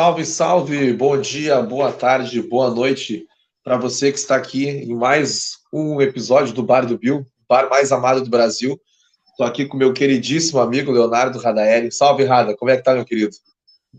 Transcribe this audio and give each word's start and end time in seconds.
Salve, 0.00 0.24
salve, 0.24 0.92
bom 0.94 1.20
dia, 1.20 1.60
boa 1.60 1.92
tarde, 1.92 2.40
boa 2.40 2.70
noite 2.70 3.26
para 3.62 3.76
você 3.76 4.10
que 4.10 4.16
está 4.18 4.34
aqui 4.34 4.66
em 4.66 4.94
mais 4.94 5.58
um 5.70 6.00
episódio 6.00 6.54
do 6.54 6.62
Bar 6.62 6.86
do 6.86 6.96
Bill, 6.96 7.26
bar 7.46 7.68
mais 7.68 7.92
amado 7.92 8.24
do 8.24 8.30
Brasil. 8.30 8.80
Estou 9.30 9.44
aqui 9.44 9.66
com 9.66 9.76
meu 9.76 9.92
queridíssimo 9.92 10.58
amigo 10.58 10.90
Leonardo 10.90 11.38
Radaeli. 11.38 11.92
Salve, 11.92 12.24
Rada, 12.24 12.56
como 12.56 12.70
é 12.70 12.78
que 12.78 12.82
tá, 12.82 12.94
meu 12.94 13.04
querido? 13.04 13.36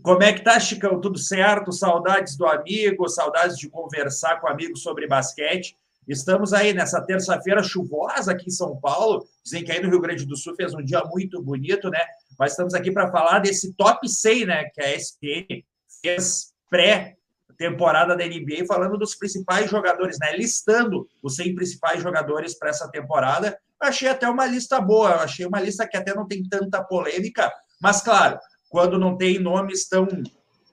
Como 0.02 0.20
é 0.24 0.32
que 0.32 0.42
tá, 0.42 0.58
Chicão? 0.58 1.00
Tudo 1.00 1.20
certo? 1.20 1.70
Saudades 1.70 2.36
do 2.36 2.46
amigo, 2.46 3.08
saudades 3.08 3.56
de 3.56 3.68
conversar 3.68 4.40
com 4.40 4.48
amigo 4.48 4.76
sobre 4.76 5.06
basquete. 5.06 5.76
Estamos 6.08 6.52
aí 6.52 6.74
nessa 6.74 7.00
terça-feira 7.00 7.62
chuvosa 7.62 8.32
aqui 8.32 8.48
em 8.48 8.50
São 8.50 8.74
Paulo. 8.74 9.24
Dizem 9.44 9.62
que 9.62 9.70
aí 9.70 9.80
no 9.80 9.88
Rio 9.88 10.00
Grande 10.00 10.26
do 10.26 10.36
Sul 10.36 10.56
fez 10.56 10.74
um 10.74 10.82
dia 10.82 11.04
muito 11.04 11.40
bonito, 11.40 11.88
né? 11.88 12.00
Mas 12.36 12.54
estamos 12.54 12.74
aqui 12.74 12.90
para 12.90 13.08
falar 13.08 13.38
desse 13.38 13.72
top 13.74 14.08
100, 14.08 14.46
né? 14.46 14.64
Que 14.64 14.82
a 14.82 14.96
SPN 14.96 15.62
fez 16.02 16.52
pré-temporada 16.68 18.16
da 18.16 18.26
NBA, 18.26 18.66
falando 18.66 18.98
dos 18.98 19.14
principais 19.14 19.70
jogadores, 19.70 20.18
né? 20.20 20.36
Listando 20.36 21.06
os 21.22 21.36
100 21.36 21.54
principais 21.54 22.02
jogadores 22.02 22.58
para 22.58 22.70
essa 22.70 22.90
temporada. 22.90 23.56
Achei 23.80 24.08
até 24.08 24.28
uma 24.28 24.46
lista 24.46 24.80
boa, 24.80 25.16
achei 25.16 25.46
uma 25.46 25.60
lista 25.60 25.86
que 25.86 25.96
até 25.96 26.14
não 26.14 26.26
tem 26.26 26.42
tanta 26.48 26.82
polêmica, 26.82 27.52
mas 27.80 28.00
claro, 28.00 28.38
quando 28.68 28.98
não 28.98 29.16
tem 29.16 29.38
nomes 29.38 29.88
tão 29.88 30.06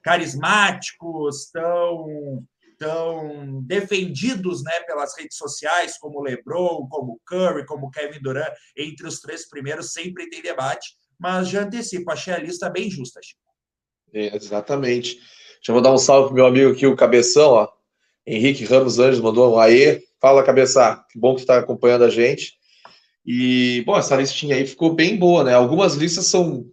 carismáticos, 0.02 1.50
tão 1.50 2.44
tão 2.78 3.62
defendidos 3.64 4.64
né, 4.64 4.80
pelas 4.86 5.14
redes 5.14 5.36
sociais, 5.36 5.98
como 5.98 6.22
LeBron, 6.22 6.88
como 6.88 7.20
Curry, 7.26 7.66
como 7.66 7.90
Kevin 7.90 8.22
Durant, 8.22 8.54
entre 8.74 9.06
os 9.06 9.20
três 9.20 9.46
primeiros, 9.46 9.92
sempre 9.92 10.30
tem 10.30 10.40
debate, 10.40 10.94
mas 11.18 11.48
já 11.50 11.60
antecipo, 11.60 12.10
achei 12.10 12.32
a 12.32 12.38
lista 12.38 12.70
bem 12.70 12.90
justa, 12.90 13.20
Chico. 13.22 13.49
É, 14.12 14.36
exatamente. 14.36 15.18
Deixa 15.56 15.72
eu 15.72 15.80
dar 15.80 15.92
um 15.92 15.98
salve 15.98 16.28
pro 16.28 16.36
meu 16.36 16.46
amigo 16.46 16.72
aqui, 16.72 16.86
o 16.86 16.96
Cabeção, 16.96 17.50
ó. 17.50 17.68
Henrique 18.26 18.64
Ramos 18.64 18.98
Anjos 18.98 19.20
mandou 19.20 19.54
um 19.54 19.58
aê. 19.58 20.02
Fala, 20.20 20.42
Cabeça. 20.42 21.04
Que 21.10 21.18
bom 21.18 21.34
que 21.34 21.40
está 21.40 21.58
acompanhando 21.58 22.04
a 22.04 22.10
gente. 22.10 22.54
E, 23.24 23.82
bom, 23.86 23.96
essa 23.96 24.16
listinha 24.16 24.56
aí 24.56 24.66
ficou 24.66 24.94
bem 24.94 25.16
boa, 25.16 25.44
né? 25.44 25.54
Algumas 25.54 25.94
listas 25.94 26.26
são. 26.26 26.64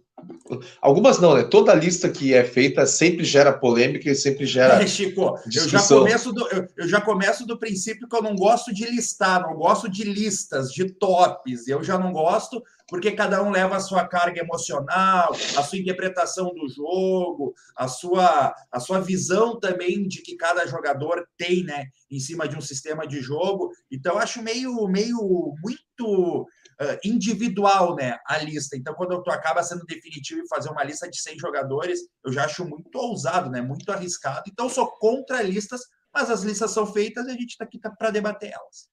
Algumas 0.80 1.18
não, 1.18 1.34
né? 1.34 1.42
Toda 1.42 1.74
lista 1.74 2.08
que 2.08 2.32
é 2.32 2.42
feita 2.42 2.86
sempre 2.86 3.22
gera 3.24 3.52
polêmica 3.52 4.10
e 4.10 4.14
sempre 4.14 4.46
gera. 4.46 4.82
É, 4.82 4.86
Chico, 4.88 5.38
eu 5.54 5.68
já, 5.68 5.82
começo 5.82 6.32
do, 6.32 6.48
eu, 6.48 6.66
eu, 6.76 6.88
já 6.88 7.00
começo 7.00 7.46
do 7.46 7.58
princípio 7.58 8.08
que 8.08 8.16
eu 8.16 8.22
não 8.22 8.34
gosto 8.34 8.72
de 8.72 8.86
listar, 8.86 9.42
não 9.42 9.54
gosto 9.54 9.88
de 9.88 10.04
listas, 10.04 10.72
de 10.72 10.90
tops. 10.90 11.68
Eu 11.68 11.84
já 11.84 11.98
não 11.98 12.12
gosto, 12.12 12.62
porque 12.88 13.12
cada 13.12 13.42
um 13.42 13.50
leva 13.50 13.76
a 13.76 13.80
sua 13.80 14.08
carga 14.08 14.40
emocional, 14.40 15.30
a 15.56 15.62
sua 15.62 15.78
interpretação 15.78 16.54
do 16.54 16.66
jogo, 16.68 17.54
a 17.76 17.86
sua, 17.86 18.54
a 18.72 18.80
sua 18.80 18.98
visão 18.98 19.60
também 19.60 20.08
de 20.08 20.22
que 20.22 20.36
cada 20.36 20.66
jogador 20.66 21.28
tem, 21.36 21.62
né, 21.62 21.88
em 22.10 22.18
cima 22.18 22.48
de 22.48 22.56
um 22.56 22.62
sistema 22.62 23.06
de 23.06 23.20
jogo. 23.20 23.70
Então, 23.90 24.16
acho 24.16 24.42
meio, 24.42 24.88
meio 24.88 25.54
muito 25.62 26.42
uh, 26.80 26.98
individual, 27.04 27.94
né, 27.94 28.16
a 28.26 28.38
lista. 28.38 28.74
Então, 28.74 28.94
quando 28.94 29.22
tu 29.22 29.30
acaba 29.30 29.62
sendo 29.62 29.84
definitivo 29.84 30.40
e 30.40 30.48
fazer 30.48 30.70
uma 30.70 30.82
lista 30.82 31.10
de 31.10 31.20
100 31.20 31.38
jogadores, 31.38 32.00
eu 32.24 32.32
já 32.32 32.46
acho 32.46 32.64
muito 32.64 32.96
ousado, 32.98 33.50
né, 33.50 33.60
muito 33.60 33.92
arriscado. 33.92 34.44
Então, 34.50 34.66
sou 34.70 34.90
contra 34.92 35.42
listas, 35.42 35.82
mas 36.12 36.30
as 36.30 36.42
listas 36.42 36.70
são 36.70 36.86
feitas 36.86 37.26
e 37.26 37.30
a 37.30 37.34
gente 37.34 37.50
está 37.50 37.64
aqui 37.64 37.78
para 37.78 38.10
debater 38.10 38.50
elas. 38.50 38.88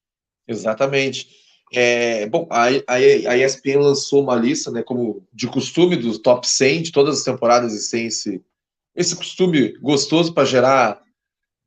Exatamente. 0.45 1.44
É, 1.77 2.25
bom, 2.27 2.47
a, 2.49 2.67
a, 2.67 2.93
a, 2.93 3.37
ESPN 3.37 3.79
lançou 3.79 4.23
uma 4.23 4.35
lista, 4.35 4.71
né, 4.71 4.81
como 4.81 5.27
de 5.33 5.45
costume, 5.45 5.97
dos 5.97 6.17
top 6.17 6.47
100 6.47 6.83
de 6.83 6.91
todas 6.93 7.17
as 7.17 7.23
temporadas 7.25 7.73
e 7.73 7.81
sem 7.81 8.05
esse, 8.07 8.41
esse 8.95 9.13
costume 9.13 9.77
gostoso 9.79 10.33
para 10.33 10.45
gerar 10.45 11.01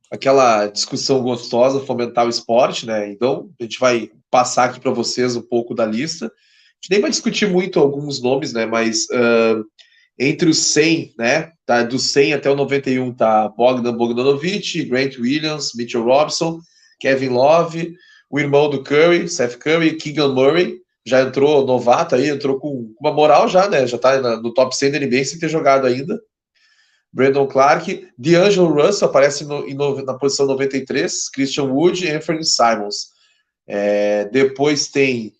aquela 0.09 0.65
discussão 0.65 1.21
gostosa, 1.21 1.85
fomentar 1.85 2.25
o 2.25 2.29
esporte, 2.29 2.87
né? 2.87 3.11
Então, 3.11 3.51
a 3.59 3.63
gente 3.63 3.79
vai 3.79 4.09
passar 4.31 4.65
aqui 4.65 4.79
para 4.79 4.89
vocês 4.89 5.35
um 5.35 5.41
pouco 5.43 5.75
da 5.75 5.85
lista. 5.85 6.25
A 6.25 6.29
gente 6.81 6.89
nem 6.89 7.01
vai 7.01 7.11
discutir 7.11 7.47
muito 7.47 7.79
alguns 7.79 8.19
nomes, 8.19 8.51
né? 8.51 8.65
Mas 8.65 9.05
uh, 9.11 9.63
entre 10.17 10.49
os 10.49 10.57
100, 10.57 11.13
né? 11.19 11.51
Tá, 11.67 11.83
do 11.83 11.99
100 11.99 12.33
até 12.33 12.49
o 12.49 12.55
91 12.55 13.13
tá 13.13 13.47
Bogdan 13.49 13.95
Bogdanovic, 13.95 14.85
Grant 14.85 15.19
Williams, 15.19 15.73
Mitchell 15.75 16.03
Robson, 16.03 16.59
Kevin 16.99 17.29
Love, 17.29 17.93
o 18.29 18.39
irmão 18.39 18.69
do 18.69 18.83
Curry, 18.83 19.27
Seth 19.27 19.57
Curry, 19.57 19.97
Keegan 19.97 20.29
Murray, 20.29 20.79
já 21.05 21.21
entrou 21.21 21.65
novato 21.65 22.15
aí, 22.15 22.29
entrou 22.29 22.59
com 22.59 22.93
uma 22.99 23.11
moral 23.11 23.47
já, 23.47 23.67
né? 23.67 23.87
Já 23.87 23.97
tá 23.97 24.21
no 24.37 24.53
top 24.53 24.75
100 24.75 24.91
da 24.91 24.99
NBA 24.99 25.25
sem 25.25 25.39
ter 25.39 25.49
jogado 25.49 25.87
ainda. 25.87 26.19
Brandon 27.11 27.47
Clark, 27.47 28.07
D'Angelo 28.17 28.71
Russell 28.71 29.07
aparece 29.07 29.43
no, 29.43 29.67
no, 29.67 30.03
na 30.03 30.13
posição 30.13 30.45
93, 30.45 31.29
Christian 31.29 31.63
Wood 31.63 32.05
e 32.05 32.11
Anthony 32.11 32.45
Simons. 32.45 33.09
É, 33.65 34.25
depois 34.25 34.87
tem 34.87 35.33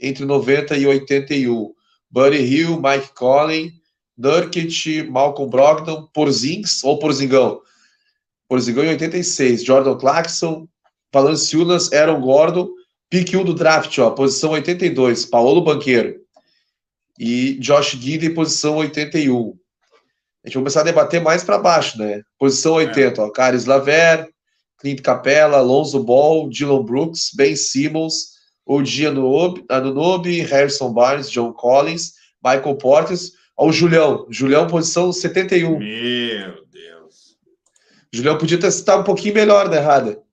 entre 0.00 0.24
90 0.24 0.76
e 0.76 0.86
81, 0.86 1.72
Buddy 2.10 2.38
Hill, 2.38 2.80
Mike 2.80 3.14
Collin, 3.14 3.72
Nurkic, 4.16 5.04
Malcolm 5.04 5.48
Brogdon, 5.48 6.08
Porzingis 6.12 6.82
ou 6.82 6.98
Porzingão. 6.98 7.60
Porzingão 8.48 8.84
em 8.84 8.90
86, 8.90 9.64
Jordan 9.64 9.96
Clarkson, 9.96 10.68
Valanciunas, 11.14 11.92
Aaron 11.92 12.20
Gordon, 12.20 12.68
pique 13.08 13.36
1 13.36 13.44
do 13.44 13.54
draft, 13.54 13.96
ó, 14.00 14.10
posição 14.10 14.50
82, 14.50 15.24
Paulo 15.24 15.62
Banqueiro. 15.62 16.16
E 17.16 17.54
Josh 17.60 17.92
Gidey, 17.92 18.30
posição 18.30 18.78
81. 18.78 19.54
A 20.42 20.48
gente 20.48 20.54
vai 20.54 20.62
começar 20.62 20.80
a 20.80 20.84
debater 20.84 21.22
mais 21.22 21.44
para 21.44 21.56
baixo, 21.56 21.96
né? 21.96 22.22
Posição 22.36 22.74
80, 22.74 23.20
é. 23.20 23.24
ó, 23.24 23.30
Caris 23.30 23.64
Laver, 23.64 24.28
Clint 24.80 25.00
Capella, 25.00 25.58
Alonso 25.58 26.02
Ball, 26.02 26.48
Dylan 26.48 26.84
Brooks, 26.84 27.30
Ben 27.36 27.54
Simmons, 27.54 28.34
Odia 28.66 29.10
Anunobi, 29.68 30.40
Harrison 30.40 30.92
Barnes, 30.92 31.30
John 31.30 31.52
Collins, 31.52 32.14
Michael 32.44 32.76
Portes, 32.76 33.30
ó, 33.56 33.68
o 33.68 33.72
Julião, 33.72 34.26
Julião, 34.28 34.66
posição 34.66 35.12
71. 35.12 35.78
Meu 35.78 36.66
Deus. 36.66 37.38
Julião 38.12 38.36
podia 38.36 38.58
ter 38.58 38.66
estado 38.66 39.02
um 39.02 39.04
pouquinho 39.04 39.34
melhor, 39.34 39.68
né, 39.68 39.78
Rada? 39.78 40.24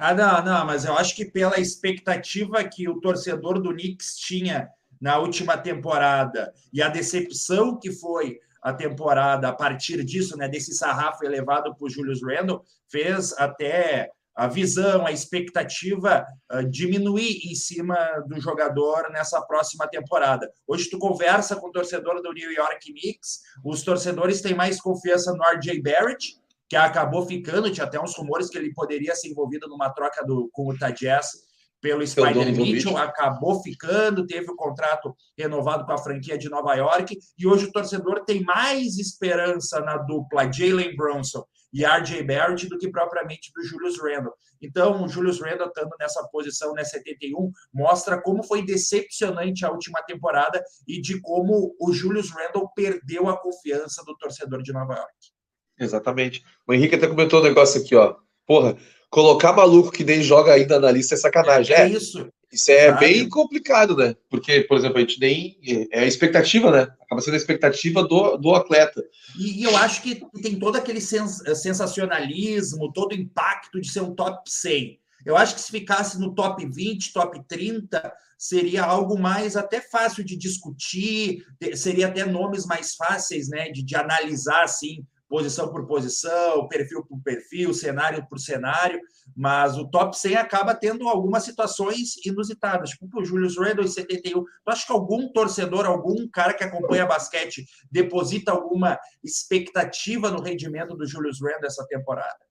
Ah, 0.00 0.14
não, 0.14 0.44
não, 0.44 0.64
mas 0.64 0.84
eu 0.84 0.96
acho 0.96 1.16
que 1.16 1.24
pela 1.24 1.58
expectativa 1.58 2.62
que 2.62 2.88
o 2.88 3.00
torcedor 3.00 3.60
do 3.60 3.72
Knicks 3.72 4.14
tinha 4.16 4.68
na 5.00 5.18
última 5.18 5.58
temporada 5.58 6.52
e 6.72 6.80
a 6.80 6.88
decepção 6.88 7.76
que 7.76 7.90
foi 7.90 8.38
a 8.62 8.72
temporada 8.72 9.48
a 9.48 9.52
partir 9.52 10.04
disso, 10.04 10.36
né, 10.36 10.48
desse 10.48 10.72
sarrafo 10.72 11.24
elevado 11.24 11.74
por 11.74 11.90
Julius 11.90 12.22
Randle, 12.22 12.62
fez 12.88 13.32
até 13.38 14.08
a 14.36 14.46
visão, 14.46 15.04
a 15.04 15.10
expectativa 15.10 16.24
uh, 16.52 16.62
diminuir 16.62 17.40
em 17.44 17.56
cima 17.56 17.96
do 18.28 18.40
jogador 18.40 19.10
nessa 19.10 19.42
próxima 19.42 19.88
temporada. 19.88 20.48
Hoje 20.64 20.88
tu 20.88 20.96
conversa 20.96 21.56
com 21.56 21.66
o 21.68 21.72
torcedor 21.72 22.22
do 22.22 22.32
New 22.32 22.52
York 22.52 22.92
Knicks, 22.92 23.40
os 23.64 23.82
torcedores 23.82 24.40
têm 24.40 24.54
mais 24.54 24.80
confiança 24.80 25.32
no 25.32 25.42
RJ 25.42 25.82
Barrett, 25.82 26.38
que 26.68 26.76
acabou 26.76 27.26
ficando, 27.26 27.70
tinha 27.70 27.86
até 27.86 28.00
uns 28.00 28.16
rumores 28.16 28.48
que 28.48 28.58
ele 28.58 28.72
poderia 28.72 29.14
ser 29.14 29.28
envolvido 29.28 29.68
numa 29.68 29.90
troca 29.90 30.24
do, 30.24 30.48
com 30.52 30.68
o 30.68 30.76
Tajes 30.76 31.48
pelo 31.80 32.06
Spider 32.06 32.54
Mitchell, 32.54 32.96
acabou 32.96 33.62
ficando, 33.62 34.26
teve 34.26 34.50
o 34.50 34.56
contrato 34.56 35.14
renovado 35.36 35.86
com 35.86 35.92
a 35.92 35.98
franquia 35.98 36.36
de 36.36 36.48
Nova 36.48 36.74
York, 36.74 37.16
e 37.38 37.46
hoje 37.46 37.66
o 37.66 37.72
torcedor 37.72 38.24
tem 38.24 38.42
mais 38.42 38.98
esperança 38.98 39.80
na 39.80 39.96
dupla 39.96 40.50
Jalen 40.50 40.96
Bronson 40.96 41.44
e 41.72 41.84
RJ 41.84 42.22
Barrett 42.24 42.66
do 42.66 42.78
que 42.78 42.90
propriamente 42.90 43.52
do 43.54 43.62
Julius 43.62 44.00
Randle. 44.00 44.32
Então, 44.60 45.04
o 45.04 45.08
Julius 45.08 45.40
Randle 45.40 45.68
estando 45.68 45.94
nessa 46.00 46.26
posição, 46.28 46.72
nessa 46.72 46.98
71, 46.98 47.52
mostra 47.72 48.20
como 48.20 48.42
foi 48.42 48.64
decepcionante 48.64 49.64
a 49.64 49.70
última 49.70 50.02
temporada 50.02 50.62
e 50.86 51.00
de 51.00 51.20
como 51.20 51.76
o 51.78 51.92
Julius 51.92 52.30
Randle 52.30 52.68
perdeu 52.74 53.28
a 53.28 53.40
confiança 53.40 54.02
do 54.04 54.16
torcedor 54.16 54.62
de 54.62 54.72
Nova 54.72 54.94
York. 54.94 55.37
Exatamente. 55.78 56.42
O 56.66 56.72
Henrique 56.72 56.94
até 56.94 57.06
comentou 57.06 57.40
um 57.40 57.44
negócio 57.44 57.80
aqui, 57.80 57.94
ó. 57.94 58.16
Porra, 58.46 58.76
colocar 59.10 59.52
maluco 59.52 59.92
que 59.92 60.04
nem 60.04 60.22
joga 60.22 60.52
ainda 60.52 60.80
na 60.80 60.90
lista 60.90 61.14
é 61.14 61.18
sacanagem. 61.18 61.74
É, 61.74 61.82
é 61.82 61.88
isso. 61.88 62.28
Isso 62.50 62.70
é 62.70 62.88
Sabe? 62.88 63.00
bem 63.00 63.28
complicado, 63.28 63.94
né? 63.94 64.16
Porque, 64.30 64.62
por 64.62 64.78
exemplo, 64.78 64.96
a 64.96 65.00
gente 65.00 65.20
nem. 65.20 65.58
É 65.92 66.00
a 66.00 66.06
expectativa, 66.06 66.70
né? 66.70 66.88
Acaba 67.02 67.20
sendo 67.20 67.34
a 67.34 67.36
expectativa 67.36 68.02
do, 68.02 68.38
do 68.38 68.54
atleta. 68.54 69.04
E, 69.38 69.60
e 69.60 69.64
eu 69.64 69.76
acho 69.76 70.02
que 70.02 70.22
tem 70.42 70.58
todo 70.58 70.76
aquele 70.76 71.00
sens 71.00 71.42
sensacionalismo, 71.60 72.92
todo 72.92 73.12
o 73.12 73.14
impacto 73.14 73.80
de 73.80 73.90
ser 73.90 74.00
um 74.00 74.14
top 74.14 74.50
100. 74.50 74.98
Eu 75.26 75.36
acho 75.36 75.54
que 75.54 75.60
se 75.60 75.70
ficasse 75.70 76.18
no 76.18 76.34
top 76.34 76.64
20, 76.64 77.12
top 77.12 77.38
30, 77.46 78.12
seria 78.38 78.84
algo 78.84 79.18
mais 79.18 79.56
até 79.56 79.80
fácil 79.80 80.24
de 80.24 80.36
discutir, 80.36 81.44
seria 81.74 82.06
até 82.06 82.24
nomes 82.24 82.64
mais 82.64 82.94
fáceis, 82.94 83.48
né, 83.48 83.68
de, 83.68 83.82
de 83.82 83.96
analisar, 83.96 84.62
assim, 84.62 85.04
posição 85.28 85.70
por 85.70 85.86
posição, 85.86 86.66
perfil 86.68 87.04
por 87.04 87.20
perfil, 87.22 87.74
cenário 87.74 88.26
por 88.28 88.38
cenário, 88.38 89.00
mas 89.36 89.76
o 89.76 89.88
top 89.88 90.18
100 90.18 90.36
acaba 90.36 90.74
tendo 90.74 91.08
algumas 91.08 91.44
situações 91.44 92.16
inusitadas, 92.24 92.90
tipo 92.90 93.20
o 93.20 93.24
Julius 93.24 93.56
Randle 93.58 93.84
em 93.84 93.88
71. 93.88 94.42
Tu 94.42 94.48
acha 94.66 94.86
que 94.86 94.92
algum 94.92 95.30
torcedor, 95.32 95.86
algum 95.86 96.28
cara 96.28 96.54
que 96.54 96.64
acompanha 96.64 97.06
basquete 97.06 97.66
deposita 97.90 98.52
alguma 98.52 98.98
expectativa 99.22 100.30
no 100.30 100.40
rendimento 100.40 100.96
do 100.96 101.06
Julius 101.06 101.40
Randle 101.40 101.66
essa 101.66 101.86
temporada? 101.86 102.47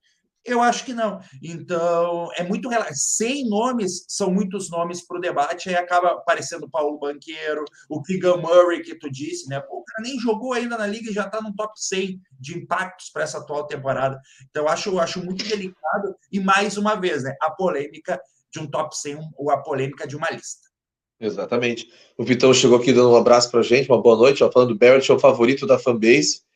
Eu 0.48 0.62
acho 0.62 0.86
que 0.86 0.94
não. 0.94 1.20
Então, 1.44 2.30
é 2.38 2.44
muito. 2.44 2.70
100 2.94 3.50
nomes 3.50 4.06
são 4.08 4.32
muitos 4.32 4.70
nomes 4.70 5.06
para 5.06 5.18
o 5.18 5.22
debate, 5.22 5.68
aí 5.68 5.76
acaba 5.76 6.12
aparecendo 6.12 6.64
o 6.64 6.70
Paulo 6.70 6.98
Banqueiro, 6.98 7.66
o 7.90 8.02
Keegan 8.02 8.38
Murray, 8.38 8.82
que 8.82 8.96
tu 8.96 9.12
disse, 9.12 9.50
né? 9.50 9.60
Pô, 9.60 9.80
o 9.80 9.84
cara 9.84 10.04
nem 10.04 10.18
jogou 10.18 10.54
ainda 10.54 10.78
na 10.78 10.88
liga 10.88 11.12
e 11.12 11.14
já 11.14 11.26
está 11.26 11.42
no 11.42 11.54
top 11.54 11.74
100 11.76 12.22
de 12.40 12.58
impactos 12.58 13.10
para 13.10 13.24
essa 13.24 13.40
atual 13.40 13.68
temporada. 13.68 14.18
Então, 14.50 14.70
acho, 14.70 14.98
acho 15.00 15.24
muito 15.24 15.44
delicado. 15.44 16.16
E 16.32 16.40
mais 16.40 16.78
uma 16.78 16.96
vez, 16.96 17.24
né? 17.24 17.36
A 17.42 17.52
polêmica 17.52 18.18
de 18.50 18.60
um 18.60 18.68
top 18.68 18.98
100 18.98 19.20
ou 19.36 19.52
a 19.52 19.62
polêmica 19.62 20.08
de 20.08 20.16
uma 20.16 20.30
lista. 20.32 20.66
Exatamente. 21.20 21.92
O 22.18 22.24
Vitão 22.24 22.54
chegou 22.54 22.78
aqui 22.78 22.94
dando 22.94 23.12
um 23.12 23.18
abraço 23.18 23.52
para 23.52 23.62
gente, 23.62 23.90
uma 23.90 24.02
boa 24.02 24.16
noite, 24.16 24.44
ó, 24.44 24.52
falando 24.52 24.70
do 24.70 24.80
Barrett 24.80 25.12
é 25.12 25.14
o 25.14 25.20
favorito 25.20 25.68
da 25.68 25.78
fanbase. 25.78 26.47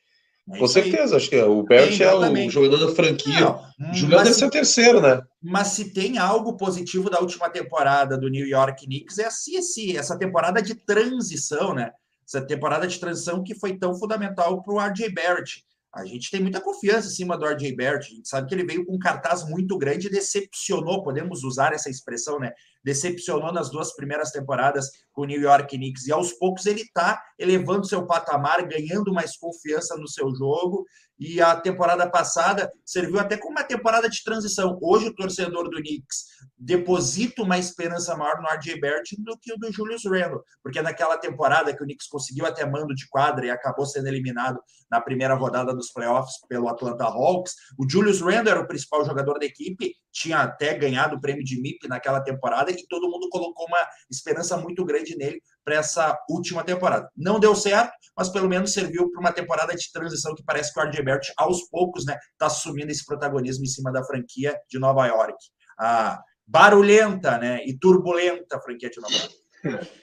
É 0.50 0.58
Com 0.58 0.68
certeza, 0.68 1.16
acho 1.16 1.30
que 1.30 1.36
é. 1.36 1.46
o 1.46 1.64
Bert 1.64 2.00
é, 2.02 2.14
o 2.14 2.50
jogador 2.50 2.88
da 2.88 2.96
franquia. 2.96 3.56
Não, 3.78 3.94
Juliano 3.94 4.24
deve 4.24 4.36
ser 4.36 4.46
o 4.46 4.50
terceiro, 4.50 5.02
né? 5.02 5.22
Mas 5.42 5.70
se 5.70 5.94
tem 5.94 6.18
algo 6.18 6.58
positivo 6.58 7.10
da 7.10 7.20
última 7.20 7.50
temporada 7.50 8.18
do 8.18 8.30
New 8.30 8.48
York 8.48 8.86
Knicks, 8.86 9.20
é 9.20 9.26
assim, 9.26 9.58
assim 9.58 9.98
essa 9.98 10.18
temporada 10.18 10.62
de 10.62 10.76
transição, 10.76 11.74
né? 11.74 11.92
Essa 12.28 12.42
temporada 12.42 12.88
de 12.88 13.00
transição 13.00 13.44
que 13.44 13.54
foi 13.54 13.78
tão 13.78 13.96
fundamental 13.96 14.64
para 14.64 14.74
o 14.74 14.80
RJ 14.80 15.14
Barrett. 15.14 15.64
A 15.94 16.06
gente 16.06 16.32
tem 16.32 16.42
muita 16.42 16.62
confiança 16.62 17.08
em 17.08 17.12
cima 17.12 17.38
do 17.38 17.46
RJ 17.46 17.76
Barrett. 17.76 18.12
A 18.12 18.16
gente 18.16 18.30
sabe 18.30 18.48
que 18.48 18.56
ele 18.56 18.66
veio 18.66 18.86
com 18.86 18.96
um 18.96 19.00
cartaz 19.00 19.48
muito 19.48 19.78
grande 19.78 20.08
e 20.08 20.12
decepcionou, 20.12 21.04
podemos 21.04 21.44
usar 21.44 21.74
essa 21.74 21.90
expressão, 21.90 22.40
né? 22.40 22.52
Decepcionou 22.84 23.52
nas 23.52 23.70
duas 23.70 23.96
primeiras 23.96 24.32
temporadas 24.32 24.90
com 25.12 25.22
o 25.22 25.26
New 25.26 25.42
York 25.42 25.76
Knicks. 25.76 26.08
E 26.08 26.12
aos 26.12 26.34
poucos 26.34 26.66
ele 26.66 26.82
está 26.82 27.22
elevando 27.38 27.86
seu 27.86 28.06
patamar, 28.06 28.68
ganhando 28.68 29.14
mais 29.14 29.38
confiança 29.38 29.96
no 29.98 30.08
seu 30.08 30.34
jogo. 30.36 30.86
E 31.20 31.40
a 31.40 31.56
temporada 31.56 32.10
passada 32.10 32.72
serviu 32.84 33.20
até 33.20 33.38
como 33.38 33.52
uma 33.52 33.64
temporada 33.64 34.10
de 34.10 34.24
transição. 34.24 34.80
Hoje 34.82 35.10
o 35.10 35.16
torcedor 35.16 35.70
do 35.70 35.78
Knicks 35.78 36.26
deposita 36.58 37.44
uma 37.44 37.60
esperança 37.60 38.16
maior 38.16 38.42
no 38.42 38.48
RJ 38.48 38.80
Barrett 38.80 39.16
do 39.22 39.38
que 39.38 39.54
o 39.54 39.58
do 39.58 39.72
Julius 39.72 40.04
Randle, 40.06 40.44
porque 40.64 40.82
naquela 40.82 41.18
temporada 41.18 41.76
que 41.76 41.84
o 41.84 41.86
Knicks 41.86 42.08
conseguiu 42.08 42.46
até 42.48 42.66
mando 42.66 42.96
de 42.96 43.08
quadra 43.08 43.46
e 43.46 43.52
acabou 43.52 43.86
sendo 43.86 44.08
eliminado 44.08 44.60
na 44.90 45.00
primeira 45.00 45.36
rodada 45.36 45.76
dos 45.76 45.92
playoffs 45.92 46.36
pelo 46.50 46.68
Atlanta 46.68 47.06
Hawks, 47.06 47.54
o 47.78 47.88
Julius 47.88 48.20
Randle 48.22 48.52
era 48.52 48.62
o 48.62 48.68
principal 48.68 49.06
jogador 49.06 49.40
da 49.40 49.46
equipe, 49.46 49.94
tinha 50.12 50.40
até 50.40 50.74
ganhado 50.74 51.16
o 51.16 51.22
prêmio 51.22 51.44
de 51.44 51.60
MIP 51.62 51.88
naquela 51.88 52.20
temporada 52.20 52.71
e 52.80 52.88
todo 52.88 53.10
mundo 53.10 53.30
colocou 53.30 53.66
uma 53.66 53.86
esperança 54.10 54.58
muito 54.58 54.84
grande 54.86 55.16
nele 55.16 55.42
para 55.64 55.76
essa 55.76 56.18
última 56.30 56.64
temporada. 56.64 57.10
Não 57.16 57.40
deu 57.40 57.56
certo, 57.56 57.92
mas 58.16 58.30
pelo 58.30 58.48
menos 58.48 58.74
serviu 58.74 59.12
para 59.12 59.20
uma 59.20 59.32
temporada 59.32 59.76
de 59.76 59.92
transição 59.92 60.34
que 60.36 60.44
parece 60.44 60.74
que 60.74 60.80
o 60.80 61.04
Barrett 61.04 61.34
aos 61.38 61.64
poucos, 61.70 62.06
né, 62.06 62.18
está 62.32 62.48
assumindo 62.48 62.92
esse 62.92 63.06
protagonismo 63.06 63.64
em 63.64 63.68
cima 63.68 63.92
da 63.92 64.04
franquia 64.04 64.58
de 64.70 64.80
Nova 64.80 65.06
York. 65.08 65.38
A 65.80 66.22
barulhenta 66.46 67.38
né, 67.38 67.64
e 67.66 67.78
turbulenta 67.78 68.60
franquia 68.62 68.90
de 68.90 69.00
Nova 69.00 69.14
York. 69.14 69.36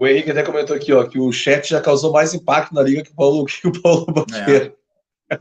O 0.00 0.06
Henrique 0.06 0.30
até 0.30 0.42
comentou 0.42 0.74
aqui 0.74 0.94
ó, 0.94 1.06
que 1.06 1.20
o 1.20 1.30
chat 1.30 1.68
já 1.68 1.78
causou 1.78 2.10
mais 2.10 2.32
impacto 2.32 2.74
na 2.74 2.80
liga 2.80 3.02
que 3.02 3.10
o 3.10 3.14
Paulo, 3.14 3.44
que 3.44 3.68
o 3.68 3.82
Paulo 3.82 4.06
Banqueiro. 4.06 4.74
É. 5.30 5.38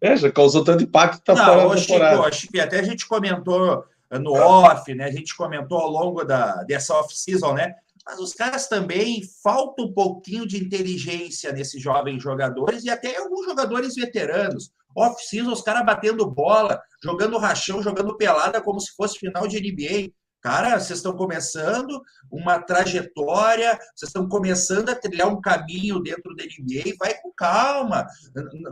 é. 0.00 0.16
já 0.16 0.32
causou 0.32 0.64
tanto 0.64 0.84
impacto 0.84 1.18
que 1.18 1.24
tá 1.24 1.34
Não, 1.34 1.44
fora 1.44 1.68
da 1.68 1.74
temporada. 1.74 2.32
Chico, 2.32 2.52
que 2.54 2.60
até 2.60 2.78
a 2.78 2.82
gente 2.82 3.06
comentou 3.06 3.84
no 4.12 4.32
off, 4.32 4.94
né? 4.94 5.04
A 5.04 5.12
gente 5.12 5.36
comentou 5.36 5.78
ao 5.78 5.90
longo 5.90 6.24
da, 6.24 6.62
dessa 6.64 6.94
off-season, 6.94 7.54
né? 7.54 7.74
Mas 8.06 8.18
os 8.20 8.32
caras 8.32 8.66
também 8.66 9.22
falta 9.42 9.82
um 9.82 9.92
pouquinho 9.92 10.46
de 10.46 10.62
inteligência 10.62 11.52
nesses 11.52 11.82
jovens 11.82 12.22
jogadores 12.22 12.84
e 12.84 12.90
até 12.90 13.18
alguns 13.18 13.44
jogadores 13.44 13.94
veteranos 13.94 14.72
off-season, 14.96 15.52
os 15.52 15.62
caras 15.62 15.84
batendo 15.84 16.28
bola, 16.28 16.80
jogando 17.02 17.38
rachão, 17.38 17.82
jogando 17.82 18.16
pelada 18.16 18.60
como 18.60 18.80
se 18.80 18.94
fosse 18.94 19.18
final 19.18 19.46
de 19.46 19.60
NBA. 19.60 20.12
Cara, 20.40 20.78
vocês 20.78 21.00
estão 21.00 21.16
começando 21.16 22.00
uma 22.30 22.60
trajetória, 22.60 23.76
vocês 23.94 24.08
estão 24.08 24.28
começando 24.28 24.88
a 24.88 24.94
trilhar 24.94 25.28
um 25.28 25.40
caminho 25.40 26.00
dentro 26.00 26.34
da 26.36 26.44
NBA, 26.44 26.94
vai 26.96 27.14
com 27.20 27.32
calma. 27.36 28.06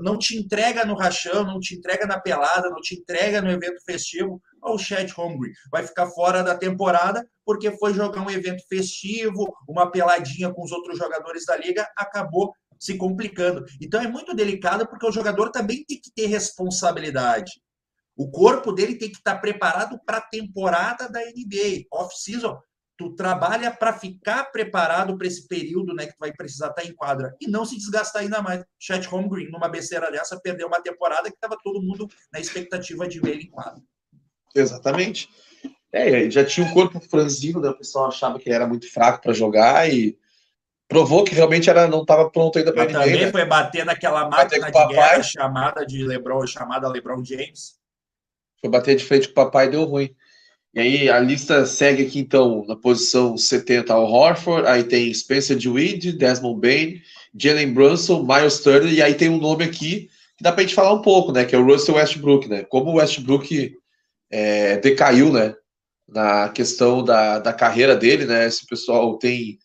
Não 0.00 0.16
te 0.16 0.38
entrega 0.38 0.84
no 0.84 0.94
rachão, 0.94 1.44
não 1.44 1.58
te 1.58 1.74
entrega 1.74 2.06
na 2.06 2.20
pelada, 2.20 2.70
não 2.70 2.80
te 2.80 2.94
entrega 2.94 3.42
no 3.42 3.50
evento 3.50 3.82
festivo. 3.84 4.40
O 4.66 4.78
Chad 4.78 5.10
Hungry 5.16 5.52
vai 5.70 5.86
ficar 5.86 6.08
fora 6.08 6.42
da 6.42 6.56
temporada 6.56 7.26
porque 7.44 7.70
foi 7.72 7.94
jogar 7.94 8.20
um 8.20 8.30
evento 8.30 8.62
festivo, 8.68 9.56
uma 9.68 9.90
peladinha 9.90 10.52
com 10.52 10.64
os 10.64 10.72
outros 10.72 10.98
jogadores 10.98 11.46
da 11.46 11.56
liga, 11.56 11.88
acabou 11.96 12.52
se 12.78 12.96
complicando. 12.96 13.64
Então 13.80 14.00
é 14.00 14.08
muito 14.08 14.34
delicado 14.34 14.86
porque 14.86 15.06
o 15.06 15.12
jogador 15.12 15.50
também 15.50 15.84
tem 15.84 16.00
que 16.00 16.10
ter 16.12 16.26
responsabilidade. 16.26 17.52
O 18.16 18.30
corpo 18.30 18.72
dele 18.72 18.96
tem 18.96 19.10
que 19.10 19.16
estar 19.16 19.36
preparado 19.36 20.00
para 20.04 20.18
a 20.18 20.22
temporada 20.22 21.08
da 21.08 21.20
NBA, 21.20 21.84
off-season. 21.92 22.58
Tu 22.96 23.14
trabalha 23.14 23.70
para 23.70 23.92
ficar 23.92 24.44
preparado 24.44 25.18
para 25.18 25.26
esse 25.26 25.46
período, 25.46 25.94
né, 25.94 26.06
que 26.06 26.12
tu 26.12 26.18
vai 26.18 26.32
precisar 26.32 26.68
estar 26.68 26.82
em 26.82 26.94
quadra 26.94 27.36
e 27.38 27.46
não 27.46 27.66
se 27.66 27.76
desgastar 27.76 28.22
ainda 28.22 28.40
mais. 28.40 28.64
Chat 28.78 29.06
Holmgren, 29.06 29.50
numa 29.50 29.68
besteira 29.68 30.10
dessa, 30.10 30.40
perdeu 30.40 30.66
uma 30.66 30.80
temporada 30.80 31.28
que 31.28 31.36
estava 31.36 31.58
todo 31.62 31.82
mundo 31.82 32.08
na 32.32 32.40
expectativa 32.40 33.06
de 33.06 33.20
ver 33.20 33.32
ele 33.32 33.44
em 33.44 33.50
quadra. 33.50 33.82
Exatamente. 34.60 35.28
É, 35.92 36.30
já 36.30 36.44
tinha 36.44 36.66
um 36.66 36.72
corpo 36.72 37.00
franzino, 37.00 37.60
né? 37.60 37.70
o 37.70 37.76
pessoal 37.76 38.08
achava 38.08 38.38
que 38.38 38.48
ele 38.48 38.56
era 38.56 38.66
muito 38.66 38.90
fraco 38.92 39.22
para 39.22 39.32
jogar 39.32 39.90
e 39.90 40.16
provou 40.88 41.24
que 41.24 41.34
realmente 41.34 41.70
era, 41.70 41.88
não 41.88 42.02
estava 42.02 42.28
pronto 42.30 42.58
ainda 42.58 42.72
para 42.72 42.84
ninguém. 42.84 43.02
Também 43.02 43.24
né? 43.26 43.32
foi 43.32 43.44
bater 43.44 43.84
naquela 43.84 44.28
máquina 44.28 44.70
de 44.70 44.86
guerra 44.88 45.22
chamada 45.22 45.86
de 45.86 46.04
LeBron, 46.04 46.46
chamada 46.46 46.88
LeBron 46.88 47.24
James. 47.24 47.76
Foi 48.60 48.70
bater 48.70 48.96
de 48.96 49.04
frente 49.04 49.28
com 49.28 49.32
o 49.32 49.34
papai 49.34 49.66
e 49.66 49.70
deu 49.70 49.84
ruim. 49.84 50.14
E 50.74 50.80
aí 50.80 51.08
a 51.08 51.18
lista 51.18 51.64
segue 51.64 52.04
aqui 52.04 52.18
então 52.18 52.64
na 52.68 52.76
posição 52.76 53.36
70 53.36 53.96
o 53.96 54.04
Horford, 54.04 54.68
aí 54.68 54.84
tem 54.84 55.12
Spencer 55.12 55.56
Dewey, 55.56 55.96
Desmond 55.96 56.60
Bain, 56.60 57.00
Jalen 57.34 57.72
Brunson, 57.72 58.22
Miles 58.22 58.60
Turner, 58.60 58.92
e 58.92 59.00
aí 59.00 59.14
tem 59.14 59.30
um 59.30 59.38
nome 59.38 59.64
aqui 59.64 60.10
que 60.36 60.42
dá 60.42 60.52
para 60.52 60.60
a 60.60 60.64
gente 60.64 60.74
falar 60.74 60.92
um 60.92 61.00
pouco, 61.00 61.32
né? 61.32 61.46
Que 61.46 61.54
é 61.54 61.58
o 61.58 61.64
Russell 61.64 61.94
Westbrook, 61.94 62.46
né? 62.46 62.62
Como 62.64 62.90
o 62.90 62.96
Westbrook 62.96 63.74
é, 64.36 64.76
decaiu, 64.76 65.32
né? 65.32 65.54
Na 66.06 66.50
questão 66.50 67.02
da, 67.02 67.38
da 67.38 67.54
carreira 67.54 67.96
dele, 67.96 68.26
né? 68.26 68.46
Esse 68.46 68.66
pessoal 68.66 69.18
tem 69.18 69.58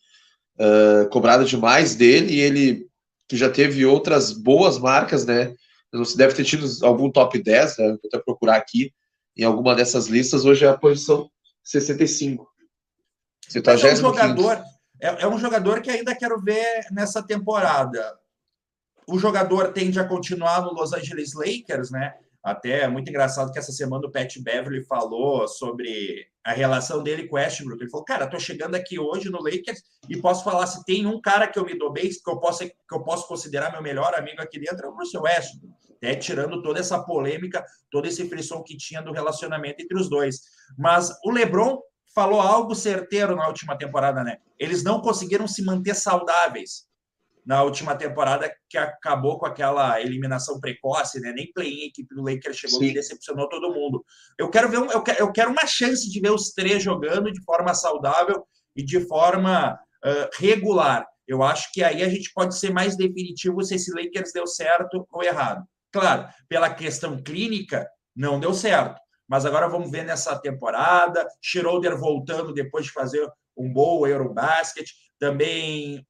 uh, 0.57 1.09
cobrado 1.09 1.43
demais 1.43 1.93
dele 1.93 2.33
e 2.33 2.39
ele 2.39 2.87
que 3.27 3.35
já 3.35 3.49
teve 3.49 3.85
outras 3.85 4.31
boas 4.31 4.77
marcas, 4.77 5.25
né? 5.25 5.53
Você 5.91 6.15
deve 6.15 6.33
ter 6.33 6.45
tido 6.45 6.65
algum 6.85 7.11
top 7.11 7.37
10, 7.37 7.77
né? 7.77 7.87
Vou 7.89 7.99
até 8.05 8.17
procurar 8.17 8.55
aqui 8.55 8.93
em 9.35 9.43
alguma 9.43 9.75
dessas 9.75 10.07
listas. 10.07 10.45
Hoje 10.45 10.63
é 10.63 10.69
a 10.69 10.77
posição 10.77 11.29
65. 11.65 12.49
É 13.53 13.93
um 13.93 13.95
jogador, 13.97 14.63
é, 15.01 15.23
é 15.23 15.27
um 15.27 15.37
jogador 15.37 15.81
que 15.81 15.91
ainda 15.91 16.15
quero 16.15 16.39
ver 16.41 16.85
nessa 16.91 17.21
temporada. 17.21 18.17
O 19.05 19.19
jogador 19.19 19.73
tende 19.73 19.99
a 19.99 20.07
continuar 20.07 20.61
no 20.61 20.71
Los 20.71 20.93
Angeles 20.93 21.33
Lakers, 21.33 21.91
né? 21.91 22.13
Até 22.43 22.81
é 22.81 22.87
muito 22.87 23.09
engraçado 23.09 23.51
que 23.51 23.59
essa 23.59 23.71
semana 23.71 24.07
o 24.07 24.11
Pat 24.11 24.37
Beverly 24.39 24.83
falou 24.83 25.47
sobre 25.47 26.27
a 26.43 26.51
relação 26.51 27.03
dele 27.03 27.27
com 27.27 27.35
o 27.35 27.39
Westbrook. 27.39 27.81
Ele 27.81 27.89
falou, 27.89 28.05
cara, 28.05 28.27
tô 28.27 28.39
chegando 28.39 28.75
aqui 28.75 28.97
hoje 28.97 29.29
no 29.29 29.41
Lakers 29.41 29.83
e 30.09 30.19
posso 30.19 30.43
falar 30.43 30.65
se 30.65 30.83
tem 30.83 31.05
um 31.05 31.21
cara 31.21 31.47
que 31.47 31.59
eu 31.59 31.65
me 31.65 31.77
dou 31.77 31.91
bem, 31.91 32.09
que 32.09 32.29
eu 32.29 32.39
posso, 32.39 32.67
que 32.67 32.73
eu 32.91 33.03
posso 33.03 33.27
considerar 33.27 33.71
meu 33.71 33.81
melhor 33.81 34.15
amigo 34.15 34.41
aqui 34.41 34.59
dentro, 34.59 34.87
é 34.87 34.89
o 34.89 34.95
Russell 34.95 35.21
Westbrook. 35.21 35.75
Até 35.97 36.15
tirando 36.15 36.63
toda 36.63 36.79
essa 36.79 36.99
polêmica, 37.03 37.63
todo 37.91 38.07
esse 38.07 38.27
frisson 38.27 38.63
que 38.63 38.75
tinha 38.75 39.03
do 39.03 39.11
relacionamento 39.11 39.83
entre 39.83 39.99
os 39.99 40.09
dois. 40.09 40.41
Mas 40.75 41.11
o 41.23 41.29
LeBron 41.29 41.79
falou 42.13 42.41
algo 42.41 42.73
certeiro 42.73 43.35
na 43.35 43.47
última 43.47 43.77
temporada, 43.77 44.23
né? 44.23 44.37
Eles 44.57 44.83
não 44.83 44.99
conseguiram 44.99 45.47
se 45.47 45.63
manter 45.63 45.95
saudáveis 45.95 46.87
na 47.45 47.63
última 47.63 47.95
temporada 47.95 48.53
que 48.69 48.77
acabou 48.77 49.39
com 49.39 49.45
aquela 49.45 49.99
eliminação 49.99 50.59
precoce, 50.59 51.19
né? 51.19 51.31
Nem 51.31 51.51
play-in, 51.51 51.83
a 51.83 51.87
equipe 51.87 52.13
do 52.13 52.23
Lakers 52.23 52.57
chegou 52.57 52.79
Sim. 52.79 52.87
e 52.87 52.93
decepcionou 52.93 53.49
todo 53.49 53.73
mundo. 53.73 54.03
Eu 54.37 54.49
quero 54.49 54.69
ver, 54.69 54.79
um, 54.79 54.91
eu, 54.91 55.01
quero, 55.01 55.19
eu 55.19 55.31
quero 55.31 55.51
uma 55.51 55.65
chance 55.65 56.09
de 56.09 56.19
ver 56.19 56.31
os 56.31 56.51
três 56.51 56.83
jogando 56.83 57.31
de 57.31 57.43
forma 57.43 57.73
saudável 57.73 58.45
e 58.75 58.83
de 58.83 58.99
forma 59.07 59.73
uh, 59.73 60.29
regular. 60.39 61.05
Eu 61.27 61.43
acho 61.43 61.71
que 61.71 61.83
aí 61.83 62.03
a 62.03 62.09
gente 62.09 62.31
pode 62.33 62.57
ser 62.57 62.71
mais 62.71 62.95
definitivo 62.95 63.63
se 63.63 63.75
esse 63.75 63.91
Lakers 63.91 64.31
deu 64.33 64.45
certo 64.45 65.07
ou 65.11 65.23
errado. 65.23 65.65
Claro, 65.91 66.27
pela 66.47 66.73
questão 66.73 67.21
clínica, 67.21 67.87
não 68.15 68.39
deu 68.39 68.53
certo. 68.53 68.99
Mas 69.27 69.45
agora 69.45 69.67
vamos 69.67 69.89
ver 69.89 70.03
nessa 70.03 70.37
temporada. 70.37 71.25
Schroeder 71.41 71.97
voltando 71.97 72.53
depois 72.53 72.85
de 72.85 72.91
fazer 72.91 73.25
um 73.57 73.71
bom 73.71 74.05
Eurobasket. 74.05 74.89
Também 75.17 76.05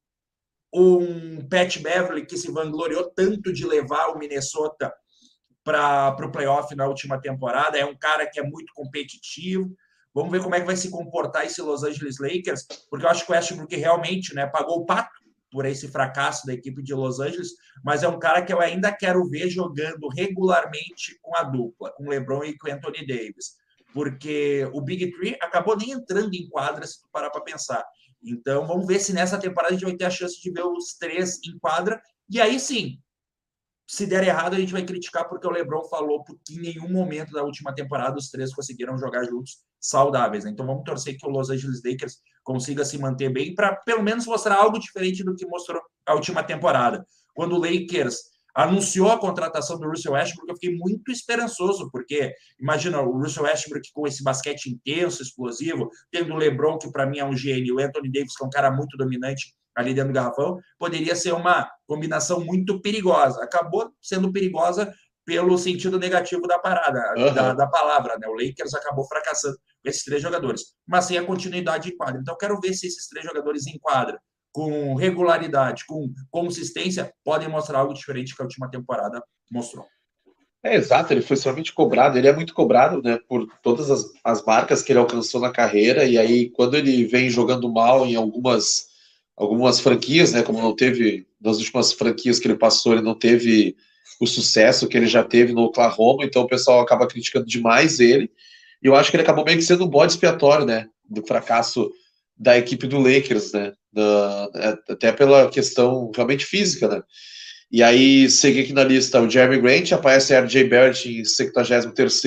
um 0.73 1.47
Pat 1.47 1.77
Beverly 1.79 2.25
que 2.25 2.37
se 2.37 2.51
vangloriou 2.51 3.11
tanto 3.11 3.51
de 3.51 3.65
levar 3.65 4.07
o 4.07 4.17
Minnesota 4.17 4.93
para 5.63 6.15
o 6.25 6.31
playoff 6.31 6.73
na 6.75 6.87
última 6.87 7.19
temporada. 7.19 7.77
É 7.77 7.85
um 7.85 7.97
cara 7.97 8.29
que 8.29 8.39
é 8.39 8.43
muito 8.43 8.73
competitivo. 8.73 9.75
Vamos 10.13 10.31
ver 10.31 10.41
como 10.41 10.55
é 10.55 10.59
que 10.59 10.65
vai 10.65 10.75
se 10.75 10.89
comportar 10.89 11.45
esse 11.45 11.61
Los 11.61 11.83
Angeles 11.83 12.17
Lakers, 12.19 12.67
porque 12.89 13.05
eu 13.05 13.09
acho 13.09 13.25
que 13.25 13.31
o 13.31 13.35
Westbrook 13.35 13.75
realmente 13.75 14.35
né, 14.35 14.45
pagou 14.45 14.79
o 14.79 14.85
pato 14.85 15.21
por 15.49 15.65
esse 15.65 15.87
fracasso 15.89 16.45
da 16.45 16.53
equipe 16.53 16.81
de 16.81 16.93
Los 16.93 17.19
Angeles, 17.19 17.49
mas 17.83 18.03
é 18.03 18.07
um 18.07 18.19
cara 18.19 18.41
que 18.41 18.53
eu 18.53 18.59
ainda 18.59 18.91
quero 18.91 19.23
ver 19.29 19.49
jogando 19.49 20.07
regularmente 20.07 21.17
com 21.21 21.35
a 21.37 21.43
dupla, 21.43 21.91
com 21.91 22.09
LeBron 22.09 22.43
e 22.45 22.57
com 22.57 22.71
Anthony 22.71 23.05
Davis, 23.05 23.57
porque 23.93 24.69
o 24.73 24.81
Big 24.81 25.11
Three 25.11 25.37
acabou 25.41 25.77
nem 25.77 25.91
entrando 25.91 26.33
em 26.33 26.47
quadra, 26.47 26.87
se 26.87 27.01
tu 27.01 27.09
parar 27.11 27.29
para 27.29 27.41
pensar. 27.41 27.85
Então, 28.23 28.67
vamos 28.67 28.85
ver 28.85 28.99
se 28.99 29.13
nessa 29.13 29.37
temporada 29.37 29.73
a 29.73 29.77
gente 29.77 29.87
vai 29.87 29.95
ter 29.95 30.05
a 30.05 30.09
chance 30.09 30.39
de 30.39 30.51
ver 30.51 30.63
os 30.63 30.93
três 30.93 31.39
em 31.45 31.57
quadra, 31.57 32.01
e 32.29 32.39
aí 32.39 32.59
sim, 32.59 32.99
se 33.91 34.05
der 34.05 34.23
errado, 34.23 34.55
a 34.55 34.59
gente 34.59 34.71
vai 34.71 34.85
criticar 34.85 35.27
porque 35.27 35.45
o 35.45 35.51
LeBron 35.51 35.83
falou 35.89 36.23
que 36.23 36.55
em 36.55 36.59
nenhum 36.61 36.89
momento 36.89 37.33
da 37.33 37.43
última 37.43 37.75
temporada 37.75 38.17
os 38.17 38.29
três 38.29 38.53
conseguiram 38.53 38.97
jogar 38.97 39.25
juntos 39.25 39.57
saudáveis. 39.81 40.45
Né? 40.45 40.51
Então 40.51 40.65
vamos 40.65 40.85
torcer 40.85 41.17
que 41.17 41.27
o 41.27 41.29
Los 41.29 41.49
Angeles 41.49 41.81
Lakers 41.83 42.21
consiga 42.41 42.85
se 42.85 42.97
manter 42.97 43.29
bem 43.33 43.53
para 43.53 43.75
pelo 43.75 44.01
menos 44.01 44.25
mostrar 44.25 44.55
algo 44.55 44.79
diferente 44.79 45.25
do 45.25 45.35
que 45.35 45.45
mostrou 45.45 45.81
a 46.05 46.13
última 46.13 46.41
temporada. 46.41 47.05
Quando 47.33 47.57
o 47.57 47.59
Lakers 47.59 48.30
anunciou 48.55 49.12
a 49.12 49.20
contratação 49.20 49.79
do 49.79 49.88
Russell 49.88 50.13
Westbrook, 50.13 50.50
eu 50.50 50.55
fiquei 50.55 50.75
muito 50.75 51.12
esperançoso, 51.12 51.89
porque 51.91 52.34
imagina 52.60 53.01
o 53.01 53.17
Russell 53.17 53.43
Westbrook 53.43 53.89
com 53.93 54.08
esse 54.08 54.24
basquete 54.24 54.67
intenso, 54.67 55.22
explosivo, 55.22 55.89
tendo 56.12 56.34
o 56.34 56.38
LeBron, 56.38 56.77
que 56.77 56.91
para 56.91 57.05
mim 57.05 57.20
é 57.20 57.25
um 57.25 57.36
gênio, 57.36 57.75
o 57.75 57.79
Anthony 57.79 58.12
Davis, 58.12 58.36
que 58.36 58.43
é 58.43 58.48
um 58.48 58.50
cara 58.50 58.72
muito 58.72 58.98
dominante, 58.98 59.53
ali 59.75 59.93
dentro 59.93 60.12
do 60.12 60.15
garrafão, 60.15 60.60
poderia 60.77 61.15
ser 61.15 61.34
uma 61.34 61.70
combinação 61.88 62.41
muito 62.41 62.81
perigosa. 62.81 63.41
Acabou 63.43 63.89
sendo 64.01 64.31
perigosa 64.31 64.93
pelo 65.25 65.58
sentido 65.58 66.00
negativo 66.00 66.48
da 66.48 66.60
parada, 66.60 67.13
uhum. 67.17 67.34
da, 67.34 67.53
da, 67.53 67.67
palavra, 67.67 68.17
né? 68.17 68.27
O 68.27 68.34
Lakers 68.34 68.74
acabou 68.74 69.05
fracassando 69.08 69.55
com 69.55 69.89
esses 69.89 70.03
três 70.03 70.22
jogadores, 70.22 70.74
mas 70.86 71.05
sem 71.05 71.17
a 71.17 71.25
continuidade 71.25 71.89
em 71.89 71.96
quadra. 71.96 72.20
Então, 72.20 72.36
quero 72.38 72.60
ver 72.60 72.74
se 72.74 72.88
esses 72.88 73.08
três 73.08 73.25
jogadores 73.25 73.67
em 73.67 73.77
quadra, 73.79 74.20
com 74.51 74.96
regularidade, 74.96 75.86
com 75.86 76.13
consistência, 76.29 77.13
podem 77.24 77.48
mostrar 77.48 77.79
algo 77.79 77.93
diferente 77.93 78.36
que 78.36 78.41
a 78.41 78.46
última 78.46 78.70
temporada 78.70 79.24
mostrou. 79.50 79.86
É 80.63 80.75
exato, 80.75 81.12
ele 81.12 81.22
foi 81.22 81.36
extremamente 81.36 81.74
cobrado, 81.74 82.17
ele 82.17 82.27
é 82.27 82.34
muito 82.34 82.53
cobrado 82.53 83.01
né, 83.01 83.17
por 83.27 83.48
todas 83.63 83.89
as, 83.89 84.05
as 84.24 84.46
marcas 84.46 84.84
que 84.84 84.91
ele 84.91 85.00
alcançou 85.00 85.41
na 85.41 85.51
carreira, 85.51 86.05
e 86.05 86.20
aí 86.20 86.50
quando 86.50 86.77
ele 86.77 87.03
vem 87.05 87.29
jogando 87.29 87.72
mal 87.72 88.05
em 88.05 88.15
algumas 88.15 88.91
algumas 89.41 89.79
franquias, 89.79 90.31
né? 90.31 90.43
Como 90.43 90.62
não 90.62 90.75
teve 90.75 91.25
nas 91.39 91.58
últimas 91.58 91.91
franquias 91.91 92.39
que 92.39 92.48
ele 92.48 92.58
passou, 92.58 92.93
ele 92.93 93.01
não 93.01 93.15
teve 93.15 93.75
o 94.20 94.27
sucesso 94.27 94.88
que 94.88 94.96
ele 94.96 95.08
já 95.08 95.24
teve 95.24 95.51
no 95.51 95.63
Oklahoma, 95.63 96.24
então 96.24 96.43
o 96.43 96.48
pessoal 96.48 96.79
acaba 96.79 97.08
criticando 97.08 97.48
demais 97.48 98.00
ele. 98.00 98.29
E 98.84 98.88
eu 98.88 98.96
acho 98.96 99.10
que 99.10 99.15
ele 99.17 99.24
acabou 99.24 99.43
meio 99.43 99.58
que 99.58 99.63
sendo 99.63 99.86
um 99.86 99.89
bode 99.89 100.12
expiatório, 100.12 100.65
né? 100.65 100.88
Do 101.10 101.25
fracasso 101.25 101.91
da 102.41 102.57
equipe 102.57 102.88
do 102.88 102.98
Lakers, 102.98 103.51
né? 103.53 103.71
Da, 103.93 104.50
é, 104.55 104.93
até 104.93 105.12
pela 105.12 105.48
questão 105.50 106.10
realmente 106.15 106.43
física, 106.43 106.88
né? 106.88 107.03
E 107.71 107.83
aí, 107.83 108.29
segui 108.29 108.62
aqui 108.62 108.74
na 108.74 108.83
lista 108.83 109.21
o 109.21 109.29
Jeremy 109.29 109.62
Grant, 109.62 109.91
aparece 109.91 110.36
RJ 110.36 110.63
Barrett 110.65 111.07
em 111.07 111.24
73 111.24 112.21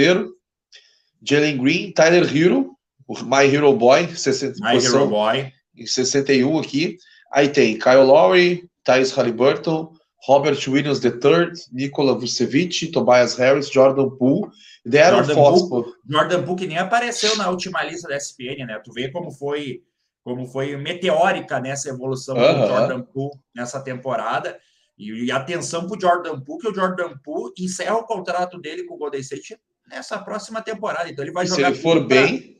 Jalen 1.26 1.58
Green, 1.58 1.92
Tyler 1.92 2.24
Hero, 2.34 2.70
o 3.08 3.14
My 3.24 3.44
Hero 3.52 3.72
Boy, 3.74 4.08
60 4.08 4.54
My 4.60 4.82
Hero 4.82 5.08
Boy 5.08 5.52
em 5.76 5.86
61 5.86 6.60
aqui. 6.60 6.96
Aí 7.32 7.48
tem 7.48 7.76
Kyle 7.76 8.04
Lowry, 8.04 8.68
Thais 8.84 9.10
Halliburton, 9.10 9.92
Robert 10.26 10.58
Williams 10.68 11.02
III, 11.02 11.50
Nikola 11.72 12.14
Vucevic, 12.14 12.86
Tobias 12.92 13.34
Harris, 13.34 13.68
Jordan 13.68 14.10
Poole, 14.10 14.48
deram 14.86 15.24
Jordan. 15.24 15.68
Poole, 15.68 15.92
Jordan 16.08 16.42
Poole 16.44 16.58
que 16.58 16.66
nem 16.68 16.78
apareceu 16.78 17.36
na 17.36 17.50
última 17.50 17.82
lista 17.82 18.08
da 18.08 18.16
SPN, 18.16 18.64
né? 18.66 18.80
Tu 18.82 18.92
vê 18.92 19.10
como 19.10 19.30
foi 19.32 19.82
como 20.24 20.46
foi 20.46 20.74
meteórica 20.76 21.60
nessa 21.60 21.90
evolução 21.90 22.34
uh 22.34 22.40
-huh. 22.40 22.60
do 22.62 22.66
Jordan 22.66 23.02
Poole 23.02 23.38
nessa 23.54 23.80
temporada. 23.80 24.58
E, 24.96 25.26
e 25.26 25.30
atenção 25.30 25.86
para 25.86 25.96
o 25.96 26.00
Jordan 26.00 26.40
Poole, 26.40 26.62
que 26.62 26.68
o 26.68 26.74
Jordan 26.74 27.16
Poole 27.22 27.52
encerra 27.60 27.96
o 27.96 28.06
contrato 28.06 28.58
dele 28.58 28.84
com 28.84 28.94
o 28.94 28.98
Golden 28.98 29.20
State 29.20 29.58
nessa 29.88 30.18
próxima 30.18 30.62
temporada. 30.62 31.10
Então 31.10 31.24
ele 31.24 31.32
vai 31.32 31.44
e 31.44 31.48
jogar. 31.48 31.66
Se 31.66 31.72
ele 31.72 31.82
for 31.82 32.06
bem, 32.06 32.56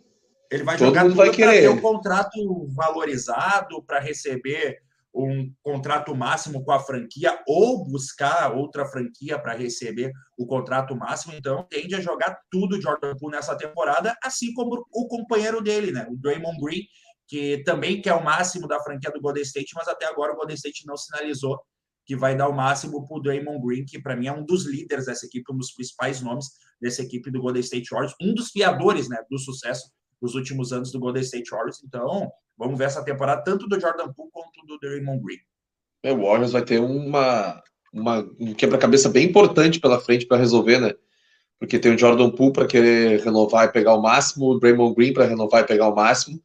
ele 0.50 0.62
vai 0.62 0.76
jogar 0.76 1.11
para 1.11 1.33
ter 1.33 1.68
um 1.68 1.80
contrato 1.80 2.68
valorizado, 2.75 3.83
para 3.83 3.99
receber 3.99 4.78
um 5.14 5.52
contrato 5.62 6.14
máximo 6.14 6.64
com 6.64 6.73
a 6.73 6.80
franquia 6.80 7.38
ou 7.47 7.85
buscar 7.85 8.52
outra 8.52 8.85
franquia 8.85 9.38
para 9.38 9.54
receber 9.54 10.12
o 10.37 10.44
contrato 10.44 10.97
máximo. 10.97 11.35
Então, 11.35 11.64
tende 11.71 11.94
a 11.94 12.00
jogar 12.00 12.37
tudo 12.50 12.80
Jordan 12.80 13.14
Poole 13.16 13.37
nessa 13.37 13.56
temporada, 13.56 14.16
assim 14.23 14.52
como 14.52 14.85
o 14.92 15.06
companheiro 15.06 15.62
dele, 15.62 15.92
né? 15.92 16.04
O 16.11 16.16
Draymond 16.16 16.59
Green, 16.61 16.83
que 17.26 17.62
também 17.64 18.00
quer 18.00 18.14
o 18.14 18.24
máximo 18.24 18.68
da 18.68 18.80
franquia 18.80 19.10
do 19.10 19.20
Golden 19.20 19.42
State, 19.42 19.72
mas 19.74 19.88
até 19.88 20.06
agora 20.06 20.32
o 20.32 20.36
Golden 20.36 20.56
State 20.56 20.86
não 20.86 20.96
sinalizou 20.96 21.58
que 22.06 22.14
vai 22.14 22.36
dar 22.36 22.48
o 22.48 22.52
máximo 22.52 23.06
para 23.06 23.16
o 23.16 23.20
Draymond 23.20 23.66
Green, 23.66 23.84
que 23.84 24.00
para 24.00 24.14
mim 24.14 24.26
é 24.26 24.32
um 24.32 24.44
dos 24.44 24.66
líderes 24.66 25.06
dessa 25.06 25.24
equipe, 25.26 25.50
um 25.52 25.56
dos 25.56 25.72
principais 25.72 26.20
nomes 26.20 26.46
dessa 26.80 27.02
equipe 27.02 27.30
do 27.30 27.40
Golden 27.40 27.62
State 27.62 27.88
Warriors, 27.90 28.14
um 28.20 28.34
dos 28.34 28.50
fiadores 28.50 29.08
né, 29.08 29.18
do 29.30 29.38
sucesso 29.38 29.90
nos 30.20 30.34
últimos 30.34 30.72
anos 30.72 30.92
do 30.92 31.00
Golden 31.00 31.22
State 31.22 31.50
Warriors. 31.50 31.82
Então, 31.82 32.30
vamos 32.58 32.78
ver 32.78 32.84
essa 32.84 33.02
temporada 33.02 33.42
tanto 33.42 33.66
do 33.66 33.80
Jordan 33.80 34.12
Poole 34.12 34.30
quanto 34.32 34.66
do 34.66 34.78
Draymond 34.78 35.22
Green. 35.22 35.38
É, 36.02 36.12
o 36.12 36.22
Warriors 36.22 36.52
vai 36.52 36.62
ter 36.62 36.78
uma, 36.78 37.62
uma 37.92 38.18
um 38.38 38.52
quebra-cabeça 38.52 39.08
bem 39.08 39.26
importante 39.26 39.80
pela 39.80 40.00
frente 40.00 40.26
para 40.26 40.36
resolver, 40.36 40.78
né? 40.78 40.92
Porque 41.58 41.78
tem 41.78 41.94
o 41.94 41.98
Jordan 41.98 42.30
Poole 42.30 42.52
para 42.52 42.66
querer 42.66 43.20
renovar 43.20 43.66
e 43.66 43.72
pegar 43.72 43.94
o 43.94 44.02
máximo, 44.02 44.50
o 44.50 44.58
Draymond 44.58 44.94
Green 44.94 45.14
para 45.14 45.24
renovar 45.24 45.62
e 45.62 45.66
pegar 45.66 45.88
o 45.88 45.94
máximo. 45.94 46.38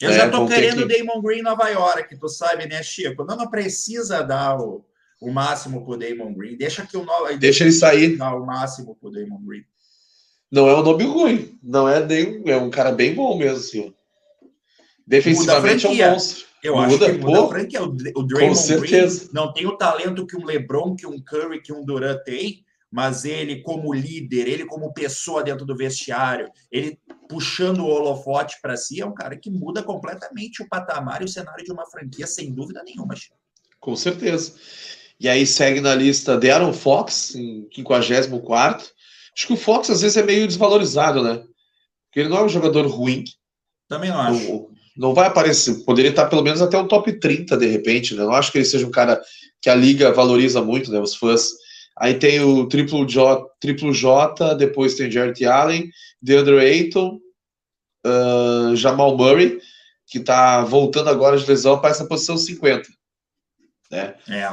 Eu 0.00 0.12
já 0.12 0.26
estou 0.26 0.46
querendo 0.46 0.84
o 0.84 0.88
que... 0.88 0.98
Damon 0.98 1.20
Green 1.20 1.40
em 1.40 1.42
Nova 1.42 1.68
York, 1.68 2.16
tu 2.18 2.28
sabe, 2.28 2.66
né, 2.66 2.82
Chico? 2.82 3.24
Não, 3.24 3.36
não 3.36 3.50
precisa 3.50 4.22
dar 4.22 4.58
o, 4.60 4.84
o 5.20 5.30
máximo 5.30 5.84
pro 5.84 5.96
Damon 5.96 6.32
Green. 6.34 6.56
Deixa 6.56 6.86
que 6.86 6.96
o 6.96 7.04
deixa, 7.04 7.36
deixa 7.38 7.64
ele 7.64 7.72
sair. 7.72 8.16
Dar 8.16 8.36
o 8.36 8.46
máximo 8.46 8.96
pro 8.96 9.10
Damon 9.10 9.40
Green. 9.44 9.64
Não 10.50 10.68
é 10.68 10.74
um 10.74 10.82
nome 10.82 11.04
ruim. 11.04 11.58
Não 11.62 11.88
é 11.88 12.04
nem. 12.04 12.42
É 12.46 12.56
um 12.56 12.70
cara 12.70 12.92
bem 12.92 13.14
bom 13.14 13.36
mesmo, 13.36 13.58
assim. 13.58 13.94
Defensivamente 15.06 15.86
é 15.86 15.90
um 15.90 16.12
monstro. 16.12 16.46
Eu 16.62 16.76
muda, 16.76 16.86
acho 16.86 16.98
que 16.98 17.20
muda 17.20 17.38
pô, 17.38 17.44
a 17.44 17.48
franquia. 17.48 17.82
O, 17.82 17.86
o 17.86 18.22
Draymond 18.22 18.48
com 18.48 18.54
certeza. 18.54 19.20
Green 19.20 19.30
não 19.32 19.52
tem 19.52 19.66
o 19.66 19.76
talento 19.76 20.26
que 20.26 20.36
um 20.36 20.44
LeBron, 20.44 20.96
que 20.96 21.06
um 21.06 21.20
Curry, 21.20 21.60
que 21.60 21.72
um 21.72 21.84
Durant 21.84 22.22
tem, 22.24 22.64
mas 22.90 23.24
ele 23.24 23.62
como 23.62 23.92
líder, 23.92 24.48
ele 24.48 24.64
como 24.64 24.92
pessoa 24.92 25.42
dentro 25.42 25.66
do 25.66 25.76
vestiário, 25.76 26.50
ele 26.70 26.98
puxando 27.28 27.80
o 27.80 27.88
holofote 27.88 28.56
para 28.62 28.76
si, 28.76 29.00
é 29.00 29.06
um 29.06 29.14
cara 29.14 29.36
que 29.36 29.50
muda 29.50 29.82
completamente 29.82 30.62
o 30.62 30.68
patamar 30.68 31.20
e 31.20 31.26
o 31.26 31.28
cenário 31.28 31.64
de 31.64 31.72
uma 31.72 31.86
franquia, 31.86 32.26
sem 32.26 32.52
dúvida 32.52 32.82
nenhuma. 32.82 33.14
Com 33.78 33.94
certeza. 33.94 34.54
E 35.20 35.28
aí 35.28 35.46
segue 35.46 35.80
na 35.80 35.94
lista 35.94 36.38
De'Aaron 36.38 36.72
Fox, 36.72 37.34
em 37.34 37.68
54 37.74 38.98
Acho 39.38 39.46
que 39.46 39.52
o 39.52 39.56
Fox 39.56 39.88
às 39.88 40.00
vezes 40.00 40.16
é 40.16 40.22
meio 40.22 40.48
desvalorizado, 40.48 41.22
né? 41.22 41.44
Porque 42.06 42.18
ele 42.18 42.28
não 42.28 42.38
é 42.38 42.44
um 42.44 42.48
jogador 42.48 42.84
ruim. 42.86 43.22
Também 43.88 44.10
não 44.10 44.18
acho. 44.18 44.48
Não, 44.48 44.68
não 44.96 45.14
vai 45.14 45.28
aparecer. 45.28 45.84
Poderia 45.84 46.10
estar 46.10 46.26
pelo 46.26 46.42
menos 46.42 46.60
até 46.60 46.76
o 46.76 46.88
top 46.88 47.12
30 47.20 47.56
de 47.56 47.66
repente, 47.66 48.16
né? 48.16 48.24
Não 48.24 48.32
acho 48.32 48.50
que 48.50 48.58
ele 48.58 48.64
seja 48.64 48.84
um 48.84 48.90
cara 48.90 49.20
que 49.62 49.70
a 49.70 49.76
liga 49.76 50.12
valoriza 50.12 50.60
muito, 50.60 50.90
né? 50.90 50.98
Os 50.98 51.14
fãs. 51.14 51.50
Aí 52.00 52.14
tem 52.14 52.40
o 52.40 52.66
triplo 52.68 53.06
J, 53.06 53.44
triplo 53.60 53.92
J 53.92 54.54
depois 54.54 54.94
tem 54.94 55.10
Jarrett 55.10 55.44
Allen, 55.44 55.90
DeAndre 56.22 56.58
Ayton, 56.58 57.18
uh, 58.06 58.76
Jamal 58.76 59.16
Murray, 59.16 59.60
que 60.06 60.18
está 60.18 60.62
voltando 60.62 61.10
agora 61.10 61.36
de 61.36 61.46
lesão 61.46 61.80
para 61.80 61.90
essa 61.90 62.06
posição 62.06 62.36
50. 62.36 62.88
Né? 63.90 64.14
É. 64.28 64.48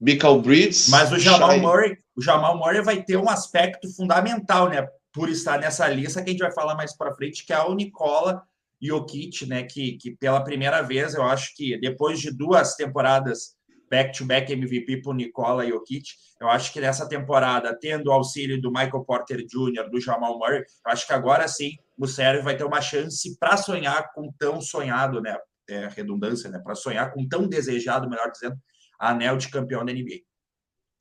Michael 0.00 0.40
Bridges. 0.40 0.88
Mas 0.88 1.10
o 1.10 1.18
Jamal 1.18 1.50
Shai... 1.50 1.60
Murray, 1.60 1.98
o 2.14 2.22
Jamal 2.22 2.56
Murray 2.56 2.82
vai 2.82 3.02
ter 3.02 3.16
um 3.16 3.28
aspecto 3.28 3.92
fundamental, 3.94 4.68
né? 4.68 4.86
Por 5.12 5.28
estar 5.28 5.58
nessa 5.58 5.88
lista 5.88 6.22
que 6.22 6.28
a 6.28 6.32
gente 6.32 6.42
vai 6.42 6.52
falar 6.52 6.74
mais 6.74 6.94
para 6.96 7.14
frente, 7.14 7.44
que 7.44 7.52
é 7.52 7.60
o 7.62 7.74
Nicola 7.74 8.42
Jokic, 8.80 9.46
né? 9.46 9.62
Que, 9.62 9.96
que 9.96 10.10
pela 10.12 10.44
primeira 10.44 10.82
vez, 10.82 11.14
eu 11.14 11.22
acho 11.22 11.54
que 11.56 11.78
depois 11.80 12.20
de 12.20 12.30
duas 12.30 12.74
temporadas 12.74 13.55
back-to-back 13.90 14.52
MVP 14.52 15.02
para 15.02 15.10
o 15.10 15.14
Nicola 15.14 15.66
Jokic, 15.66 16.10
eu 16.40 16.48
acho 16.48 16.72
que 16.72 16.80
nessa 16.80 17.08
temporada, 17.08 17.76
tendo 17.78 18.08
o 18.08 18.12
auxílio 18.12 18.60
do 18.60 18.70
Michael 18.70 19.04
Porter 19.04 19.38
Jr., 19.38 19.90
do 19.90 20.00
Jamal 20.00 20.38
Murray, 20.38 20.60
eu 20.60 20.92
acho 20.92 21.06
que 21.06 21.12
agora 21.12 21.46
sim 21.48 21.76
o 21.98 22.06
Sérgio 22.06 22.44
vai 22.44 22.56
ter 22.56 22.64
uma 22.64 22.80
chance 22.80 23.36
para 23.38 23.56
sonhar 23.56 24.12
com 24.12 24.32
tão 24.38 24.60
sonhado, 24.60 25.20
né? 25.20 25.36
É, 25.68 25.88
redundância, 25.88 26.48
né? 26.50 26.58
Para 26.58 26.74
sonhar 26.74 27.12
com 27.12 27.26
tão 27.26 27.48
desejado, 27.48 28.08
melhor 28.08 28.30
dizendo, 28.30 28.56
anel 28.98 29.36
de 29.36 29.48
campeão 29.48 29.84
da 29.84 29.92
NBA. 29.92 30.20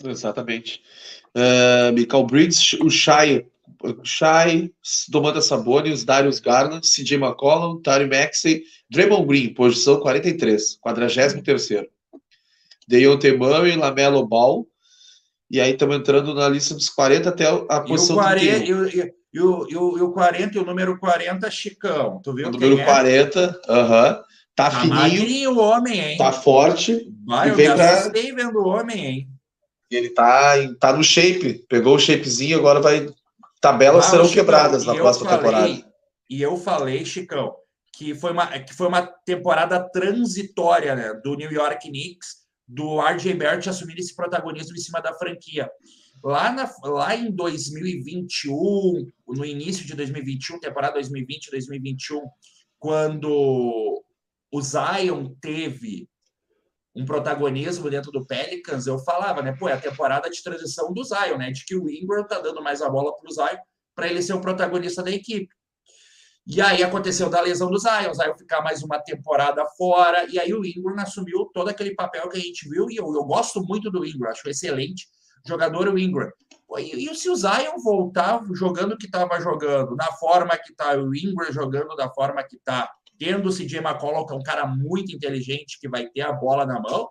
Exatamente. 0.04 0.82
Uh, 1.36 1.94
Michael 1.94 2.26
Bridges, 2.26 2.74
o 2.74 2.90
Shai, 2.90 3.46
Shai, 4.04 4.72
Domantas 5.10 5.46
Sabonis, 5.46 6.04
Darius 6.04 6.40
Garland, 6.40 6.82
CJ 6.82 7.18
McCollum, 7.18 7.82
Tari 7.82 8.08
Maxey, 8.08 8.64
Draymond 8.90 9.28
Green, 9.28 9.54
posição 9.54 10.00
43, 10.00 10.78
43 10.78 11.42
terceiro. 11.42 11.88
Deontay 12.88 13.36
Murray, 13.38 13.76
Lamelo 13.76 14.28
Ball, 14.28 14.68
e 15.50 15.62
aí 15.62 15.72
estamos 15.72 15.96
entrando 15.98 16.34
na 16.34 16.50
lista 16.50 16.74
dos 16.74 16.90
40 16.90 17.30
até 17.30 17.46
a 17.48 17.82
posição 17.82 18.16
e 18.16 18.20
o 18.20 18.24
40, 18.24 18.66
e, 18.66 18.74
o, 18.74 18.90
e, 18.90 19.02
o, 19.02 19.68
e, 19.70 19.78
o, 19.78 19.98
e 19.98 20.02
o 20.02 20.12
40 20.12 20.58
e 20.58 20.62
o 20.62 20.66
número 20.66 21.00
40, 21.00 21.50
Chicão. 21.52 22.20
Tu 22.24 22.34
viu 22.34 22.48
o 22.48 22.52
número 22.52 22.80
é? 22.80 22.86
40, 22.86 23.62
aham. 23.70 24.10
Uh 24.10 24.16
-huh. 24.20 24.26
Tá, 24.56 24.72
tá 24.72 24.80
fininho. 24.80 25.52
o 25.52 25.60
homem, 25.60 26.00
hein? 26.00 26.18
Tá 26.18 26.32
forte. 26.32 27.12
Vai, 27.26 27.50
eu 27.50 27.56
vem 27.56 27.76
pra... 27.76 28.10
vendo 28.10 28.58
o 28.60 28.68
homem, 28.68 29.06
hein? 29.06 29.30
Ele 29.92 30.10
tá, 30.10 30.54
tá 30.80 30.94
no 30.94 31.04
shape. 31.04 31.66
Pegou 31.68 31.96
o 31.96 32.00
shapezinho, 32.00 32.58
agora 32.58 32.80
vai. 32.80 33.08
Tabelas 33.60 34.06
ah, 34.06 34.10
serão 34.10 34.26
Chicão, 34.26 34.44
quebradas 34.44 34.86
na 34.86 34.96
próxima 34.96 35.30
falei, 35.30 35.44
temporada. 35.44 35.94
E 36.30 36.42
eu 36.42 36.56
falei, 36.56 37.06
Chicão, 37.06 37.54
que 37.94 38.16
foi 38.16 38.32
uma, 38.32 38.48
que 38.60 38.74
foi 38.74 38.88
uma 38.88 39.06
temporada 39.26 39.80
transitória 39.90 40.96
né, 40.96 41.14
do 41.22 41.36
New 41.36 41.52
York 41.52 41.90
Knicks, 41.90 42.45
do 42.68 43.00
RJ 43.00 43.34
Barrett 43.36 43.70
assumir 43.70 43.98
esse 44.00 44.16
protagonismo 44.16 44.76
em 44.76 44.80
cima 44.80 45.02
da 45.02 45.14
franquia. 45.14 45.70
Lá, 46.24 46.52
na, 46.52 46.72
lá 46.84 47.16
em 47.16 47.32
2021, 47.32 49.12
no 49.28 49.46
início 49.46 49.86
de 49.86 49.96
2021, 49.96 50.60
temporada 50.60 51.00
2020-2021, 51.00 52.22
quando 52.80 54.04
o 54.52 54.62
Zion 54.62 55.36
teve 55.42 56.10
um 56.96 57.06
protagonismo 57.06 57.90
dentro 57.90 58.12
do 58.12 58.26
Pelicans, 58.26 58.88
eu 58.88 58.98
falava, 59.00 59.42
né? 59.42 59.54
Pô, 59.60 59.68
é 59.68 59.74
a 59.74 59.82
temporada 59.82 60.30
de 60.30 60.42
transição 60.42 60.94
do 60.94 61.04
Zion, 61.04 61.38
né? 61.38 61.52
De 61.52 61.66
que 61.66 61.76
o 61.76 61.90
Ingram 61.90 62.26
tá 62.26 62.40
dando 62.40 62.64
mais 62.64 62.82
a 62.82 62.90
bola 62.90 63.16
para 63.16 63.30
o 63.30 63.34
Zion 63.34 63.60
para 63.94 64.08
ele 64.08 64.22
ser 64.22 64.34
o 64.34 64.42
protagonista 64.42 65.04
da 65.04 65.12
equipe. 65.12 65.48
E 66.48 66.62
aí 66.62 66.84
aconteceu 66.84 67.28
da 67.28 67.42
lesão 67.42 67.72
do 67.72 67.80
Zion, 67.80 68.12
o 68.12 68.14
Zion 68.14 68.38
ficar 68.38 68.62
mais 68.62 68.84
uma 68.84 69.00
temporada 69.00 69.66
fora, 69.78 70.28
e 70.30 70.40
aí 70.40 70.54
o 70.54 70.64
Ingram 70.64 70.96
assumiu 71.00 71.50
todo 71.54 71.70
aquele 71.70 71.96
papel 71.96 72.30
que 72.30 72.38
a 72.38 72.40
gente 72.42 72.70
viu, 72.70 72.88
e 72.90 72.98
eu, 72.98 73.06
eu 73.14 73.24
gosto 73.24 73.64
muito 73.64 73.90
do 73.90 74.06
Ingram, 74.06 74.30
acho 74.30 74.48
excelente 74.48 75.08
jogador 75.48 75.88
o 75.88 75.98
Ingram. 75.98 76.30
E, 76.78 77.10
e 77.10 77.16
se 77.16 77.30
o 77.30 77.36
Zion 77.36 77.80
voltar 77.84 78.44
jogando 78.54 78.94
o 78.94 78.98
que 78.98 79.06
estava 79.06 79.40
jogando, 79.40 79.96
da 79.96 80.12
forma 80.14 80.58
que 80.58 80.72
está, 80.72 80.96
o 80.98 81.16
Ingram 81.16 81.52
jogando 81.52 81.96
da 81.96 82.10
forma 82.10 82.44
que 82.44 82.58
está, 82.58 82.92
tendo 83.18 83.50
o 83.50 83.52
CJ 83.52 83.78
McCollum, 83.80 84.26
que 84.26 84.34
é 84.34 84.38
um 84.38 84.44
cara 84.44 84.68
muito 84.68 85.16
inteligente, 85.16 85.80
que 85.80 85.88
vai 85.88 86.08
ter 86.10 86.22
a 86.22 86.34
bola 86.34 86.66
na 86.66 86.80
mão, 86.80 87.10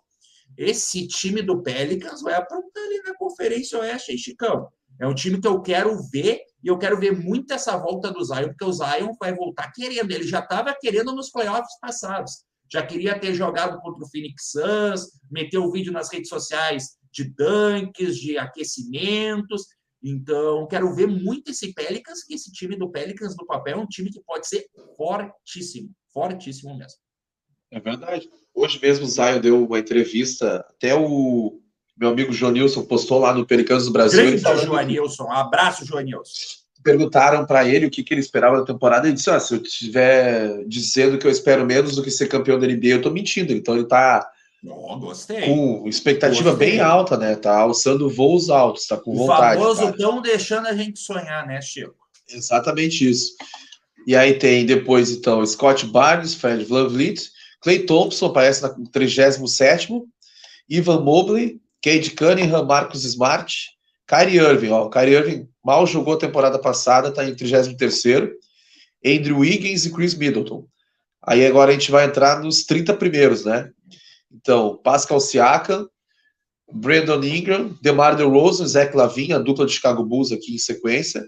esse 0.57 1.09
time 1.09 1.43
do 1.43 1.63
Pelicans 1.63 2.23
vai 2.23 2.35
aprontar 2.35 2.85
ali 2.85 3.03
na 3.03 3.15
Conferência 3.17 3.79
Oeste, 3.79 4.13
hein, 4.13 4.19
Chicão? 4.19 4.69
É 5.01 5.07
um 5.07 5.15
time 5.15 5.41
que 5.41 5.49
eu 5.49 5.61
quero 5.61 5.97
ver 6.11 6.41
e 6.63 6.69
eu 6.69 6.79
quero 6.79 6.99
ver 6.99 7.13
muito 7.13 7.53
essa 7.53 7.77
volta 7.77 8.11
do 8.11 8.25
Zion, 8.25 8.49
porque 8.49 8.65
o 8.65 8.73
Zion 8.73 9.13
vai 9.21 9.35
voltar 9.35 9.71
querendo. 9.73 10.11
Ele 10.11 10.27
já 10.27 10.39
estava 10.39 10.75
querendo 10.81 11.15
nos 11.15 11.31
playoffs 11.31 11.79
passados. 11.81 12.45
Já 12.73 12.85
queria 12.85 13.19
ter 13.19 13.35
jogado 13.35 13.81
contra 13.81 14.05
o 14.05 14.09
Phoenix 14.09 14.51
Suns, 14.51 15.03
meteu 15.31 15.63
o 15.65 15.71
vídeo 15.71 15.93
nas 15.93 16.11
redes 16.11 16.29
sociais 16.29 16.97
de 17.13 17.35
tanques, 17.35 18.17
de 18.17 18.39
aquecimentos. 18.39 19.67
Então, 20.03 20.67
quero 20.67 20.95
ver 20.95 21.07
muito 21.07 21.51
esse 21.51 21.73
Pelicans, 21.73 22.25
que 22.25 22.35
esse 22.35 22.51
time 22.53 22.77
do 22.77 22.91
Pelicans 22.91 23.37
no 23.37 23.47
papel 23.47 23.79
é 23.79 23.81
um 23.81 23.87
time 23.87 24.11
que 24.11 24.23
pode 24.23 24.47
ser 24.47 24.67
fortíssimo, 24.97 25.91
fortíssimo 26.13 26.77
mesmo. 26.77 26.99
É 27.71 27.81
verdade. 27.81 28.29
Hoje 28.55 28.79
mesmo 28.81 29.05
o 29.05 29.09
Zion 29.09 29.41
deu 29.41 29.67
uma 29.67 29.79
entrevista, 29.79 30.65
até 30.71 30.95
o 30.95 31.61
meu 31.97 32.11
amigo 32.11 32.33
Joanilson 32.33 32.83
postou 32.83 33.19
lá 33.19 33.33
no 33.33 33.47
Pelicanos 33.47 33.87
do 33.87 33.93
Brasil. 33.93 34.39
Grande 34.39 34.65
Joanilson, 34.65 35.25
um 35.25 35.33
abraço, 35.33 35.85
Joanilson. 35.85 36.33
Perguntaram 36.83 37.47
para 37.47 37.67
ele 37.67 37.87
o 37.87 37.91
que, 37.91 38.03
que 38.03 38.13
ele 38.13 38.21
esperava 38.21 38.59
da 38.59 38.65
temporada. 38.65 39.07
Ele 39.07 39.15
disse: 39.15 39.31
ah, 39.31 39.41
se 39.41 39.55
eu 39.55 39.63
estiver 39.63 40.65
dizendo 40.67 41.19
que 41.19 41.27
eu 41.27 41.31
espero 41.31 41.65
menos 41.65 41.97
do 41.97 42.03
que 42.03 42.11
ser 42.11 42.29
campeão 42.29 42.59
da 42.59 42.67
NBA, 42.67 42.89
eu 42.89 42.97
estou 42.99 43.13
mentindo. 43.13 43.53
Então 43.53 43.75
ele 43.75 43.85
está 43.85 44.29
oh, 44.67 44.99
gostei. 44.99 45.43
com 45.43 45.89
expectativa 45.89 46.51
gostei. 46.51 46.73
bem 46.73 46.81
alta, 46.81 47.17
né? 47.17 47.37
Tá 47.37 47.57
alçando 47.57 48.11
voos 48.11 48.51
altos, 48.51 48.83
está 48.83 48.99
com 48.99 49.13
o 49.13 49.17
vontade. 49.17 49.57
O 49.57 49.63
famoso 49.63 49.89
estão 49.89 50.21
deixando 50.21 50.67
a 50.67 50.75
gente 50.75 50.99
sonhar, 50.99 51.47
né, 51.47 51.63
Chico? 51.63 51.95
Exatamente 52.29 53.09
isso. 53.09 53.35
E 54.07 54.15
aí 54.15 54.35
tem 54.35 54.67
depois, 54.67 55.11
então, 55.11 55.45
Scott 55.47 55.87
Barnes, 55.87 56.35
Fred 56.35 56.65
VanVleet, 56.65 57.31
Clay 57.63 57.81
Thompson 57.81 58.27
aparece 58.27 58.63
na 58.63 58.69
37 58.93 60.03
Ivan 60.69 61.01
Mobley, 61.01 61.61
Cade 61.85 62.13
Cunningham, 62.13 62.65
Marcos 62.65 63.05
Smart, 63.05 63.55
Kyrie 64.09 64.39
Irving. 64.39 64.71
Ó, 64.71 64.87
o 64.87 64.91
Kyrie 64.91 65.17
Irving 65.17 65.49
mal 65.63 65.87
jogou 65.87 66.15
a 66.15 66.19
temporada 66.19 66.59
passada, 66.59 67.09
está 67.09 67.29
em 67.29 67.35
33 67.35 68.31
Andrew 69.05 69.41
Wiggins 69.41 69.85
e 69.85 69.93
Chris 69.93 70.15
Middleton. 70.15 70.67
Aí 71.23 71.47
agora 71.47 71.71
a 71.71 71.75
gente 71.75 71.91
vai 71.91 72.07
entrar 72.07 72.41
nos 72.41 72.65
30 72.65 72.95
primeiros, 72.95 73.45
né? 73.45 73.71
Então, 74.33 74.81
Pascal 74.83 75.21
Siakam, 75.21 75.87
Brandon 76.73 77.23
Ingram, 77.23 77.77
DeMar 77.83 78.17
DeRozan, 78.17 78.67
Zach 78.67 78.97
Lavin, 78.97 79.33
a 79.33 79.39
dupla 79.39 79.67
de 79.67 79.73
Chicago 79.73 80.03
Bulls 80.03 80.33
aqui 80.33 80.55
em 80.55 80.59
sequência, 80.59 81.23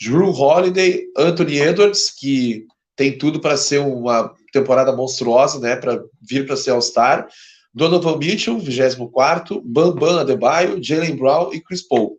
Drew 0.00 0.30
Holiday, 0.30 1.02
Anthony 1.16 1.58
Edwards, 1.58 2.14
que 2.16 2.64
tem 2.94 3.18
tudo 3.18 3.40
para 3.40 3.56
ser 3.56 3.80
uma 3.80 4.32
temporada 4.52 4.92
monstruosa, 4.92 5.58
né, 5.58 5.74
para 5.74 6.00
vir 6.22 6.46
para 6.46 6.56
ser 6.56 6.70
All-Star, 6.70 7.28
Donovan 7.76 8.18
Mitchell, 8.18 8.58
24, 8.58 9.60
Bam 9.60 9.94
Bam 9.94 10.20
Adebayo, 10.20 10.82
Jalen 10.82 11.14
Brown 11.14 11.52
e 11.52 11.60
Chris 11.60 11.82
Paul. 11.82 12.18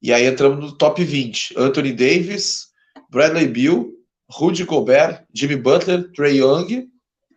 E 0.00 0.12
aí 0.12 0.26
entramos 0.26 0.64
no 0.64 0.78
top 0.78 1.02
20. 1.02 1.58
Anthony 1.58 1.92
Davis, 1.92 2.68
Bradley 3.10 3.48
Beal, 3.48 3.86
Rudy 4.30 4.64
Gobert, 4.64 5.24
Jimmy 5.34 5.56
Butler, 5.56 6.12
Trey 6.12 6.38
Young, 6.38 6.88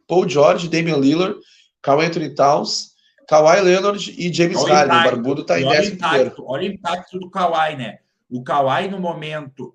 Paul 0.07 0.29
George, 0.29 0.69
Damian 0.69 0.97
Lillard, 0.97 1.35
Carl 1.81 2.01
Anthony 2.01 2.35
Towns, 2.35 2.91
Kawhi 3.27 3.61
Leonard 3.61 4.13
e 4.15 4.31
James 4.31 4.61
Harden. 4.61 4.99
O 4.99 5.03
barbudo 5.03 5.41
está 5.41 5.59
em 5.59 5.67
décimo 5.67 5.97
primeiro. 5.97 6.35
Olha 6.45 6.69
o 6.69 6.73
impacto 6.73 7.17
do 7.17 7.31
Kawhi, 7.31 7.75
né? 7.75 7.97
O 8.29 8.43
Kawhi, 8.43 8.89
no 8.89 8.99
momento, 8.99 9.73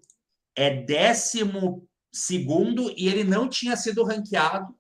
é 0.55 0.71
décimo 0.71 1.85
segundo 2.13 2.93
e 2.97 3.09
ele 3.09 3.25
não 3.25 3.49
tinha 3.49 3.77
sido 3.77 4.05
ranqueado 4.05 4.78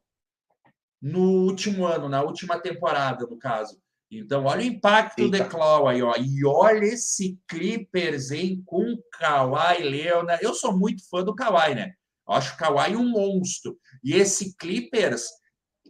no 1.00 1.44
último 1.44 1.87
ano, 1.87 2.08
na 2.08 2.22
última 2.22 2.58
temporada, 2.58 3.26
no 3.26 3.38
caso. 3.38 3.78
Então, 4.11 4.44
olha 4.44 4.62
o 4.62 4.64
impacto 4.64 5.20
Eita. 5.20 5.44
do 5.44 5.50
Claw 5.50 5.87
aí, 5.87 6.02
ó. 6.02 6.14
E 6.16 6.44
olha 6.44 6.84
esse 6.84 7.38
Clippers, 7.46 8.30
hein, 8.30 8.62
com 8.64 8.96
Kawhi 9.12 9.82
Leonard. 9.82 10.42
Eu 10.42 10.54
sou 10.54 10.76
muito 10.76 11.06
fã 11.08 11.22
do 11.22 11.34
Kawhi, 11.34 11.74
né? 11.74 11.92
Eu 12.26 12.34
acho 12.34 12.54
o 12.54 12.56
Kawhi 12.56 12.96
um 12.96 13.11
monstro. 13.11 13.78
E 14.02 14.14
esse 14.14 14.56
Clippers 14.56 15.26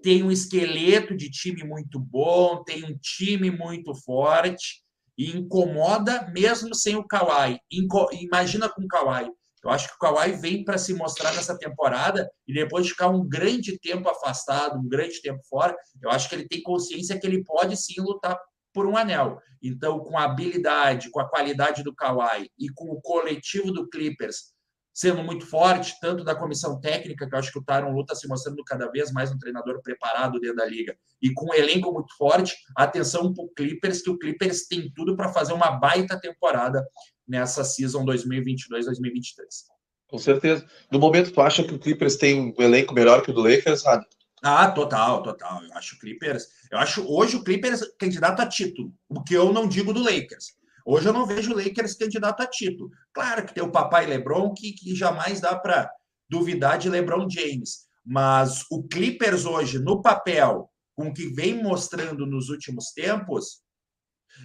tem 0.03 0.23
um 0.23 0.31
esqueleto 0.31 1.17
de 1.17 1.31
time 1.31 1.63
muito 1.65 1.99
bom, 1.99 2.63
tem 2.65 2.85
um 2.85 2.97
time 2.99 3.51
muito 3.51 3.95
forte 3.95 4.83
e 5.17 5.37
incomoda 5.37 6.29
mesmo 6.33 6.75
sem 6.75 6.97
o 6.97 7.07
Kawhi. 7.07 7.59
Inco 7.71 8.09
Imagina 8.13 8.69
com 8.69 8.83
o 8.83 8.89
Kawhi. 8.89 9.31
Eu 9.65 9.71
acho 9.71 9.89
que 9.89 9.95
o 9.95 9.99
Kawhi 9.99 10.33
vem 10.33 10.65
para 10.65 10.79
se 10.79 10.95
mostrar 10.95 11.33
nessa 11.35 11.57
temporada 11.59 12.31
e 12.47 12.55
depois 12.55 12.87
de 12.87 12.93
ficar 12.93 13.09
um 13.09 13.27
grande 13.27 13.79
tempo 13.79 14.09
afastado, 14.09 14.79
um 14.79 14.89
grande 14.89 15.21
tempo 15.21 15.43
fora, 15.49 15.77
eu 16.03 16.11
acho 16.11 16.29
que 16.29 16.35
ele 16.35 16.49
tem 16.49 16.63
consciência 16.63 17.19
que 17.19 17.27
ele 17.27 17.45
pode 17.45 17.77
sim 17.77 18.01
lutar 18.01 18.39
por 18.73 18.87
um 18.87 18.97
anel. 18.97 19.39
Então, 19.63 19.99
com 20.01 20.17
a 20.17 20.25
habilidade, 20.25 21.11
com 21.11 21.21
a 21.21 21.29
qualidade 21.29 21.83
do 21.83 21.95
Kawhi 21.95 22.51
e 22.59 22.69
com 22.69 22.91
o 22.91 23.01
coletivo 23.01 23.73
do 23.73 23.89
Clippers 23.89 24.57
sendo 24.99 25.23
muito 25.23 25.47
forte, 25.47 25.95
tanto 26.01 26.25
da 26.25 26.35
comissão 26.35 26.81
técnica, 26.81 27.25
que 27.25 27.33
eu 27.33 27.39
acho 27.39 27.53
que 27.53 27.59
o 27.61 27.63
Tyron 27.63 27.93
Lu 27.93 28.01
está 28.01 28.17
se 28.17 28.27
mostrando 28.27 28.65
cada 28.65 28.91
vez 28.91 29.13
mais 29.13 29.31
um 29.31 29.39
treinador 29.39 29.81
preparado 29.81 30.41
dentro 30.41 30.57
da 30.57 30.67
liga, 30.67 30.93
e 31.23 31.33
com 31.33 31.53
um 31.53 31.55
elenco 31.55 31.93
muito 31.93 32.13
forte, 32.17 32.57
atenção 32.77 33.33
para 33.33 33.45
o 33.45 33.49
Clippers, 33.51 34.03
que 34.03 34.11
o 34.11 34.19
Clippers 34.19 34.67
tem 34.67 34.91
tudo 34.93 35.17
para 35.17 35.33
fazer 35.33 35.53
uma 35.53 35.71
baita 35.71 36.21
temporada 36.21 36.85
nessa 37.29 37.63
season 37.63 38.05
2022-2023. 38.05 39.69
Com 40.09 40.19
certeza. 40.19 40.67
No 40.91 40.99
momento, 40.99 41.33
tu 41.33 41.41
acha 41.41 41.63
que 41.63 41.75
o 41.75 41.79
Clippers 41.79 42.17
tem 42.17 42.55
um 42.59 42.63
elenco 42.63 42.95
melhor 42.95 43.23
que 43.23 43.31
o 43.31 43.35
do 43.35 43.43
Lakers, 43.43 43.85
Rado? 43.85 44.07
Ah, 44.43 44.71
total, 44.71 45.23
total. 45.23 45.63
Eu 45.63 45.75
acho 45.75 45.97
o 45.97 45.99
Clippers. 45.99 46.47
Eu 46.71 46.79
acho 46.79 47.05
hoje 47.07 47.37
o 47.37 47.45
Clippers 47.45 47.83
candidato 47.99 48.41
a 48.41 48.47
título, 48.47 48.93
o 49.09 49.23
que 49.23 49.35
eu 49.35 49.53
não 49.53 49.69
digo 49.69 49.93
do 49.93 50.03
Lakers. 50.03 50.57
Hoje 50.87 51.07
eu 51.07 51.13
não 51.13 51.27
vejo 51.27 51.53
o 51.53 51.57
Lakers 51.57 51.95
candidato 51.95 52.41
a 52.41 52.47
título. 52.47 52.91
Claro 53.13 53.45
que 53.45 53.53
tem 53.53 53.63
o 53.63 53.71
papai 53.71 54.07
LeBron, 54.07 54.55
que, 54.55 54.73
que 54.73 54.95
jamais 54.95 55.41
dá 55.41 55.55
para 55.55 55.91
duvidar 56.31 56.79
de 56.79 56.89
LeBron 56.89 57.29
James. 57.29 57.89
Mas 58.05 58.65
o 58.71 58.83
Clippers 58.85 59.45
hoje, 59.45 59.79
no 59.79 60.01
papel, 60.01 60.71
com 60.95 61.09
o 61.09 61.13
que 61.13 61.27
vem 61.27 61.63
mostrando 61.63 62.25
nos 62.25 62.49
últimos 62.49 62.93
tempos, 62.93 63.61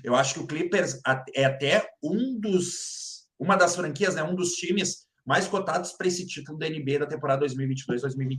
eu 0.03 0.15
acho 0.15 0.35
que 0.35 0.39
o 0.39 0.47
Clippers 0.47 0.99
é 1.35 1.45
até 1.45 1.87
um 2.01 2.39
dos, 2.39 3.25
uma 3.39 3.55
das 3.55 3.75
franquias, 3.75 4.15
né, 4.15 4.23
um 4.23 4.35
dos 4.35 4.53
times 4.53 5.05
mais 5.25 5.47
cotados 5.47 5.93
para 5.93 6.07
esse 6.07 6.25
título 6.25 6.57
da 6.57 6.69
NBA 6.69 6.99
da 6.99 7.05
temporada 7.05 7.45
2022-2023. 7.45 8.37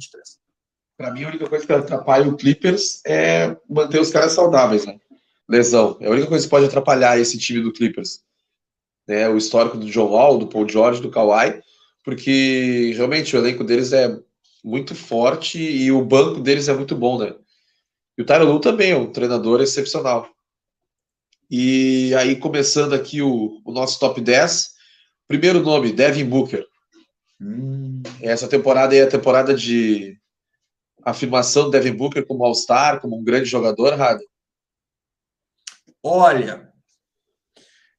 Para 0.96 1.10
mim, 1.10 1.24
a 1.24 1.28
única 1.28 1.48
coisa 1.48 1.66
que 1.66 1.72
atrapalha 1.72 2.28
o 2.28 2.36
Clippers 2.36 3.00
é 3.04 3.56
manter 3.68 4.00
os 4.00 4.10
caras 4.10 4.32
saudáveis, 4.32 4.86
né? 4.86 4.98
Lesão. 5.48 5.96
É 6.00 6.06
a 6.06 6.10
única 6.10 6.28
coisa 6.28 6.44
que 6.44 6.50
pode 6.50 6.66
atrapalhar 6.66 7.18
esse 7.18 7.36
time 7.38 7.60
do 7.60 7.72
Clippers. 7.72 8.20
Né? 9.06 9.28
O 9.28 9.36
histórico 9.36 9.76
do 9.76 9.86
John 9.86 10.08
Wall, 10.08 10.38
do 10.38 10.46
Paul 10.46 10.68
George, 10.68 11.02
do 11.02 11.10
Kawhi, 11.10 11.60
porque 12.04 12.92
realmente 12.94 13.34
o 13.34 13.38
elenco 13.38 13.64
deles 13.64 13.92
é 13.92 14.16
muito 14.62 14.94
forte 14.94 15.58
e 15.58 15.90
o 15.90 16.04
banco 16.04 16.40
deles 16.40 16.68
é 16.68 16.74
muito 16.74 16.94
bom, 16.96 17.18
né? 17.18 17.34
E 18.16 18.22
o 18.22 18.24
Tyron 18.24 18.44
Lu 18.44 18.60
também 18.60 18.92
é 18.92 18.96
um 18.96 19.10
treinador 19.10 19.60
excepcional. 19.60 20.28
E 21.56 22.12
aí, 22.16 22.34
começando 22.34 22.94
aqui 22.94 23.22
o, 23.22 23.62
o 23.64 23.70
nosso 23.70 24.00
top 24.00 24.20
10. 24.20 24.70
Primeiro 25.28 25.62
nome, 25.62 25.92
Devin 25.92 26.28
Booker. 26.28 26.66
Hum. 27.40 28.02
Essa 28.20 28.48
temporada 28.48 28.96
é 28.96 29.02
a 29.02 29.08
temporada 29.08 29.54
de 29.54 30.18
afirmação 31.04 31.66
do 31.66 31.70
Devin 31.70 31.92
Booker 31.92 32.26
como 32.26 32.44
All-Star, 32.44 33.00
como 33.00 33.16
um 33.16 33.22
grande 33.22 33.44
jogador, 33.44 33.94
Rada? 33.94 34.20
Olha, 36.02 36.72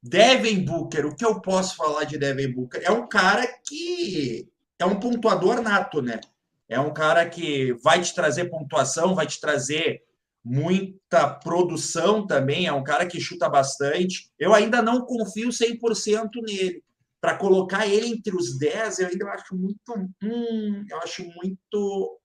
Devin 0.04 0.66
Booker, 0.66 1.06
o 1.06 1.16
que 1.16 1.24
eu 1.24 1.40
posso 1.40 1.78
falar 1.78 2.04
de 2.04 2.18
Devin 2.18 2.52
Booker? 2.52 2.82
É 2.84 2.92
um 2.92 3.08
cara 3.08 3.48
que 3.66 4.50
é 4.78 4.86
um 4.86 5.00
pontuador 5.00 5.62
nato, 5.62 6.02
né? 6.02 6.20
É 6.68 6.78
um 6.78 6.94
cara 6.94 7.26
que 7.30 7.72
vai 7.82 8.02
te 8.02 8.14
trazer 8.14 8.50
pontuação, 8.50 9.16
vai 9.16 9.26
te 9.26 9.40
trazer 9.40 10.04
muita 10.46 11.28
produção 11.28 12.28
também. 12.28 12.68
É 12.68 12.72
um 12.72 12.84
cara 12.84 13.08
que 13.08 13.20
chuta 13.20 13.50
bastante. 13.50 14.32
Eu 14.38 14.54
ainda 14.54 14.82
não 14.82 15.04
confio 15.04 15.50
100% 15.50 16.30
nele. 16.46 16.84
Para 17.20 17.36
colocar 17.36 17.88
ele 17.88 18.08
entre 18.08 18.36
os 18.36 18.56
10, 18.60 19.00
eu 19.00 19.08
ainda 19.08 19.30
acho 19.32 19.56
muito. 19.56 19.92
Hum, 20.22 20.86
eu 20.88 21.00
acho 21.00 21.24
muito 21.24 22.20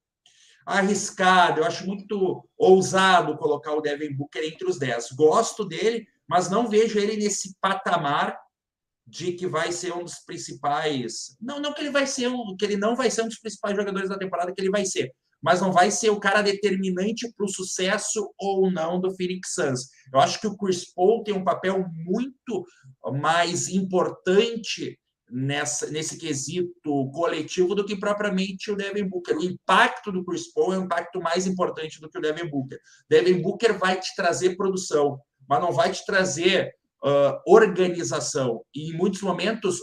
arriscado, 0.67 1.61
eu 1.61 1.65
acho 1.65 1.87
muito 1.87 2.47
ousado 2.57 3.39
colocar 3.39 3.73
o 3.73 3.81
Devin 3.81 4.15
Booker 4.15 4.45
entre 4.45 4.69
os 4.69 4.79
10. 4.79 5.13
Gosto 5.13 5.65
dele, 5.65 6.07
mas 6.29 6.51
não 6.51 6.69
vejo 6.69 6.99
ele 6.99 7.17
nesse 7.17 7.57
patamar 7.61 8.39
de 9.07 9.33
que 9.33 9.47
vai 9.47 9.73
ser 9.73 9.93
um 9.95 10.05
dos 10.05 10.19
principais. 10.19 11.37
Não, 11.41 11.59
não 11.59 11.73
que 11.73 11.81
ele 11.81 11.91
vai 11.91 12.07
ser 12.07 12.29
um, 12.29 12.55
que 12.57 12.65
ele 12.65 12.77
não 12.77 12.95
vai 12.95 13.11
ser 13.11 13.23
um 13.23 13.29
dos 13.29 13.39
principais 13.39 13.75
jogadores 13.75 14.11
da 14.11 14.19
temporada 14.19 14.53
que 14.55 14.61
ele 14.61 14.71
vai 14.71 14.85
ser, 14.85 15.13
mas 15.43 15.61
não 15.61 15.73
vai 15.73 15.91
ser 15.91 16.11
o 16.11 16.21
cara 16.21 16.43
determinante 16.43 17.33
para 17.33 17.47
o 17.47 17.49
sucesso 17.49 18.33
ou 18.39 18.71
não 18.71 19.01
do 19.01 19.15
Phoenix 19.15 19.55
Suns. 19.55 19.89
Eu 20.13 20.21
acho 20.21 20.41
que 20.41 20.47
o 20.47 20.57
Chris 20.57 20.93
Paul 20.93 21.23
tem 21.23 21.35
um 21.35 21.45
papel 21.45 21.87
muito 22.05 22.65
mais 23.13 23.69
importante 23.69 24.99
nessa, 25.31 25.91
nesse 25.91 26.19
quesito 26.19 27.11
coletivo 27.13 27.75
do 27.75 27.85
que 27.85 27.97
propriamente 27.97 28.71
o 28.71 28.77
Devin 28.77 29.09
Booker. 29.09 29.37
O 29.37 29.45
impacto 29.45 30.11
do 30.11 30.25
Chris 30.25 30.53
Paul 30.53 30.75
é 30.75 30.79
um 30.79 30.85
impacto 30.85 31.21
mais 31.21 31.47
importante 31.47 32.01
do 32.01 32.11
que 32.11 32.19
o 32.19 32.21
Devin 32.21 32.49
Booker. 32.49 32.79
Devin 33.09 33.41
Booker 33.41 33.79
vai 33.79 33.99
te 33.99 34.15
trazer 34.15 34.57
produção, 34.57 35.19
mas 35.49 35.61
não 35.61 35.73
vai 35.73 35.93
te 35.93 36.05
trazer 36.05 36.75
uh, 37.05 37.41
organização. 37.47 38.63
E 38.75 38.91
em 38.91 38.97
muitos 38.97 39.23
momentos, 39.23 39.79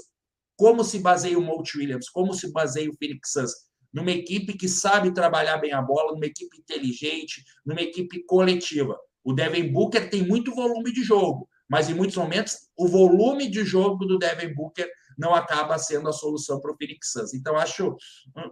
como 0.55 0.83
se 0.83 0.99
baseia 0.99 1.37
o 1.37 1.41
Monte 1.41 1.77
Williams, 1.77 2.09
como 2.09 2.33
se 2.33 2.51
baseia 2.51 2.89
o 2.89 2.95
Phoenix 2.97 3.31
Suns? 3.31 3.51
Numa 3.93 4.11
equipe 4.11 4.53
que 4.53 4.67
sabe 4.67 5.13
trabalhar 5.13 5.57
bem 5.57 5.73
a 5.73 5.81
bola, 5.81 6.13
numa 6.13 6.25
equipe 6.25 6.57
inteligente, 6.57 7.43
numa 7.65 7.81
equipe 7.81 8.23
coletiva. 8.25 8.97
O 9.23 9.33
Devin 9.33 9.71
Booker 9.71 10.09
tem 10.09 10.25
muito 10.25 10.53
volume 10.53 10.91
de 10.91 11.03
jogo, 11.03 11.49
mas 11.69 11.89
em 11.89 11.93
muitos 11.93 12.15
momentos 12.15 12.69
o 12.77 12.87
volume 12.87 13.49
de 13.49 13.63
jogo 13.63 14.05
do 14.05 14.17
Devin 14.17 14.53
Booker 14.53 14.89
não 15.17 15.33
acaba 15.33 15.77
sendo 15.77 16.07
a 16.07 16.13
solução 16.13 16.61
para 16.61 16.71
o 16.71 16.77
Phoenix 16.77 17.11
Suns. 17.11 17.33
Então, 17.33 17.57
acho 17.57 17.95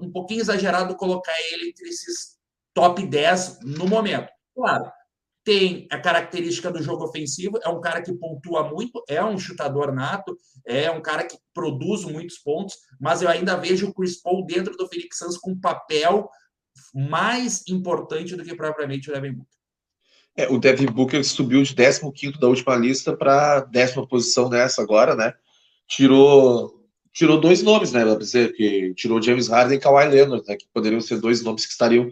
um 0.01 0.11
pouquinho 0.11 0.41
exagerado 0.41 0.95
colocar 0.95 1.35
ele 1.51 1.69
entre 1.69 1.87
esses 1.87 2.37
top 2.73 3.05
10 3.05 3.59
no 3.61 3.87
momento. 3.87 4.29
Claro, 4.53 4.91
tem 5.45 5.87
a 5.91 5.99
característica 5.99 6.71
do 6.71 6.81
jogo 6.81 7.05
ofensivo, 7.05 7.59
é 7.63 7.69
um 7.69 7.79
cara 7.79 8.01
que 8.01 8.11
pontua 8.11 8.67
muito, 8.67 9.03
é 9.07 9.23
um 9.23 9.37
chutador 9.37 9.93
nato, 9.93 10.35
é 10.65 10.89
um 10.89 11.01
cara 11.01 11.23
que 11.23 11.37
produz 11.53 12.03
muitos 12.03 12.39
pontos, 12.39 12.75
mas 12.99 13.21
eu 13.21 13.29
ainda 13.29 13.55
vejo 13.55 13.87
o 13.87 13.93
Chris 13.93 14.19
Paul 14.19 14.43
dentro 14.43 14.75
do 14.75 14.87
Phoenix 14.87 15.19
Suns 15.19 15.37
com 15.37 15.51
um 15.51 15.59
papel 15.61 16.27
mais 16.93 17.63
importante 17.69 18.35
do 18.35 18.43
que 18.43 18.55
propriamente 18.55 19.09
o 19.09 19.13
Devin 19.13 19.33
Booker. 19.33 19.55
É, 20.35 20.49
o 20.49 20.57
Devin 20.57 20.87
Booker 20.87 21.23
subiu 21.23 21.61
de 21.61 21.75
15 21.75 22.39
da 22.39 22.47
última 22.47 22.75
lista 22.75 23.15
para 23.15 23.61
décima 23.61 24.05
posição 24.07 24.49
nessa 24.49 24.81
agora, 24.81 25.15
né? 25.15 25.31
Tirou 25.87 26.83
tirou 27.13 27.39
dois 27.39 27.63
nomes, 27.63 27.93
né? 27.93 28.03
Dá 28.03 28.15
dizer 28.15 28.51
que 28.53 28.93
tirou 28.95 29.21
James 29.21 29.47
Harden 29.47 29.77
e 29.77 29.79
Kawhi 29.79 30.09
Leonard, 30.09 30.43
né? 30.45 30.57
Que 30.57 30.65
poderiam 30.73 30.99
ser 30.99 31.21
dois 31.21 31.41
nomes 31.41 31.65
que 31.65 31.71
estariam 31.71 32.09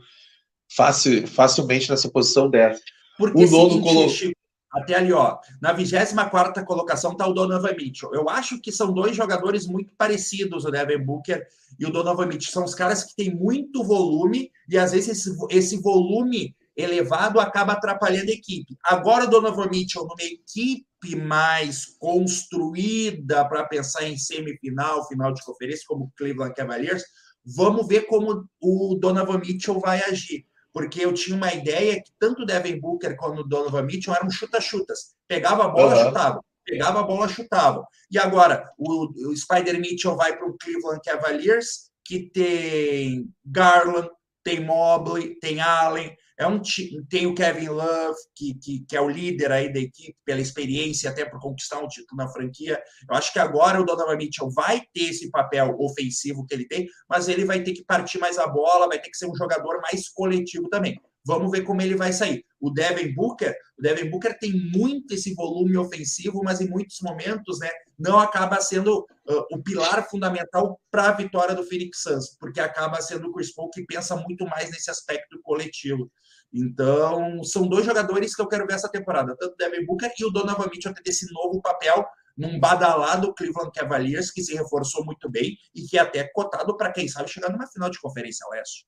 facil, 0.74 1.28
facilmente 1.28 1.90
nessa 1.90 2.10
posição 2.10 2.50
dessa. 2.50 2.82
Porque 3.18 3.46
o 3.46 3.50
nono 3.50 3.82
colocou. 3.82 4.34
Até 4.74 4.96
ali, 4.96 5.14
ó, 5.14 5.38
na 5.62 5.72
24 5.72 6.66
colocação 6.66 7.12
está 7.12 7.28
o 7.28 7.34
Donovan 7.34 7.76
Mitchell. 7.76 8.12
Eu 8.12 8.28
acho 8.28 8.60
que 8.60 8.72
são 8.72 8.92
dois 8.92 9.16
jogadores 9.16 9.68
muito 9.68 9.94
parecidos, 9.96 10.66
o 10.66 10.72
Devin 10.72 11.06
Booker 11.06 11.46
e 11.80 11.86
o 11.86 11.92
Donovan 11.92 12.26
Mitchell. 12.26 12.52
São 12.52 12.64
os 12.64 12.74
caras 12.74 13.04
que 13.04 13.16
têm 13.16 13.36
muito 13.36 13.84
volume 13.84 14.52
e 14.68 14.76
às 14.76 14.92
vezes 14.92 15.10
esse, 15.10 15.38
esse 15.52 15.80
volume 15.80 16.56
elevado 16.76 17.40
acaba 17.40 17.74
atrapalhando 17.74 18.32
a 18.32 18.34
equipe. 18.34 18.76
Agora 18.84 19.26
o 19.26 19.30
Donovan 19.30 19.70
Mitchell 19.70 20.08
numa 20.08 20.24
equipe 20.24 21.16
mais 21.18 21.86
construída 22.00 23.48
para 23.48 23.66
pensar 23.66 24.08
em 24.08 24.18
semifinal, 24.18 25.08
final 25.08 25.32
de 25.32 25.46
conferência, 25.46 25.86
como 25.88 26.06
o 26.06 26.12
Cleveland 26.18 26.56
Cavaliers, 26.56 27.04
vamos 27.46 27.88
ver 27.88 28.08
como 28.08 28.50
o 28.60 28.98
Donovan 29.00 29.38
Mitchell 29.38 29.80
vai 29.80 30.02
agir 30.02 30.48
porque 30.74 31.06
eu 31.06 31.14
tinha 31.14 31.38
uma 31.38 31.54
ideia 31.54 32.02
que 32.02 32.12
tanto 32.20 32.42
o 32.42 32.46
Devin 32.46 32.80
Booker 32.80 33.16
quanto 33.16 33.42
o 33.42 33.48
Donovan 33.48 33.84
Mitchell 33.84 34.16
eram 34.16 34.30
chuta-chutas. 34.30 35.14
Pegava 35.28 35.66
a 35.66 35.68
bola, 35.68 35.96
uhum. 35.96 36.06
chutava. 36.06 36.46
Pegava 36.66 37.00
a 37.00 37.04
bola, 37.04 37.28
chutava. 37.28 37.88
E 38.10 38.18
agora, 38.18 38.72
o, 38.78 39.30
o 39.30 39.38
Spider 39.38 39.80
Mitchell 39.80 40.16
vai 40.16 40.36
para 40.36 40.48
o 40.48 40.58
Cleveland 40.58 41.02
Cavaliers, 41.04 41.92
que 42.04 42.30
tem 42.32 43.30
Garland, 43.46 44.10
tem 44.44 44.60
Mobley, 44.60 45.38
tem 45.40 45.60
Allen, 45.60 46.16
é 46.38 46.48
um 46.48 46.62
tem 47.10 47.28
o 47.28 47.36
Kevin 47.36 47.70
Love, 47.70 48.18
que, 48.36 48.54
que, 48.56 48.86
que, 48.88 48.96
é 48.96 49.02
o 49.02 49.10
líder 49.10 49.52
aí 49.52 49.72
da 49.72 49.80
equipe, 49.80 50.16
pela 50.26 50.42
experiência, 50.42 51.10
até 51.10 51.26
por 51.26 51.40
conquistar 51.40 51.80
um 51.80 51.88
título 51.88 52.18
na 52.18 52.28
franquia. 52.28 52.82
Eu 53.10 53.16
acho 53.16 53.32
que 53.32 53.40
agora 53.40 53.80
o 53.80 53.86
Donovan 53.86 54.18
Mitchell 54.18 54.50
vai 54.52 54.82
ter 54.94 55.10
esse 55.10 55.30
papel 55.30 55.76
ofensivo 55.80 56.46
que 56.46 56.54
ele 56.54 56.68
tem, 56.68 56.88
mas 57.08 57.28
ele 57.28 57.46
vai 57.46 57.62
ter 57.62 57.74
que 57.74 57.86
partir 57.86 58.18
mais 58.18 58.38
a 58.38 58.48
bola, 58.48 58.88
vai 58.88 59.00
ter 59.00 59.10
que 59.10 59.18
ser 59.18 59.28
um 59.28 59.36
jogador 59.36 59.80
mais 59.82 60.10
coletivo 60.10 60.68
também. 60.70 61.00
Vamos 61.26 61.52
ver 61.52 61.62
como 61.62 61.82
ele 61.82 61.96
vai 61.96 62.12
sair. 62.12 62.46
O 62.60 62.70
Devin 62.70 63.14
Booker, 63.14 63.56
o 63.78 63.82
Devin 63.82 64.10
Booker 64.10 64.38
tem 64.38 64.52
muito 64.52 65.14
esse 65.14 65.34
volume 65.34 65.78
ofensivo, 65.78 66.42
mas 66.44 66.62
em 66.62 66.70
muitos 66.70 67.00
momentos, 67.02 67.60
né, 67.60 67.70
não 67.98 68.20
acaba 68.20 68.60
sendo 68.62 69.00
uh, 69.00 69.46
o 69.52 69.62
pilar 69.62 70.10
fundamental 70.10 70.80
para 70.92 71.10
a 71.10 71.12
vitória 71.12 71.56
do 71.56 71.64
Phoenix 71.64 72.02
Suns, 72.02 72.38
porque 72.40 72.60
acaba 72.60 73.02
sendo 73.02 73.28
o 73.28 73.34
Chris 73.34 73.54
Paul 73.54 73.70
que 73.70 73.86
pensa 73.86 74.16
muito 74.16 74.46
mais 74.46 74.70
nesse 74.72 74.90
aspecto 74.90 75.40
coletivo. 75.42 76.12
Então, 76.54 77.44
são 77.44 77.68
dois 77.68 77.86
jogadores 77.86 78.36
que 78.36 78.42
eu 78.42 78.48
quero 78.48 78.68
ver 78.68 78.74
essa 78.74 78.90
temporada, 78.90 79.36
tanto 79.38 79.54
o 79.54 79.58
Devin 79.58 79.86
Booker 79.86 80.12
e 80.20 80.26
o 80.26 80.30
Donovan 80.30 80.70
Mitchell 80.70 80.94
ter 80.94 81.10
esse 81.10 81.32
novo 81.34 81.62
papel 81.62 82.06
num 82.38 82.60
badalado 82.60 83.34
Cleveland 83.34 83.72
Cavaliers 83.72 84.32
que 84.32 84.44
se 84.44 84.54
reforçou 84.56 85.06
muito 85.06 85.30
bem 85.30 85.58
e 85.74 85.84
que 85.84 85.98
é 85.98 86.02
até 86.02 86.24
cotado 86.34 86.76
para 86.76 86.92
quem 86.92 87.08
sabe 87.08 87.30
chegar 87.30 87.52
numa 87.52 87.68
final 87.68 87.90
de 87.90 88.00
conferência 88.00 88.46
oeste. 88.50 88.86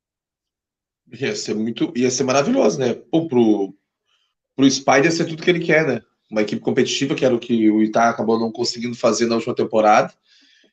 Ia 1.12 1.36
ser 1.36 1.56
muito, 1.56 1.94
ia 1.96 2.10
ser 2.10 2.24
maravilhoso, 2.24 2.80
né? 2.80 2.94
Pô, 2.94 3.28
pro, 3.28 3.74
pro 4.56 4.70
Spider 4.70 5.12
ser 5.12 5.26
tudo 5.26 5.44
que 5.44 5.50
ele 5.50 5.60
quer, 5.60 5.86
né? 5.86 6.02
Uma 6.32 6.41
equipe 6.41 6.62
competitiva, 6.62 7.15
que 7.15 7.24
era 7.24 7.36
o 7.36 7.39
que 7.39 7.70
o 7.70 7.84
Itá 7.84 8.10
acabou 8.10 8.39
não 8.39 8.52
conseguindo 8.52 8.96
fazer 8.96 9.28
na 9.28 9.36
última 9.36 9.56
temporada. 9.56 10.12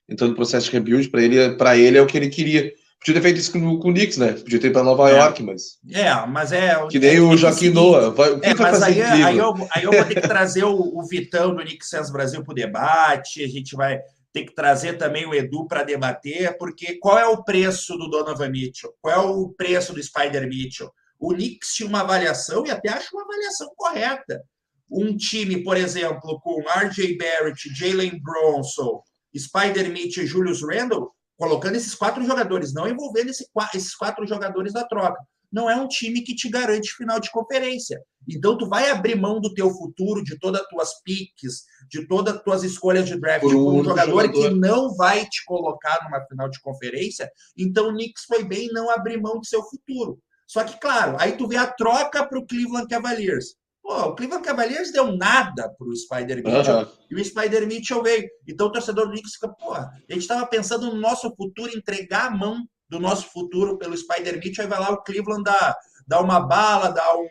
Então, 0.09 0.29
no 0.29 0.35
processo 0.35 0.67
de 0.67 0.73
rebuild, 0.73 1.09
para 1.11 1.23
ele, 1.23 1.57
para 1.57 1.77
ele 1.77 1.99
é 1.99 2.03
o 2.03 2.07
que 2.07 2.17
ele 2.17 2.29
queria. 2.29 2.73
Podia 2.99 3.15
ter 3.15 3.23
feito 3.23 3.39
isso 3.39 3.53
com, 3.53 3.79
com 3.79 3.91
o 3.91 3.93
Knicks, 3.93 4.17
né? 4.17 4.33
Podia 4.33 4.61
ter 4.61 4.69
ido 4.69 4.75
para 4.75 4.85
Nova 4.85 5.11
é. 5.11 5.19
York, 5.19 5.43
mas. 5.43 5.79
É, 5.91 6.27
mas 6.27 6.53
é. 6.53 6.87
Que 6.87 6.99
nem 6.99 7.17
é, 7.17 7.21
o 7.21 7.37
Joaquim 7.37 7.71
Noah. 7.71 8.11
Vai, 8.11 8.31
o 8.31 8.41
que 8.41 8.47
é, 8.47 8.55
vai 8.55 8.71
mas 8.71 8.83
aí, 8.83 9.03
aí, 9.03 9.39
eu, 9.39 9.55
aí 9.75 9.85
eu 9.85 9.93
vou 9.93 10.05
ter 10.05 10.21
que 10.21 10.29
trazer 10.29 10.65
o, 10.65 10.99
o 10.99 11.05
Vitão 11.05 11.55
do 11.55 11.63
Knicks 11.63 11.89
Sense 11.89 12.13
Brasil 12.13 12.43
para 12.45 12.53
o 12.53 12.55
debate. 12.55 13.43
A 13.43 13.49
gente 13.49 13.75
vai 13.75 14.01
ter 14.33 14.45
que 14.45 14.55
trazer 14.55 14.97
também 14.97 15.27
o 15.27 15.35
Edu 15.35 15.67
para 15.67 15.83
debater, 15.83 16.57
porque 16.57 16.99
qual 16.99 17.19
é 17.19 17.27
o 17.27 17.45
preço 17.45 17.97
do 17.97 18.09
Donovan 18.09 18.49
Mitchell? 18.49 18.95
Qual 19.01 19.15
é 19.15 19.19
o 19.19 19.51
preço 19.51 19.93
do 19.93 20.03
Spider 20.03 20.49
Mitchell? 20.49 20.91
O 21.19 21.35
Knicks 21.35 21.75
tinha 21.75 21.89
uma 21.89 22.01
avaliação, 22.01 22.67
e 22.67 22.71
até 22.71 22.89
acho 22.89 23.15
uma 23.15 23.23
avaliação 23.23 23.71
correta. 23.77 24.43
Um 24.91 25.17
time, 25.17 25.63
por 25.63 25.77
exemplo, 25.77 26.41
com 26.41 26.63
RJ 26.63 27.17
Barrett, 27.17 27.73
Jalen 27.75 28.21
Bronson, 28.21 29.03
Spider 29.37 29.91
Mitchell 29.91 30.25
e 30.25 30.27
Julius 30.27 30.63
Randle, 30.63 31.13
colocando 31.37 31.77
esses 31.77 31.95
quatro 31.95 32.25
jogadores, 32.25 32.73
não 32.73 32.89
envolvendo 32.89 33.31
esse, 33.31 33.47
esses 33.75 33.95
quatro 33.95 34.27
jogadores 34.27 34.73
da 34.73 34.85
troca. 34.85 35.21
Não 35.53 35.69
é 35.69 35.77
um 35.77 35.87
time 35.87 36.23
que 36.23 36.35
te 36.35 36.49
garante 36.49 36.95
final 36.97 37.21
de 37.21 37.31
conferência. 37.31 38.01
Então, 38.29 38.57
tu 38.57 38.69
vai 38.69 38.91
abrir 38.91 39.17
mão 39.17 39.41
do 39.41 39.53
teu 39.53 39.71
futuro, 39.71 40.23
de 40.23 40.39
todas 40.39 40.63
as 40.63 40.69
tuas 40.69 41.03
piques, 41.03 41.65
de 41.91 42.07
todas 42.07 42.37
as 42.37 42.43
tuas 42.43 42.63
escolhas 42.63 43.07
de 43.07 43.19
draft 43.21 43.43
por 43.43 43.55
um, 43.55 43.85
jogador, 43.85 44.11
jogador, 44.11 44.33
que 44.33 44.51
não 44.51 44.95
vai 44.95 45.25
te 45.27 45.45
colocar 45.45 46.05
numa 46.05 46.25
final 46.27 46.49
de 46.49 46.61
conferência. 46.61 47.31
Então, 47.59 47.89
o 47.89 47.93
Knicks 47.93 48.25
foi 48.27 48.45
bem 48.45 48.69
não 48.73 48.91
abrir 48.91 49.21
mão 49.21 49.39
do 49.39 49.47
seu 49.47 49.63
futuro. 49.65 50.19
Só 50.47 50.63
que, 50.65 50.79
claro, 50.79 51.17
aí 51.19 51.33
tu 51.33 51.49
vê 51.49 51.57
a 51.57 51.67
troca 51.67 52.27
para 52.27 52.39
o 52.39 52.47
Cleveland 52.47 52.87
Cavaliers. 52.87 53.57
Pô, 53.83 53.95
o 54.03 54.15
Cleveland 54.15 54.45
Cavaliers 54.45 54.93
deu 54.93 55.17
nada 55.17 55.69
para 55.77 55.89
o 55.89 55.97
Spider 55.97 56.37
Mitchell 56.45 56.77
uhum. 56.77 56.87
e 57.11 57.15
o 57.17 57.25
Spider 57.25 57.67
Mitchell 57.67 58.03
veio. 58.03 58.29
Então 58.47 58.69
o 58.69 58.73
torcedor 58.73 59.07
do 59.07 59.13
Knicks 59.13 59.35
fica, 59.35 59.49
pô, 59.49 59.73
a 59.73 59.91
gente 60.09 60.21
estava 60.23 60.47
pensando 60.47 60.87
no 60.87 61.01
nosso 61.01 61.35
futuro, 61.35 61.77
entregar 61.77 62.27
a 62.27 62.31
mão 62.31 62.65
do 62.93 63.01
nosso 63.01 63.29
futuro 63.31 63.79
pelo 63.79 63.97
Spider 63.97 64.35
Mitchell, 64.35 64.65
aí 64.65 64.71
vai 64.71 64.79
lá 64.79 64.91
o 64.91 65.03
Cleveland 65.03 65.45
dar, 65.45 65.77
dar 66.07 66.21
uma 66.21 66.41
bala, 66.41 66.91
dar 66.91 67.17
um, 67.17 67.27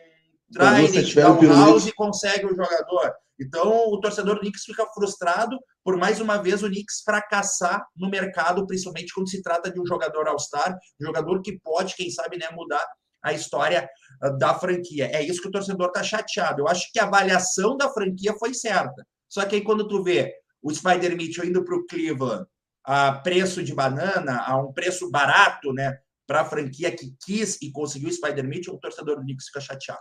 Dryden, 0.50 1.48
House 1.48 1.86
e 1.86 1.92
consegue 1.92 2.46
o 2.46 2.54
jogador. 2.54 3.14
Então, 3.40 3.88
o 3.88 4.00
torcedor 4.00 4.34
do 4.34 4.40
Knicks 4.40 4.64
fica 4.64 4.84
frustrado 4.92 5.56
por, 5.84 5.96
mais 5.96 6.20
uma 6.20 6.36
vez, 6.42 6.64
o 6.64 6.66
Knicks 6.66 7.02
fracassar 7.04 7.80
no 7.96 8.10
mercado, 8.10 8.66
principalmente 8.66 9.14
quando 9.14 9.30
se 9.30 9.40
trata 9.40 9.70
de 9.70 9.80
um 9.80 9.86
jogador 9.86 10.26
All-Star, 10.26 10.76
um 11.00 11.06
jogador 11.06 11.40
que 11.40 11.58
pode, 11.60 11.94
quem 11.94 12.10
sabe, 12.10 12.36
né, 12.36 12.48
mudar 12.52 12.84
a 13.22 13.32
história 13.32 13.88
ah, 14.20 14.30
da 14.30 14.54
franquia. 14.54 15.06
É 15.12 15.22
isso 15.22 15.40
que 15.40 15.48
o 15.48 15.52
torcedor 15.52 15.86
está 15.86 16.02
chateado. 16.02 16.62
Eu 16.62 16.68
acho 16.68 16.90
que 16.92 16.98
a 16.98 17.04
avaliação 17.04 17.76
da 17.76 17.88
franquia 17.88 18.34
foi 18.36 18.52
certa. 18.52 19.06
Só 19.28 19.44
que 19.46 19.54
aí, 19.54 19.62
quando 19.62 19.86
tu 19.86 20.02
vê 20.02 20.34
o 20.60 20.72
Spider 20.74 21.16
Mitchell 21.16 21.44
indo 21.44 21.64
para 21.64 21.76
o 21.76 21.86
Cleveland 21.86 22.46
a 22.84 23.12
preço 23.12 23.62
de 23.62 23.74
banana, 23.74 24.42
a 24.46 24.56
um 24.60 24.72
preço 24.72 25.10
barato, 25.10 25.72
né, 25.72 25.98
para 26.26 26.42
a 26.42 26.44
franquia 26.44 26.90
que 26.90 27.14
quis 27.24 27.60
e 27.60 27.70
conseguiu 27.70 28.08
o 28.08 28.12
Spider 28.12 28.44
Mitchell, 28.44 28.74
o 28.74 28.78
torcedor 28.78 29.16
do 29.16 29.22
Knicks 29.22 29.46
fica 29.46 29.60
chateado. 29.60 30.00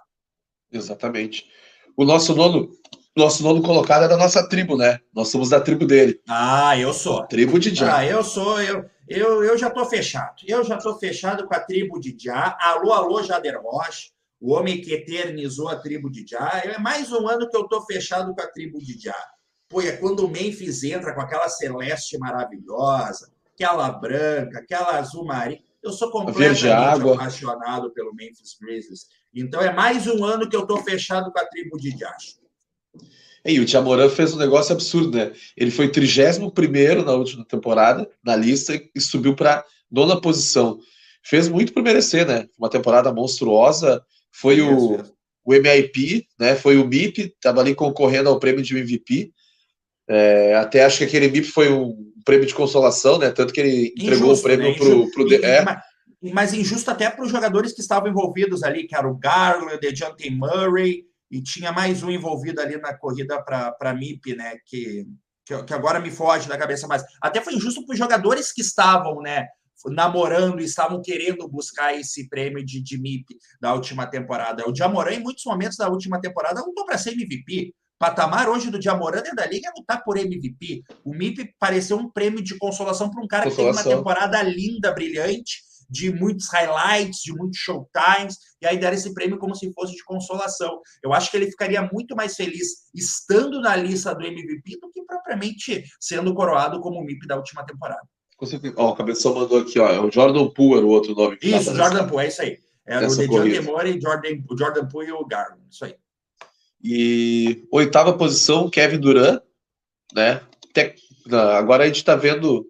Exatamente. 0.72 1.46
O 1.98 2.06
nosso 2.06 2.34
nono, 2.34 2.72
nosso 3.16 3.44
nono 3.44 3.62
colocado 3.62 4.06
é 4.06 4.08
da 4.08 4.18
nossa 4.18 4.48
tribo, 4.48 4.78
né? 4.78 5.00
Nós 5.14 5.28
somos 5.28 5.50
da 5.50 5.60
tribo 5.60 5.86
dele. 5.86 6.22
Ah, 6.28 6.78
eu 6.78 6.94
sou. 6.94 7.26
Tribo 7.28 7.60
de 7.60 7.76
Já. 7.76 7.98
Ah, 7.98 8.06
eu 8.06 8.24
sou, 8.24 8.62
eu, 8.62 8.90
eu, 9.08 9.44
eu 9.44 9.58
já 9.58 9.70
tô 9.70 9.86
fechado. 9.86 10.36
Eu 10.48 10.64
já 10.64 10.78
tô 10.78 10.98
fechado 10.98 11.46
com 11.46 11.54
a 11.54 11.60
tribo 11.60 12.00
de 12.00 12.16
Já. 12.18 12.58
Alô, 12.62 12.94
alô, 12.94 13.22
Jader 13.22 13.62
Rocha. 13.62 14.10
O 14.40 14.54
homem 14.54 14.82
que 14.82 14.94
eternizou 14.94 15.68
a 15.68 15.76
tribo 15.76 16.10
de 16.10 16.26
Já. 16.26 16.62
É 16.64 16.78
mais 16.80 17.12
um 17.12 17.28
ano 17.28 17.50
que 17.50 17.58
eu 17.58 17.68
tô 17.68 17.82
fechado 17.86 18.34
com 18.34 18.42
a 18.42 18.48
tribo 18.48 18.80
de 18.80 18.98
Já. 18.98 19.16
Pô, 19.72 19.82
é 19.82 19.94
quando 19.94 20.26
o 20.26 20.30
Memphis 20.30 20.84
entra 20.84 21.16
com 21.16 21.22
aquela 21.22 21.48
celeste 21.48 22.18
maravilhosa, 22.18 23.32
aquela 23.56 23.90
branca, 23.90 24.60
aquela 24.60 25.00
azul 25.00 25.24
marinha. 25.24 25.62
Eu 25.82 25.94
sou 25.94 26.12
completamente 26.12 26.68
apaixonado 26.68 27.90
pelo 27.92 28.14
Memphis 28.14 28.58
Grizzlies. 28.60 29.08
Então 29.34 29.62
é 29.62 29.74
mais 29.74 30.06
um 30.08 30.26
ano 30.26 30.48
que 30.48 30.56
eu 30.56 30.64
estou 30.64 30.84
fechado 30.84 31.32
com 31.32 31.40
a 31.40 31.46
tribo 31.46 31.78
de 31.78 31.96
Diacho. 31.96 32.42
E 33.46 33.60
o 33.60 33.66
Tiamoran 33.66 34.10
fez 34.10 34.34
um 34.34 34.38
negócio 34.38 34.74
absurdo, 34.74 35.18
né? 35.18 35.32
Ele 35.58 35.72
foi 35.72 35.90
31 35.90 37.04
na 37.04 37.14
última 37.14 37.44
temporada, 37.46 38.08
na 38.24 38.36
lista, 38.36 38.80
e 38.94 39.02
subiu 39.02 39.36
para 39.36 39.66
nona 39.90 40.20
posição. 40.20 40.78
Fez 41.24 41.48
muito 41.48 41.74
por 41.74 41.82
merecer, 41.82 42.28
né? 42.28 42.48
Uma 42.60 42.70
temporada 42.70 43.12
monstruosa. 43.12 44.04
Foi 44.32 44.62
o, 44.62 45.02
o 45.44 45.54
MIP, 45.54 46.28
né? 46.38 46.56
Foi 46.56 46.78
o 46.78 46.86
MIP, 46.86 47.34
estava 47.34 47.62
ali 47.62 47.74
concorrendo 47.74 48.30
ao 48.30 48.40
prêmio 48.40 48.62
de 48.62 48.78
MVP. 48.78 49.32
É, 50.08 50.56
até 50.56 50.84
acho 50.84 51.00
que 51.00 51.04
aquele 51.04 51.30
MIP 51.30 51.48
foi 51.48 51.72
um 51.72 52.12
prêmio 52.26 52.46
de 52.46 52.54
consolação, 52.54 53.18
né? 53.18 53.32
Tanto 53.32 53.54
que 53.54 53.60
ele 53.60 53.94
entregou 53.98 54.28
Injusto, 54.28 54.40
o 54.40 54.44
prêmio 54.44 54.70
né? 54.70 54.76
para 54.78 55.24
o. 55.24 55.34
É 55.44 55.92
mas 56.34 56.54
injusto 56.54 56.92
até 56.92 57.10
para 57.10 57.26
os 57.26 57.32
jogadores 57.32 57.74
que 57.74 57.82
estavam 57.82 58.08
envolvidos 58.08 58.62
ali, 58.62 58.86
que 58.86 58.96
era 58.96 59.10
o 59.10 59.18
Garland, 59.18 59.80
DeJounte 59.80 60.30
Murray, 60.30 61.04
e 61.32 61.42
tinha 61.42 61.72
mais 61.72 62.04
um 62.04 62.12
envolvido 62.12 62.62
ali 62.62 62.78
na 62.78 62.96
corrida 62.96 63.42
para 63.42 63.76
a 63.80 63.94
MIP, 63.94 64.36
né? 64.36 64.58
Que, 64.66 65.08
que, 65.44 65.64
que, 65.64 65.74
agora 65.74 66.00
me 66.00 66.12
foge 66.12 66.48
da 66.48 66.58
cabeça, 66.58 66.88
mas 66.88 67.04
até 67.20 67.42
foi 67.42 67.56
injusto 67.56 67.84
para 67.86 67.94
os 67.94 67.98
jogadores 67.98 68.52
que 68.52 68.62
estavam, 68.62 69.20
né? 69.22 69.48
Namorando 69.88 70.62
e 70.62 70.66
estavam 70.66 71.02
querendo 71.02 71.48
buscar 71.48 71.98
esse 71.98 72.30
prêmio 72.30 72.64
de, 72.64 72.84
de 72.84 73.02
MIP 73.02 73.36
da 73.60 73.74
última 73.74 74.06
temporada. 74.06 74.70
O 74.70 74.76
Jamoran, 74.76 75.14
em 75.14 75.24
muitos 75.24 75.44
momentos 75.46 75.78
da 75.78 75.90
última 75.90 76.22
temporada, 76.22 76.62
lutou 76.62 76.86
para 76.86 77.00
ser 77.00 77.14
MVP. 77.14 77.74
Patamar 78.02 78.50
hoje 78.50 78.72
do 78.72 78.80
dentro 78.80 79.36
da 79.36 79.46
liga 79.46 79.70
é 79.70 79.80
lutar 79.80 80.04
por 80.04 80.18
MVP. 80.18 80.82
O 81.06 81.14
MIP 81.14 81.54
pareceu 81.60 81.98
um 81.98 82.10
prêmio 82.10 82.42
de 82.42 82.58
consolação 82.58 83.12
para 83.12 83.24
um 83.24 83.28
cara 83.28 83.44
consolação. 83.44 83.78
que 83.78 83.84
tem 83.84 83.92
uma 83.92 83.98
temporada 83.98 84.42
linda, 84.42 84.92
brilhante, 84.92 85.62
de 85.88 86.12
muitos 86.12 86.48
highlights, 86.50 87.20
de 87.22 87.32
muitos 87.32 87.60
showtimes, 87.60 88.38
e 88.60 88.66
aí 88.66 88.80
dar 88.80 88.92
esse 88.92 89.14
prêmio 89.14 89.38
como 89.38 89.54
se 89.54 89.72
fosse 89.74 89.94
de 89.94 90.04
consolação. 90.04 90.80
Eu 91.04 91.14
acho 91.14 91.30
que 91.30 91.38
ele 91.38 91.52
ficaria 91.52 91.88
muito 91.94 92.16
mais 92.16 92.36
feliz 92.36 92.90
estando 92.96 93.62
na 93.62 93.76
lista 93.76 94.16
do 94.16 94.26
MVP 94.26 94.80
do 94.82 94.90
que 94.90 95.04
propriamente 95.04 95.84
sendo 96.00 96.34
coroado 96.34 96.80
como 96.80 97.00
o 97.00 97.06
MIP 97.06 97.28
da 97.28 97.36
última 97.36 97.64
temporada. 97.64 98.02
Ó, 98.78 98.90
o 98.90 98.96
Cabeção 98.96 99.36
mandou 99.36 99.60
aqui, 99.60 99.78
ó, 99.78 99.88
é 99.88 100.00
o 100.00 100.12
Jordan 100.12 100.50
Poole, 100.50 100.84
o 100.84 100.90
outro 100.90 101.14
nome. 101.14 101.38
Isso, 101.40 101.76
Jordan 101.76 102.08
Poole, 102.08 102.26
é 102.26 102.30
isso 102.30 102.42
aí. 102.42 102.58
É 102.84 102.98
o 102.98 103.16
DeJounte 103.16 103.62
Murray, 103.62 104.02
Jordan, 104.02 104.30
o 104.50 104.58
Jordan 104.58 104.88
Poole 104.88 105.10
e 105.10 105.12
o 105.12 105.24
Garland, 105.24 105.62
isso 105.70 105.86
aí. 105.86 105.96
E 106.84 107.68
oitava 107.72 108.18
posição, 108.18 108.70
Kevin 108.70 109.00
Durant, 109.00 109.42
né? 110.14 110.42
Agora 111.58 111.84
a 111.84 111.88
gente 111.88 111.98
está 111.98 112.16
vendo 112.16 112.68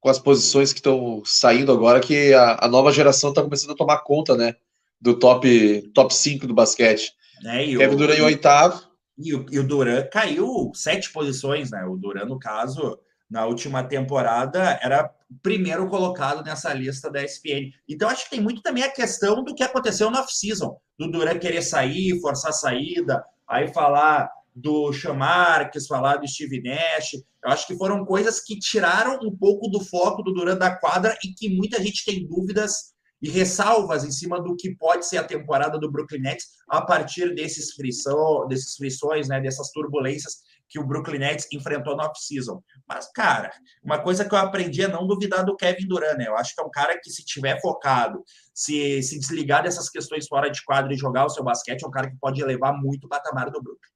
com 0.00 0.08
as 0.08 0.18
posições 0.18 0.72
que 0.72 0.78
estão 0.78 1.22
saindo 1.24 1.72
agora, 1.72 1.98
que 1.98 2.32
a, 2.34 2.64
a 2.66 2.68
nova 2.68 2.92
geração 2.92 3.30
está 3.30 3.42
começando 3.42 3.70
a 3.70 3.76
tomar 3.76 3.98
conta, 3.98 4.36
né? 4.36 4.54
Do 5.00 5.18
top, 5.18 5.90
top 5.94 6.14
5 6.14 6.46
do 6.46 6.54
basquete. 6.54 7.12
É, 7.44 7.64
Kevin 7.76 7.96
Durant 7.96 8.18
em 8.18 8.22
oitavo. 8.22 8.82
E 9.16 9.34
o, 9.34 9.46
e 9.50 9.58
o 9.58 9.66
Durant 9.66 10.08
caiu 10.10 10.72
sete 10.74 11.12
posições, 11.12 11.70
né? 11.70 11.84
O 11.84 11.96
Durant, 11.96 12.28
no 12.28 12.38
caso, 12.38 12.98
na 13.34 13.46
última 13.46 13.82
temporada, 13.82 14.78
era 14.80 15.10
primeiro 15.42 15.88
colocado 15.88 16.44
nessa 16.44 16.72
lista 16.72 17.10
da 17.10 17.20
ESPN. 17.20 17.72
Então, 17.88 18.08
acho 18.08 18.24
que 18.24 18.30
tem 18.30 18.40
muito 18.40 18.62
também 18.62 18.84
a 18.84 18.92
questão 18.92 19.42
do 19.42 19.52
que 19.52 19.64
aconteceu 19.64 20.08
no 20.08 20.20
off-season, 20.20 20.78
do 20.96 21.10
Durant 21.10 21.40
querer 21.40 21.60
sair, 21.60 22.20
forçar 22.20 22.50
a 22.50 22.54
saída, 22.54 23.24
aí 23.48 23.74
falar 23.74 24.30
do 24.54 24.92
Chamarques, 24.92 25.88
falar 25.88 26.18
do 26.18 26.28
Steve 26.28 26.62
Nash. 26.62 27.14
Eu 27.44 27.50
acho 27.50 27.66
que 27.66 27.76
foram 27.76 28.04
coisas 28.04 28.38
que 28.38 28.56
tiraram 28.56 29.18
um 29.20 29.36
pouco 29.36 29.68
do 29.68 29.80
foco 29.80 30.22
do 30.22 30.32
Durant 30.32 30.60
da 30.60 30.76
quadra 30.76 31.18
e 31.24 31.34
que 31.34 31.48
muita 31.48 31.82
gente 31.82 32.04
tem 32.04 32.24
dúvidas 32.28 32.94
e 33.20 33.28
ressalvas 33.28 34.04
em 34.04 34.12
cima 34.12 34.40
do 34.40 34.54
que 34.54 34.76
pode 34.76 35.08
ser 35.08 35.16
a 35.16 35.24
temporada 35.24 35.76
do 35.76 35.90
Brooklyn 35.90 36.20
Nets 36.20 36.46
a 36.68 36.82
partir 36.82 37.34
desses, 37.34 37.72
frição, 37.72 38.46
desses 38.46 38.76
frições, 38.76 39.26
né, 39.26 39.40
dessas 39.40 39.72
turbulências 39.72 40.42
que 40.68 40.78
o 40.78 40.86
Brooklyn 40.86 41.18
Nets 41.18 41.46
enfrentou 41.52 41.96
no 41.96 42.02
off-season. 42.02 42.62
Mas, 42.88 43.10
cara, 43.12 43.50
uma 43.82 43.98
coisa 43.98 44.24
que 44.24 44.34
eu 44.34 44.38
aprendi 44.38 44.82
é 44.82 44.88
não 44.88 45.06
duvidar 45.06 45.44
do 45.44 45.56
Kevin 45.56 45.86
Durant, 45.86 46.16
né? 46.16 46.26
Eu 46.26 46.36
acho 46.36 46.54
que 46.54 46.60
é 46.60 46.64
um 46.64 46.70
cara 46.70 46.98
que, 47.00 47.10
se 47.10 47.24
tiver 47.24 47.60
focado, 47.60 48.22
se, 48.52 49.02
se 49.02 49.18
desligar 49.18 49.62
dessas 49.62 49.88
questões 49.88 50.26
fora 50.26 50.50
de 50.50 50.64
quadro 50.64 50.92
e 50.92 50.96
jogar 50.96 51.26
o 51.26 51.30
seu 51.30 51.44
basquete, 51.44 51.84
é 51.84 51.86
um 51.86 51.90
cara 51.90 52.10
que 52.10 52.16
pode 52.18 52.40
elevar 52.40 52.72
muito 52.76 53.04
o 53.04 53.08
patamar 53.08 53.50
do 53.50 53.62
Brooklyn. 53.62 53.94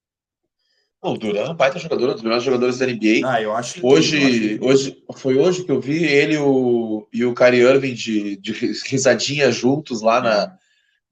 O 1.00 1.16
Duran, 1.16 1.54
baita 1.54 1.78
jogador, 1.78 2.10
um 2.10 2.14
dos 2.14 2.22
melhores 2.22 2.42
jogadores 2.42 2.78
da 2.78 2.86
NBA. 2.86 3.20
Ah, 3.24 3.40
eu 3.40 3.54
acho 3.54 3.86
hoje, 3.86 4.58
hoje 4.60 5.04
Foi 5.14 5.36
hoje 5.36 5.62
que 5.62 5.70
eu 5.70 5.80
vi 5.80 6.04
ele 6.04 6.36
o, 6.38 7.06
e 7.12 7.24
o 7.24 7.34
Kyrie 7.34 7.60
Irving 7.60 7.94
de, 7.94 8.36
de 8.36 8.52
risadinha 8.84 9.52
juntos 9.52 10.02
lá 10.02 10.20
na, 10.20 10.58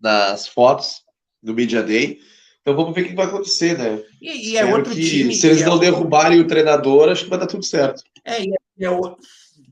nas 0.01 0.49
fotos 0.49 1.03
do 1.41 1.55
Media 1.55 1.85
Day. 1.85 2.19
Então 2.67 2.75
vamos 2.75 2.97
ver 2.97 3.03
o 3.03 3.09
que 3.11 3.15
vai 3.15 3.27
acontecer, 3.27 3.79
né? 3.79 4.03
E, 4.21 4.51
e 4.51 4.59
é 4.59 4.65
outro 4.65 4.93
que, 4.93 5.09
time. 5.09 5.33
Se 5.33 5.47
eles 5.47 5.63
não 5.63 5.77
é 5.77 5.79
derrubarem 5.79 6.41
o 6.41 6.49
treinador, 6.49 7.09
acho 7.09 7.23
que 7.23 7.31
vai 7.31 7.39
dar 7.39 7.47
tudo 7.47 7.65
certo. 7.65 8.03
É, 8.25 8.43
e, 8.43 8.51
é, 8.51 8.87
é 8.87 8.89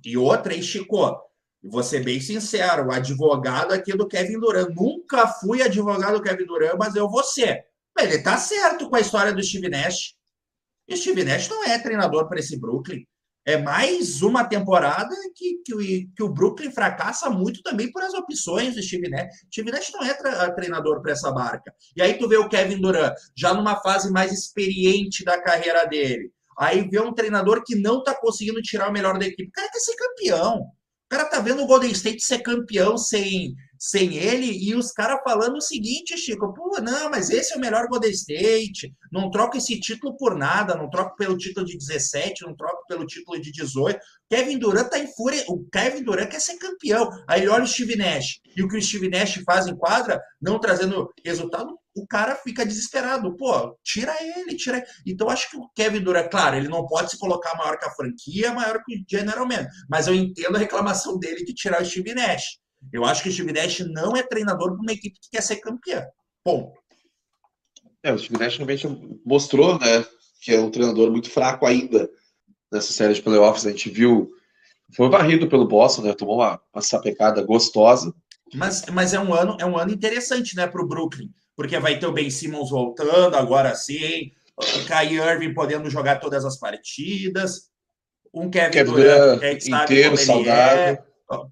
e 0.04 0.16
outra, 0.16 0.54
hein, 0.54 0.62
Chico? 0.62 1.20
Vou 1.60 1.82
ser 1.82 2.04
bem 2.04 2.20
sincero, 2.20 2.86
o 2.86 2.92
advogado 2.92 3.72
aqui 3.72 3.96
do 3.96 4.06
Kevin 4.06 4.38
Durant. 4.38 4.68
Nunca 4.76 5.26
fui 5.26 5.60
advogado 5.60 6.18
do 6.18 6.22
Kevin 6.22 6.46
Durant, 6.46 6.76
mas 6.78 6.94
eu 6.94 7.10
vou 7.10 7.24
ser. 7.24 7.64
Ele 7.98 8.22
tá 8.22 8.36
certo 8.36 8.88
com 8.88 8.94
a 8.94 9.00
história 9.00 9.32
do 9.32 9.42
Steve 9.42 9.68
Nash. 9.68 10.14
E 10.86 10.96
Steve 10.96 11.24
Nash 11.24 11.48
não 11.48 11.64
é 11.64 11.76
treinador 11.80 12.28
para 12.28 12.38
esse 12.38 12.56
Brooklyn. 12.56 13.04
É 13.46 13.58
mais 13.58 14.22
uma 14.22 14.42
temporada 14.44 15.14
que, 15.36 15.58
que, 15.64 15.74
o, 15.74 15.78
que 15.78 16.22
o 16.22 16.30
Brooklyn 16.30 16.70
fracassa 16.70 17.28
muito 17.28 17.62
também 17.62 17.92
por 17.92 18.02
as 18.02 18.14
opções 18.14 18.74
do 18.74 18.82
Steve 18.82 19.10
Nash. 19.10 19.28
Steve 19.52 19.70
Nash 19.70 19.92
não 19.92 20.02
é 20.02 20.50
treinador 20.54 21.02
para 21.02 21.12
essa 21.12 21.30
barca. 21.30 21.74
E 21.94 22.00
aí 22.00 22.14
tu 22.14 22.26
vê 22.26 22.38
o 22.38 22.48
Kevin 22.48 22.80
Durant 22.80 23.14
já 23.36 23.52
numa 23.52 23.76
fase 23.82 24.10
mais 24.10 24.32
experiente 24.32 25.22
da 25.24 25.38
carreira 25.40 25.84
dele. 25.86 26.30
Aí 26.58 26.88
vê 26.88 27.00
um 27.00 27.12
treinador 27.12 27.62
que 27.64 27.74
não 27.74 28.02
tá 28.02 28.14
conseguindo 28.14 28.62
tirar 28.62 28.88
o 28.88 28.92
melhor 28.92 29.18
da 29.18 29.26
equipe. 29.26 29.48
O 29.48 29.52
cara 29.52 29.70
quer 29.70 29.80
ser 29.80 29.96
campeão. 29.96 30.60
O 30.60 31.08
cara 31.10 31.26
tá 31.26 31.40
vendo 31.40 31.62
o 31.62 31.66
Golden 31.66 31.90
State 31.90 32.24
ser 32.24 32.38
campeão 32.38 32.96
sem 32.96 33.54
sem 33.78 34.16
ele 34.16 34.46
e 34.46 34.74
os 34.74 34.92
caras 34.92 35.20
falando 35.24 35.56
o 35.56 35.60
seguinte, 35.60 36.16
Chico, 36.16 36.52
pô, 36.54 36.80
não, 36.80 37.10
mas 37.10 37.30
esse 37.30 37.52
é 37.52 37.56
o 37.56 37.60
melhor 37.60 37.86
Golden 37.88 38.10
State, 38.10 38.92
não 39.12 39.30
troca 39.30 39.58
esse 39.58 39.78
título 39.78 40.16
por 40.16 40.36
nada, 40.36 40.74
não 40.74 40.88
troca 40.88 41.14
pelo 41.16 41.36
título 41.36 41.66
de 41.66 41.76
17, 41.76 42.44
não 42.44 42.54
troca 42.56 42.82
pelo 42.88 43.06
título 43.06 43.40
de 43.40 43.52
18. 43.52 43.98
Kevin 44.30 44.58
Durant 44.58 44.88
tá 44.88 44.98
em 44.98 45.06
fúria, 45.14 45.44
o 45.48 45.64
Kevin 45.70 46.02
Durant 46.02 46.30
quer 46.30 46.40
ser 46.40 46.56
campeão. 46.56 47.08
Aí 47.28 47.46
olha 47.46 47.64
o 47.64 47.66
Steve 47.66 47.96
Nash 47.96 48.40
e 48.56 48.62
o 48.62 48.68
que 48.68 48.76
o 48.76 48.82
Steve 48.82 49.08
Nash 49.08 49.40
faz 49.44 49.66
em 49.66 49.76
quadra, 49.76 50.20
não 50.40 50.58
trazendo 50.58 51.12
resultado, 51.24 51.78
o 51.96 52.06
cara 52.06 52.34
fica 52.36 52.66
desesperado. 52.66 53.36
Pô, 53.36 53.76
tira 53.82 54.14
ele, 54.20 54.56
tira 54.56 54.78
ele. 54.78 54.86
Então 55.06 55.28
acho 55.28 55.50
que 55.50 55.56
o 55.56 55.68
Kevin 55.74 56.00
Durant, 56.00 56.30
claro, 56.30 56.56
ele 56.56 56.68
não 56.68 56.86
pode 56.86 57.10
se 57.10 57.18
colocar 57.18 57.56
maior 57.56 57.78
que 57.78 57.84
a 57.84 57.94
franquia, 57.94 58.52
maior 58.52 58.82
que 58.84 58.96
o 58.96 59.04
General 59.08 59.46
Man, 59.46 59.66
mas 59.88 60.06
eu 60.06 60.14
entendo 60.14 60.56
a 60.56 60.58
reclamação 60.58 61.18
dele 61.18 61.44
de 61.44 61.54
tirar 61.54 61.82
o 61.82 61.84
Steve 61.84 62.14
Nash. 62.14 62.58
Eu 62.92 63.04
acho 63.04 63.22
que 63.22 63.28
o 63.28 63.32
Steve 63.32 63.52
Nash 63.52 63.80
não 63.80 64.16
é 64.16 64.22
treinador 64.22 64.72
para 64.72 64.80
uma 64.80 64.92
equipe 64.92 65.18
que 65.20 65.30
quer 65.30 65.42
ser 65.42 65.56
campeã. 65.56 66.04
Ponto. 66.42 66.72
É, 68.02 68.12
o 68.12 68.18
Steve 68.18 68.38
Nash 68.38 68.56
realmente 68.56 68.86
mostrou, 69.24 69.78
né, 69.78 70.04
que 70.42 70.52
é 70.52 70.60
um 70.60 70.70
treinador 70.70 71.10
muito 71.10 71.30
fraco 71.30 71.66
ainda 71.66 72.08
nessa 72.70 72.92
série 72.92 73.14
de 73.14 73.22
playoffs. 73.22 73.66
A 73.66 73.70
gente 73.70 73.88
viu, 73.90 74.30
foi 74.94 75.08
varrido 75.08 75.48
pelo 75.48 75.66
Boston, 75.66 76.02
né, 76.02 76.14
tomou 76.14 76.36
uma, 76.36 76.60
uma 76.72 76.82
sapecada 76.82 77.42
gostosa. 77.42 78.14
Mas, 78.52 78.84
mas 78.92 79.14
é 79.14 79.20
um 79.20 79.32
ano, 79.32 79.56
é 79.58 79.64
um 79.64 79.76
ano 79.76 79.92
interessante, 79.92 80.54
né, 80.54 80.66
para 80.66 80.82
o 80.82 80.86
Brooklyn, 80.86 81.30
porque 81.56 81.78
vai 81.78 81.98
ter 81.98 82.06
o 82.06 82.12
Ben 82.12 82.30
Simmons 82.30 82.70
voltando 82.70 83.36
agora 83.36 83.74
sim, 83.74 84.32
o 84.56 84.86
Kai 84.86 85.14
Irving 85.14 85.54
podendo 85.54 85.90
jogar 85.90 86.20
todas 86.20 86.44
as 86.44 86.58
partidas, 86.58 87.70
um 88.32 88.50
Kevin, 88.50 88.70
Kevin 88.70 88.92
Durant, 88.92 89.60
sabe 89.60 89.84
inteiro, 89.84 90.20
ele 90.20 90.48
é. 90.48 91.04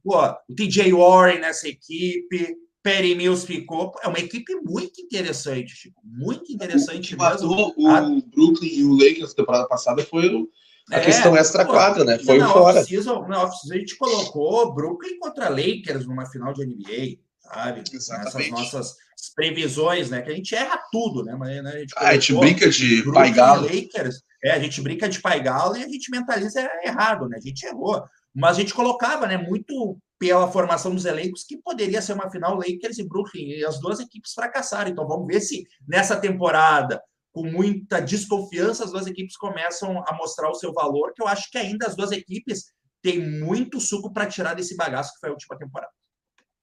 Pô, 0.02 0.18
o 0.20 0.54
TJ 0.54 0.92
Warren 0.92 1.40
nessa 1.40 1.68
equipe, 1.68 2.56
Perry 2.82 3.14
Mills 3.14 3.46
ficou. 3.46 3.92
É 4.02 4.08
uma 4.08 4.18
equipe 4.18 4.54
muito 4.64 5.00
interessante, 5.00 5.74
Chico. 5.74 6.00
Muito 6.04 6.52
interessante 6.52 7.14
o 7.14 7.18
mesmo. 7.18 7.72
O, 7.76 7.88
a... 7.88 8.00
Brooklyn 8.00 8.68
e 8.68 8.84
o 8.84 8.94
Lakers 8.94 9.34
temporada 9.34 9.68
passada 9.68 10.04
foi 10.04 10.48
a 10.90 10.98
é, 10.98 11.04
questão 11.04 11.36
extra-quadra, 11.36 12.04
né? 12.04 12.18
Foi 12.18 12.38
na 12.38 12.48
fora. 12.48 12.74
Na 12.74 12.80
off-season 12.80 13.24
a 13.72 13.76
gente 13.78 13.96
colocou 13.96 14.74
Brooklyn 14.74 15.18
contra 15.18 15.48
Lakers 15.48 16.06
numa 16.06 16.26
final 16.26 16.52
de 16.52 16.66
NBA, 16.66 17.18
sabe? 17.40 17.82
Exatamente. 17.92 18.28
Essas 18.28 18.50
nossas 18.50 18.96
previsões, 19.36 20.10
né? 20.10 20.22
Que 20.22 20.32
a 20.32 20.34
gente 20.34 20.54
erra 20.54 20.80
tudo, 20.90 21.24
né? 21.24 21.36
Mas, 21.38 21.62
né? 21.62 21.70
A, 21.70 21.78
gente 21.78 21.94
ah, 21.96 22.08
a 22.08 22.14
gente 22.14 22.34
brinca 22.34 22.68
de 22.68 23.12
pai 23.12 23.32
galo. 23.32 23.62
Lakers, 23.62 24.22
é, 24.44 24.50
a 24.50 24.58
gente 24.58 24.80
brinca 24.80 25.08
de 25.08 25.20
pai 25.20 25.40
galo 25.40 25.76
e 25.76 25.84
a 25.84 25.88
gente 25.88 26.10
mentaliza 26.10 26.68
errado, 26.84 27.28
né? 27.28 27.38
A 27.38 27.46
gente 27.46 27.64
errou. 27.64 28.02
Mas 28.34 28.56
a 28.56 28.60
gente 28.60 28.74
colocava, 28.74 29.26
né? 29.26 29.36
Muito 29.36 29.98
pela 30.18 30.50
formação 30.50 30.94
dos 30.94 31.04
elencos 31.04 31.42
que 31.42 31.56
poderia 31.56 32.00
ser 32.00 32.12
uma 32.12 32.30
final 32.30 32.54
Lakers 32.54 32.98
e 32.98 33.08
Brooklyn, 33.08 33.44
e 33.44 33.64
as 33.64 33.80
duas 33.80 33.98
equipes 33.98 34.32
fracassaram. 34.32 34.90
Então 34.90 35.06
vamos 35.06 35.26
ver 35.26 35.40
se 35.40 35.66
nessa 35.86 36.16
temporada, 36.16 37.02
com 37.32 37.44
muita 37.44 38.00
desconfiança, 38.00 38.84
as 38.84 38.92
duas 38.92 39.06
equipes 39.06 39.36
começam 39.36 40.02
a 40.06 40.14
mostrar 40.14 40.48
o 40.48 40.54
seu 40.54 40.72
valor, 40.72 41.12
que 41.12 41.22
eu 41.22 41.26
acho 41.26 41.50
que 41.50 41.58
ainda 41.58 41.86
as 41.86 41.96
duas 41.96 42.12
equipes 42.12 42.66
têm 43.02 43.18
muito 43.18 43.80
suco 43.80 44.12
para 44.12 44.26
tirar 44.26 44.54
desse 44.54 44.76
bagaço 44.76 45.12
que 45.14 45.18
foi 45.18 45.30
a 45.30 45.32
última 45.32 45.58
temporada. 45.58 45.92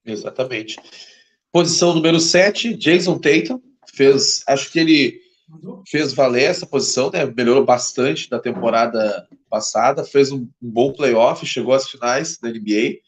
Exatamente. 0.05 0.77
Posição 1.51 1.93
número 1.93 2.19
7, 2.19 2.75
Jason 2.77 3.19
Tatum. 3.19 3.60
Fez, 3.93 4.43
acho 4.47 4.71
que 4.71 4.79
ele 4.79 5.19
fez 5.88 6.13
valer 6.13 6.43
essa 6.43 6.65
posição, 6.65 7.09
né? 7.12 7.25
Melhorou 7.25 7.65
bastante 7.65 8.29
da 8.29 8.39
temporada 8.39 9.27
passada, 9.49 10.03
fez 10.03 10.31
um, 10.31 10.47
um 10.62 10.69
bom 10.69 10.93
playoff, 10.93 11.45
chegou 11.45 11.73
às 11.73 11.89
finais 11.89 12.38
da 12.38 12.49
NBA 12.49 12.99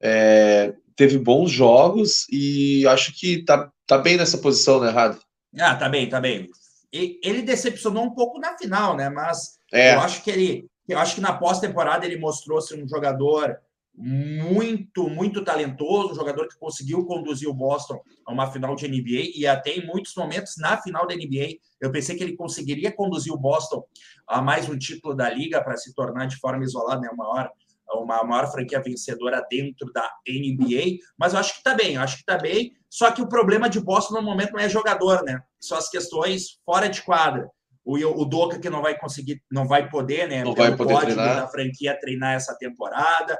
é, 0.00 0.74
teve 0.96 1.18
bons 1.18 1.50
jogos 1.50 2.26
e 2.30 2.86
acho 2.86 3.12
que 3.18 3.44
tá, 3.44 3.70
tá 3.86 3.98
bem 3.98 4.16
nessa 4.16 4.38
posição, 4.38 4.80
né, 4.80 4.90
Rado? 4.90 5.20
Ah, 5.58 5.74
tá 5.74 5.88
bem, 5.88 6.08
tá 6.08 6.20
bem. 6.20 6.48
Ele 6.92 7.42
decepcionou 7.42 8.04
um 8.04 8.14
pouco 8.14 8.38
na 8.38 8.56
final, 8.56 8.96
né? 8.96 9.08
Mas 9.08 9.58
é. 9.72 9.94
eu 9.94 10.00
acho 10.00 10.22
que 10.22 10.30
ele, 10.30 10.66
eu 10.88 10.98
acho 10.98 11.14
que 11.14 11.20
na 11.20 11.32
pós-temporada 11.32 12.06
ele 12.06 12.18
mostrou 12.18 12.60
ser 12.60 12.82
um 12.82 12.88
jogador 12.88 13.58
muito, 13.94 15.08
muito 15.08 15.44
talentoso, 15.44 16.12
um 16.12 16.14
jogador 16.14 16.46
que 16.48 16.58
conseguiu 16.58 17.04
conduzir 17.04 17.48
o 17.48 17.54
Boston 17.54 18.00
a 18.26 18.32
uma 18.32 18.50
final 18.50 18.76
de 18.76 18.86
NBA 18.86 19.32
e 19.34 19.46
até 19.46 19.72
em 19.72 19.86
muitos 19.86 20.14
momentos 20.14 20.54
na 20.56 20.80
final 20.80 21.06
da 21.06 21.14
NBA 21.14 21.58
eu 21.80 21.90
pensei 21.90 22.16
que 22.16 22.22
ele 22.22 22.36
conseguiria 22.36 22.92
conduzir 22.92 23.32
o 23.32 23.38
Boston 23.38 23.82
a 24.26 24.40
mais 24.40 24.68
um 24.68 24.78
título 24.78 25.16
da 25.16 25.28
liga 25.28 25.62
para 25.62 25.76
se 25.76 25.92
tornar 25.94 26.26
de 26.26 26.36
forma 26.36 26.62
isolada 26.62 27.00
né, 27.00 27.08
o 27.12 27.16
maior 27.16 27.50
uma 27.94 28.22
maior 28.22 28.50
franquia 28.50 28.82
vencedora 28.82 29.44
dentro 29.50 29.90
da 29.92 30.08
NBA, 30.28 30.98
mas 31.16 31.32
eu 31.32 31.38
acho 31.38 31.52
que 31.52 31.58
está 31.58 31.74
bem, 31.74 31.94
eu 31.94 32.02
acho 32.02 32.16
que 32.16 32.22
está 32.22 32.36
bem. 32.36 32.72
Só 32.90 33.10
que 33.10 33.22
o 33.22 33.28
problema 33.28 33.68
de 33.68 33.80
Boston 33.80 34.14
no 34.14 34.22
momento 34.22 34.52
não 34.52 34.60
é 34.60 34.68
jogador, 34.68 35.22
né? 35.24 35.40
São 35.58 35.78
as 35.78 35.88
questões 35.88 36.58
fora 36.64 36.88
de 36.88 37.02
quadra. 37.02 37.48
O, 37.84 37.96
o 37.96 38.24
Doca 38.26 38.58
que 38.58 38.68
não 38.68 38.82
vai 38.82 38.98
conseguir, 38.98 39.42
não 39.50 39.66
vai 39.66 39.88
poder, 39.88 40.28
né? 40.28 40.44
Não 40.44 40.54
vai 40.54 40.76
poder 40.76 40.98
treinar. 40.98 41.36
da 41.36 41.48
franquia 41.48 41.98
treinar 41.98 42.34
essa 42.34 42.54
temporada. 42.58 43.38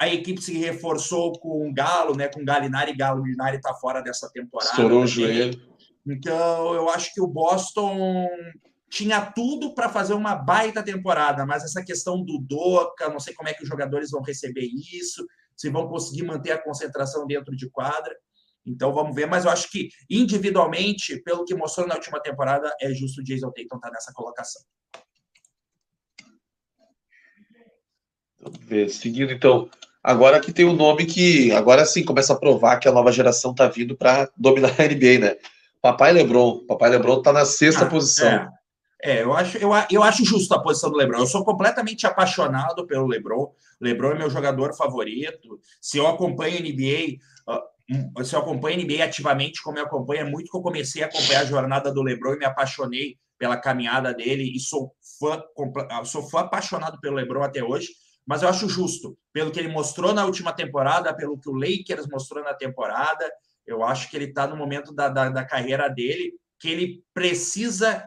A 0.00 0.08
equipe 0.08 0.40
se 0.40 0.56
reforçou 0.56 1.32
com 1.40 1.68
o 1.68 1.74
Galo, 1.74 2.16
né? 2.16 2.28
Com 2.28 2.40
o 2.40 2.44
Galinari, 2.44 2.96
Galo 2.96 3.22
Galinari 3.22 3.56
está 3.56 3.74
fora 3.74 4.00
dessa 4.00 4.30
temporada. 4.30 4.70
Estourou 4.70 5.02
o 5.02 5.06
joelho. 5.06 5.60
Então, 6.06 6.72
eu 6.74 6.88
acho 6.88 7.12
que 7.12 7.20
o 7.20 7.26
Boston 7.26 8.28
tinha 8.88 9.20
tudo 9.20 9.74
para 9.74 9.88
fazer 9.88 10.14
uma 10.14 10.34
baita 10.34 10.82
temporada, 10.82 11.44
mas 11.44 11.64
essa 11.64 11.84
questão 11.84 12.24
do 12.24 12.38
Doca, 12.38 13.08
não 13.10 13.20
sei 13.20 13.34
como 13.34 13.48
é 13.48 13.54
que 13.54 13.62
os 13.62 13.68
jogadores 13.68 14.10
vão 14.10 14.22
receber 14.22 14.64
isso, 14.64 15.26
se 15.56 15.68
vão 15.68 15.88
conseguir 15.88 16.22
manter 16.22 16.52
a 16.52 16.62
concentração 16.62 17.26
dentro 17.26 17.54
de 17.54 17.68
quadra. 17.68 18.16
Então 18.64 18.92
vamos 18.92 19.14
ver, 19.14 19.26
mas 19.26 19.44
eu 19.44 19.50
acho 19.50 19.70
que 19.70 19.88
individualmente, 20.08 21.20
pelo 21.22 21.44
que 21.44 21.54
mostrou 21.54 21.86
na 21.86 21.94
última 21.94 22.20
temporada, 22.20 22.72
é 22.80 22.92
justo 22.92 23.20
o 23.20 23.24
Jason 23.24 23.50
Tatum 23.50 23.76
estar 23.76 23.80
tá 23.80 23.90
nessa 23.90 24.12
colocação. 24.12 24.62
Vamos 28.40 28.58
ver, 28.60 28.88
seguindo 28.88 29.32
então. 29.32 29.68
Agora 30.02 30.40
que 30.40 30.52
tem 30.52 30.64
o 30.64 30.70
um 30.70 30.76
nome 30.76 31.06
que 31.06 31.52
agora 31.52 31.84
sim 31.84 32.04
começa 32.04 32.32
a 32.32 32.38
provar 32.38 32.78
que 32.78 32.88
a 32.88 32.92
nova 32.92 33.12
geração 33.12 33.50
está 33.50 33.66
vindo 33.66 33.96
para 33.96 34.30
dominar 34.36 34.74
a 34.78 34.84
NBA, 34.84 35.18
né? 35.18 35.36
Papai 35.80 36.12
Lebron. 36.12 36.64
Papai 36.66 36.90
Lebron 36.90 37.18
está 37.18 37.32
na 37.32 37.44
sexta 37.44 37.84
ah, 37.84 37.88
posição. 37.88 38.28
É. 38.28 38.58
É, 39.00 39.22
eu 39.22 39.32
acho, 39.32 39.56
eu, 39.58 39.70
eu 39.90 40.02
acho 40.02 40.24
justo 40.24 40.52
a 40.54 40.60
posição 40.60 40.90
do 40.90 40.96
Lebron. 40.96 41.20
Eu 41.20 41.26
sou 41.26 41.44
completamente 41.44 42.06
apaixonado 42.06 42.84
pelo 42.86 43.06
Lebron. 43.06 43.52
Lebron 43.80 44.12
é 44.12 44.18
meu 44.18 44.30
jogador 44.30 44.74
favorito. 44.74 45.60
Se 45.80 45.98
eu 45.98 46.06
acompanho 46.08 46.60
NBA, 46.60 47.18
uh, 47.48 48.24
se 48.24 48.34
eu 48.34 48.40
acompanho 48.40 48.82
NBA 48.82 49.04
ativamente, 49.04 49.62
como 49.62 49.78
eu 49.78 49.84
acompanho, 49.84 50.22
é 50.22 50.24
muito 50.24 50.50
que 50.50 50.56
eu 50.56 50.62
comecei 50.62 51.02
a 51.02 51.06
acompanhar 51.06 51.42
a 51.42 51.46
jornada 51.46 51.92
do 51.92 52.02
Lebron 52.02 52.34
e 52.34 52.38
me 52.38 52.44
apaixonei 52.44 53.16
pela 53.38 53.56
caminhada 53.56 54.12
dele 54.12 54.52
e 54.52 54.58
sou 54.58 54.92
fã, 55.20 55.40
ah, 55.90 56.04
sou 56.04 56.28
fã 56.28 56.40
apaixonado 56.40 56.98
pelo 57.00 57.14
Lebron 57.14 57.44
até 57.44 57.62
hoje. 57.62 57.90
Mas 58.28 58.42
eu 58.42 58.48
acho 58.50 58.68
justo, 58.68 59.16
pelo 59.32 59.50
que 59.50 59.58
ele 59.58 59.68
mostrou 59.68 60.12
na 60.12 60.26
última 60.26 60.52
temporada, 60.52 61.16
pelo 61.16 61.38
que 61.38 61.48
o 61.48 61.54
Lakers 61.54 62.06
mostrou 62.06 62.44
na 62.44 62.52
temporada, 62.52 63.26
eu 63.66 63.82
acho 63.82 64.10
que 64.10 64.16
ele 64.18 64.26
está 64.26 64.46
no 64.46 64.54
momento 64.54 64.92
da, 64.92 65.08
da, 65.08 65.30
da 65.30 65.46
carreira 65.46 65.88
dele 65.88 66.34
que 66.60 66.68
ele 66.68 67.02
precisa 67.14 68.06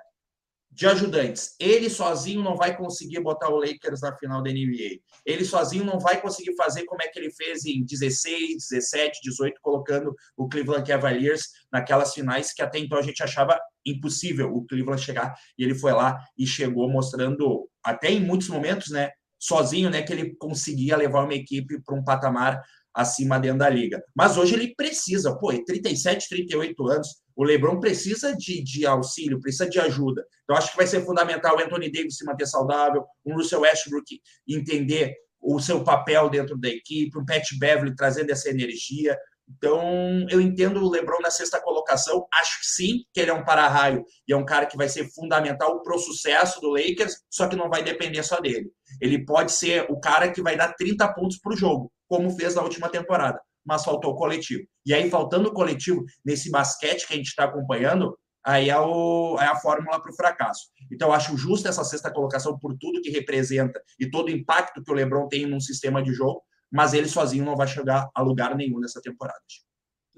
de 0.69 0.85
ajudantes. 0.85 1.55
Ele 1.59 1.89
sozinho 1.89 2.43
não 2.43 2.55
vai 2.55 2.77
conseguir 2.77 3.19
botar 3.19 3.49
o 3.49 3.57
Lakers 3.57 4.01
na 4.01 4.15
final 4.15 4.43
da 4.43 4.51
NBA. 4.51 4.99
Ele 5.25 5.43
sozinho 5.43 5.83
não 5.83 5.99
vai 5.99 6.21
conseguir 6.21 6.55
fazer 6.55 6.85
como 6.85 7.01
é 7.01 7.07
que 7.07 7.17
ele 7.17 7.31
fez 7.31 7.65
em 7.65 7.83
16, 7.83 8.67
17, 8.69 9.21
18, 9.23 9.59
colocando 9.59 10.15
o 10.37 10.47
Cleveland 10.47 10.87
Cavaliers 10.87 11.47
naquelas 11.71 12.13
finais 12.13 12.53
que 12.53 12.61
até 12.61 12.77
então 12.77 12.99
a 12.99 13.01
gente 13.01 13.23
achava 13.23 13.59
impossível 13.83 14.53
o 14.53 14.65
Cleveland 14.67 15.01
chegar. 15.01 15.33
E 15.57 15.63
ele 15.63 15.73
foi 15.73 15.93
lá 15.93 16.23
e 16.37 16.45
chegou 16.45 16.87
mostrando, 16.87 17.67
até 17.83 18.11
em 18.11 18.21
muitos 18.21 18.47
momentos, 18.47 18.91
né, 18.91 19.09
sozinho, 19.41 19.89
né, 19.89 20.03
que 20.03 20.13
ele 20.13 20.35
conseguia 20.35 20.95
levar 20.95 21.23
uma 21.23 21.33
equipe 21.33 21.81
para 21.81 21.95
um 21.95 22.03
patamar 22.03 22.61
acima 22.93 23.39
dentro 23.39 23.59
da 23.59 23.69
liga. 23.69 24.03
Mas 24.15 24.37
hoje 24.37 24.53
ele 24.53 24.75
precisa, 24.75 25.35
pô, 25.35 25.51
37, 25.51 26.29
38 26.29 26.87
anos, 26.87 27.07
o 27.35 27.43
LeBron 27.43 27.79
precisa 27.79 28.35
de, 28.35 28.61
de 28.61 28.85
auxílio, 28.85 29.39
precisa 29.39 29.67
de 29.67 29.79
ajuda. 29.79 30.23
Então, 30.43 30.55
acho 30.55 30.71
que 30.71 30.77
vai 30.77 30.85
ser 30.85 31.03
fundamental 31.03 31.55
o 31.55 31.59
Anthony 31.59 31.91
Davis 31.91 32.17
se 32.17 32.25
manter 32.25 32.45
saudável, 32.45 33.03
o 33.23 33.33
Russell 33.33 33.61
Westbrook 33.61 34.21
entender 34.47 35.15
o 35.41 35.59
seu 35.59 35.83
papel 35.83 36.29
dentro 36.29 36.57
da 36.57 36.69
equipe, 36.69 37.17
o 37.17 37.25
Pat 37.25 37.43
Beverly 37.57 37.95
trazendo 37.95 38.29
essa 38.29 38.49
energia. 38.49 39.17
Então, 39.57 40.25
eu 40.29 40.39
entendo 40.39 40.83
o 40.83 40.89
LeBron 40.89 41.19
na 41.21 41.31
sexta 41.31 41.61
colocação. 41.61 42.27
Acho 42.33 42.59
que 42.59 42.65
sim, 42.65 43.03
que 43.13 43.19
ele 43.19 43.31
é 43.31 43.33
um 43.33 43.43
para-raio 43.43 44.03
e 44.27 44.33
é 44.33 44.37
um 44.37 44.45
cara 44.45 44.65
que 44.65 44.77
vai 44.77 44.87
ser 44.87 45.09
fundamental 45.13 45.81
para 45.81 45.95
o 45.95 45.99
sucesso 45.99 46.61
do 46.61 46.69
Lakers, 46.69 47.15
só 47.29 47.47
que 47.47 47.55
não 47.55 47.69
vai 47.69 47.83
depender 47.83 48.23
só 48.23 48.39
dele. 48.39 48.71
Ele 48.99 49.25
pode 49.25 49.51
ser 49.51 49.85
o 49.89 49.99
cara 49.99 50.31
que 50.31 50.41
vai 50.41 50.55
dar 50.55 50.73
30 50.73 51.13
pontos 51.13 51.37
para 51.39 51.53
o 51.53 51.57
jogo, 51.57 51.91
como 52.07 52.29
fez 52.29 52.55
na 52.55 52.61
última 52.61 52.89
temporada 52.89 53.39
mas 53.65 53.83
faltou 53.83 54.11
o 54.13 54.15
coletivo. 54.15 54.63
E 54.85 54.93
aí, 54.93 55.09
faltando 55.09 55.49
o 55.49 55.53
coletivo 55.53 56.03
nesse 56.25 56.49
basquete 56.49 57.07
que 57.07 57.13
a 57.13 57.15
gente 57.15 57.27
está 57.27 57.43
acompanhando, 57.43 58.17
aí 58.43 58.69
é, 58.69 58.79
o, 58.79 59.37
é 59.39 59.45
a 59.45 59.55
fórmula 59.55 60.01
para 60.01 60.11
o 60.11 60.15
fracasso. 60.15 60.67
Então, 60.91 61.13
acho 61.13 61.37
justo 61.37 61.67
essa 61.67 61.83
sexta 61.83 62.11
colocação 62.11 62.57
por 62.57 62.75
tudo 62.77 63.01
que 63.01 63.11
representa 63.11 63.81
e 63.99 64.09
todo 64.09 64.27
o 64.27 64.31
impacto 64.31 64.83
que 64.83 64.91
o 64.91 64.95
Lebron 64.95 65.27
tem 65.27 65.45
num 65.45 65.59
sistema 65.59 66.01
de 66.01 66.13
jogo, 66.13 66.41
mas 66.71 66.93
ele 66.93 67.07
sozinho 67.07 67.45
não 67.45 67.55
vai 67.55 67.67
chegar 67.67 68.09
a 68.13 68.21
lugar 68.21 68.55
nenhum 68.55 68.79
nessa 68.79 69.01
temporada. 69.01 69.39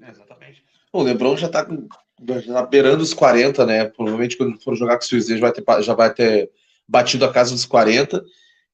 Exatamente. 0.00 0.64
O 0.92 1.02
Lebron 1.02 1.36
já 1.36 1.48
está 1.48 1.64
tá 1.64 2.66
beirando 2.66 3.02
os 3.02 3.12
40, 3.12 3.66
né? 3.66 3.86
Provavelmente 3.86 4.36
quando 4.36 4.60
for 4.62 4.76
jogar 4.76 4.98
com 4.98 5.04
o 5.04 5.20
já 5.20 5.40
vai 5.40 5.52
ter, 5.52 5.82
já 5.82 5.94
vai 5.94 6.14
ter 6.14 6.50
batido 6.88 7.24
a 7.24 7.32
casa 7.32 7.52
dos 7.52 7.64
40 7.64 8.22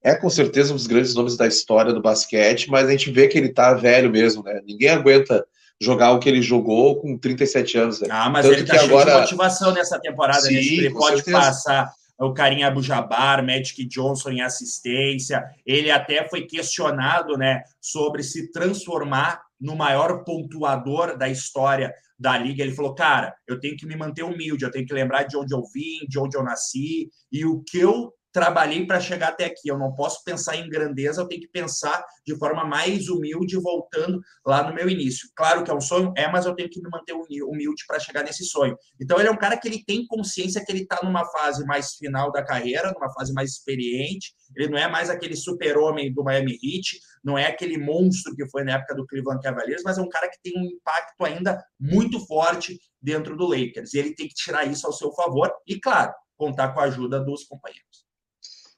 é 0.03 0.15
com 0.15 0.29
certeza 0.29 0.73
um 0.73 0.75
dos 0.75 0.87
grandes 0.87 1.13
nomes 1.13 1.37
da 1.37 1.47
história 1.47 1.93
do 1.93 2.01
basquete, 2.01 2.69
mas 2.69 2.87
a 2.87 2.91
gente 2.91 3.11
vê 3.11 3.27
que 3.27 3.37
ele 3.37 3.49
tá 3.49 3.73
velho 3.73 4.09
mesmo, 4.09 4.43
né? 4.43 4.59
Ninguém 4.65 4.89
aguenta 4.89 5.45
jogar 5.79 6.11
o 6.11 6.19
que 6.19 6.27
ele 6.27 6.41
jogou 6.41 6.99
com 6.99 7.17
37 7.17 7.77
anos. 7.77 8.01
Né? 8.01 8.07
Ah, 8.09 8.29
mas 8.29 8.45
Tanto 8.45 8.57
ele 8.57 8.65
tá 8.65 8.77
cheio 8.77 8.89
agora... 8.89 9.11
de 9.11 9.21
motivação 9.21 9.71
nessa 9.71 9.99
temporada, 9.99 10.41
Sim, 10.41 10.55
né? 10.55 10.61
Ele 10.61 10.91
pode 10.91 11.17
certeza. 11.17 11.37
passar 11.37 11.93
o 12.25 12.33
Karim 12.33 12.63
Abujamar, 12.63 13.43
Magic 13.43 13.85
Johnson 13.85 14.29
em 14.29 14.41
assistência. 14.41 15.43
Ele 15.65 15.89
até 15.89 16.27
foi 16.27 16.45
questionado, 16.45 17.37
né, 17.37 17.63
sobre 17.79 18.23
se 18.23 18.51
transformar 18.51 19.41
no 19.59 19.75
maior 19.75 20.23
pontuador 20.23 21.17
da 21.17 21.27
história 21.29 21.93
da 22.17 22.37
liga. 22.37 22.63
Ele 22.63 22.75
falou: 22.75 22.93
"Cara, 22.93 23.33
eu 23.47 23.59
tenho 23.59 23.75
que 23.75 23.85
me 23.85 23.95
manter 23.95 24.23
humilde, 24.23 24.63
eu 24.63 24.71
tenho 24.71 24.85
que 24.85 24.93
lembrar 24.93 25.23
de 25.23 25.35
onde 25.35 25.53
eu 25.53 25.63
vim, 25.73 26.05
de 26.07 26.19
onde 26.19 26.37
eu 26.37 26.43
nasci 26.43 27.09
e 27.31 27.45
o 27.45 27.63
que 27.63 27.79
eu 27.79 28.13
trabalhei 28.31 28.85
para 28.85 28.99
chegar 28.99 29.29
até 29.29 29.45
aqui. 29.45 29.67
Eu 29.67 29.77
não 29.77 29.93
posso 29.93 30.23
pensar 30.23 30.55
em 30.55 30.69
grandeza, 30.69 31.21
eu 31.21 31.27
tenho 31.27 31.41
que 31.41 31.47
pensar 31.47 32.03
de 32.25 32.35
forma 32.37 32.63
mais 32.63 33.09
humilde, 33.09 33.57
voltando 33.57 34.21
lá 34.45 34.67
no 34.67 34.73
meu 34.73 34.89
início. 34.89 35.29
Claro 35.35 35.63
que 35.63 35.71
é 35.71 35.73
um 35.73 35.81
sonho, 35.81 36.13
é, 36.15 36.29
mas 36.31 36.45
eu 36.45 36.55
tenho 36.55 36.69
que 36.69 36.81
me 36.81 36.89
manter 36.89 37.13
humilde 37.13 37.83
para 37.87 37.99
chegar 37.99 38.23
nesse 38.23 38.45
sonho. 38.45 38.77
Então, 38.99 39.19
ele 39.19 39.29
é 39.29 39.31
um 39.31 39.37
cara 39.37 39.57
que 39.57 39.67
ele 39.67 39.83
tem 39.83 40.05
consciência 40.07 40.63
que 40.63 40.71
ele 40.71 40.83
está 40.83 40.99
numa 41.03 41.25
fase 41.25 41.65
mais 41.65 41.93
final 41.95 42.31
da 42.31 42.43
carreira, 42.43 42.91
numa 42.91 43.11
fase 43.13 43.33
mais 43.33 43.51
experiente. 43.51 44.33
Ele 44.55 44.69
não 44.69 44.77
é 44.77 44.87
mais 44.87 45.09
aquele 45.09 45.35
super-homem 45.35 46.13
do 46.13 46.23
Miami 46.23 46.53
Heat, 46.63 46.99
não 47.23 47.37
é 47.37 47.47
aquele 47.47 47.77
monstro 47.77 48.35
que 48.35 48.47
foi 48.49 48.63
na 48.63 48.73
época 48.73 48.95
do 48.95 49.05
Cleveland 49.05 49.41
Cavaliers, 49.41 49.83
mas 49.83 49.97
é 49.97 50.01
um 50.01 50.09
cara 50.09 50.29
que 50.29 50.41
tem 50.41 50.59
um 50.59 50.65
impacto 50.65 51.23
ainda 51.23 51.63
muito 51.79 52.19
forte 52.25 52.79
dentro 53.01 53.35
do 53.35 53.47
Lakers. 53.47 53.93
E 53.93 53.99
ele 53.99 54.15
tem 54.15 54.27
que 54.27 54.33
tirar 54.33 54.65
isso 54.65 54.85
ao 54.85 54.93
seu 54.93 55.11
favor 55.13 55.51
e, 55.67 55.79
claro, 55.79 56.13
contar 56.37 56.73
com 56.73 56.79
a 56.79 56.85
ajuda 56.85 57.19
dos 57.19 57.43
companheiros. 57.43 58.00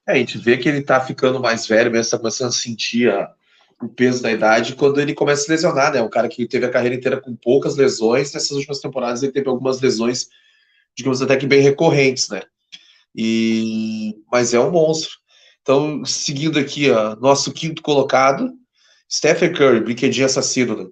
É, 0.07 0.13
a 0.13 0.15
gente 0.15 0.37
vê 0.37 0.57
que 0.57 0.67
ele 0.67 0.81
tá 0.81 0.99
ficando 0.99 1.39
mais 1.39 1.65
velho, 1.65 1.89
mesmo 1.89 2.01
está 2.01 2.17
começando 2.17 2.49
a 2.49 2.53
sentir 2.53 3.09
a, 3.09 3.33
o 3.81 3.87
peso 3.87 4.21
da 4.21 4.31
idade 4.31 4.75
quando 4.75 4.99
ele 4.99 5.13
começa 5.13 5.43
a 5.43 5.45
se 5.45 5.51
lesionar, 5.51 5.93
né? 5.93 6.01
Um 6.01 6.09
cara 6.09 6.27
que 6.27 6.47
teve 6.47 6.65
a 6.65 6.69
carreira 6.69 6.95
inteira 6.95 7.21
com 7.21 7.35
poucas 7.35 7.75
lesões, 7.75 8.33
nessas 8.33 8.51
últimas 8.51 8.79
temporadas 8.79 9.23
ele 9.23 9.31
teve 9.31 9.47
algumas 9.47 9.79
lesões, 9.79 10.27
digamos 10.95 11.21
até 11.21 11.37
que 11.37 11.47
bem 11.47 11.61
recorrentes, 11.61 12.29
né? 12.29 12.41
E 13.15 14.15
mas 14.31 14.53
é 14.53 14.59
um 14.59 14.71
monstro. 14.71 15.17
Então, 15.61 16.03
seguindo 16.03 16.59
aqui, 16.59 16.91
ó, 16.91 17.15
nosso 17.15 17.53
quinto 17.53 17.81
colocado, 17.81 18.51
Stephen 19.09 19.53
Curry, 19.53 19.79
brinquedinho 19.79 20.25
assassino, 20.25 20.75
né? 20.75 20.89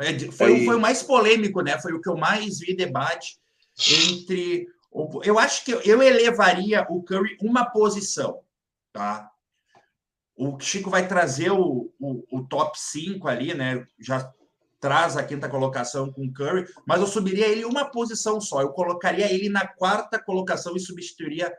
É, 0.00 0.18
foi, 0.30 0.64
foi 0.64 0.76
o 0.76 0.80
mais 0.80 1.02
polêmico, 1.02 1.60
né? 1.60 1.78
Foi 1.78 1.92
o 1.92 2.00
que 2.00 2.08
eu 2.08 2.16
mais 2.16 2.58
vi 2.60 2.74
debate 2.74 3.36
entre 3.78 4.66
eu 5.24 5.38
acho 5.38 5.64
que 5.64 5.72
eu 5.72 6.02
elevaria 6.02 6.86
o 6.88 7.02
Curry 7.02 7.36
uma 7.40 7.64
posição, 7.70 8.40
tá? 8.92 9.30
O 10.36 10.58
Chico 10.58 10.90
vai 10.90 11.06
trazer 11.06 11.50
o, 11.50 11.92
o, 12.00 12.24
o 12.38 12.46
top 12.46 12.78
5 12.78 13.28
ali, 13.28 13.54
né? 13.54 13.86
Já 14.00 14.32
traz 14.80 15.16
a 15.16 15.22
quinta 15.22 15.48
colocação 15.48 16.10
com 16.10 16.24
o 16.24 16.32
Curry, 16.32 16.66
mas 16.86 17.00
eu 17.00 17.06
subiria 17.06 17.46
ele 17.46 17.64
uma 17.64 17.84
posição 17.84 18.40
só. 18.40 18.62
Eu 18.62 18.70
colocaria 18.70 19.30
ele 19.30 19.48
na 19.48 19.66
quarta 19.66 20.18
colocação 20.18 20.74
e 20.74 20.80
substituiria 20.80 21.52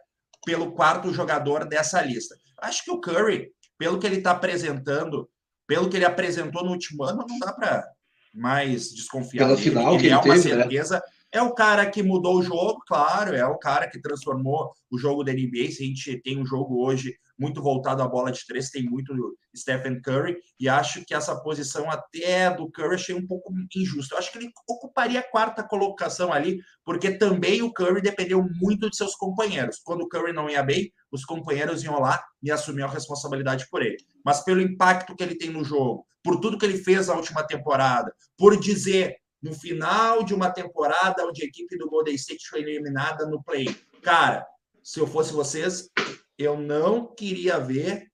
pelo 0.43 0.71
quarto 0.71 1.13
jogador 1.13 1.65
dessa 1.65 2.01
lista. 2.01 2.35
Acho 2.57 2.83
que 2.83 2.91
o 2.91 2.99
Curry, 2.99 3.51
pelo 3.77 3.99
que 3.99 4.07
ele 4.07 4.17
está 4.17 4.31
apresentando, 4.31 5.29
pelo 5.67 5.89
que 5.89 5.97
ele 5.97 6.05
apresentou 6.05 6.65
no 6.65 6.71
último 6.71 7.03
ano, 7.03 7.25
não 7.27 7.39
dá 7.39 7.53
para 7.53 7.87
mais 8.33 8.91
desconfiar. 8.91 9.45
Pela 9.45 9.57
final 9.57 9.93
ele, 9.93 9.99
que 9.99 10.05
ele 10.07 10.13
é 10.13 10.17
uma 10.17 10.23
teve, 10.23 10.35
né? 10.35 10.61
certeza. 10.61 10.95
Né? 10.95 11.01
É 11.31 11.41
o 11.41 11.53
cara 11.53 11.89
que 11.89 12.03
mudou 12.03 12.39
o 12.39 12.43
jogo, 12.43 12.81
claro, 12.85 13.33
é 13.33 13.45
o 13.45 13.57
cara 13.57 13.89
que 13.89 14.01
transformou 14.01 14.71
o 14.89 14.97
jogo 14.97 15.23
da 15.23 15.31
NBA. 15.31 15.71
Se 15.71 15.83
a 15.83 15.87
gente 15.87 16.21
tem 16.21 16.37
um 16.37 16.45
jogo 16.45 16.85
hoje 16.85 17.15
muito 17.39 17.61
voltado 17.61 18.03
à 18.03 18.07
bola 18.07 18.31
de 18.31 18.45
três, 18.45 18.69
tem 18.69 18.83
muito 18.83 19.13
Stephen 19.55 19.99
Curry, 20.01 20.37
e 20.59 20.69
acho 20.69 21.03
que 21.03 21.13
essa 21.13 21.35
posição 21.41 21.89
até 21.89 22.53
do 22.53 22.69
Curry 22.69 22.95
achei 22.95 23.15
um 23.15 23.25
pouco 23.25 23.51
injusta. 23.75 24.13
Eu 24.13 24.19
acho 24.19 24.31
que 24.31 24.37
ele 24.37 24.51
ocuparia 24.69 25.21
a 25.21 25.27
quarta 25.27 25.63
colocação 25.63 26.31
ali, 26.31 26.59
porque 26.85 27.11
também 27.11 27.63
o 27.63 27.73
Curry 27.73 28.01
dependeu 28.01 28.45
muito 28.61 28.89
de 28.89 28.95
seus 28.95 29.15
companheiros. 29.15 29.79
Quando 29.83 30.01
o 30.01 30.09
Curry 30.09 30.33
não 30.33 30.49
ia 30.49 30.61
bem, 30.61 30.91
os 31.11 31.25
companheiros 31.25 31.83
iam 31.83 31.99
lá 31.99 32.23
e 32.43 32.51
assumiam 32.51 32.87
a 32.87 32.91
responsabilidade 32.91 33.67
por 33.71 33.81
ele. 33.81 33.97
Mas 34.23 34.41
pelo 34.41 34.61
impacto 34.61 35.15
que 35.15 35.23
ele 35.23 35.35
tem 35.35 35.49
no 35.49 35.63
jogo, 35.63 36.05
por 36.23 36.39
tudo 36.39 36.57
que 36.57 36.65
ele 36.65 36.77
fez 36.77 37.07
na 37.07 37.15
última 37.15 37.41
temporada, 37.41 38.13
por 38.37 38.59
dizer 38.59 39.17
no 39.41 39.53
final 39.53 40.23
de 40.23 40.33
uma 40.33 40.51
temporada 40.51 41.25
onde 41.25 41.43
a 41.43 41.45
equipe 41.45 41.77
do 41.77 41.89
Golden 41.89 42.15
State 42.15 42.47
foi 42.47 42.61
eliminada 42.61 43.25
no 43.25 43.43
play. 43.43 43.75
Cara, 44.01 44.45
se 44.83 44.99
eu 44.99 45.07
fosse 45.07 45.33
vocês, 45.33 45.89
eu 46.37 46.57
não 46.59 47.13
queria 47.13 47.59
ver 47.59 48.07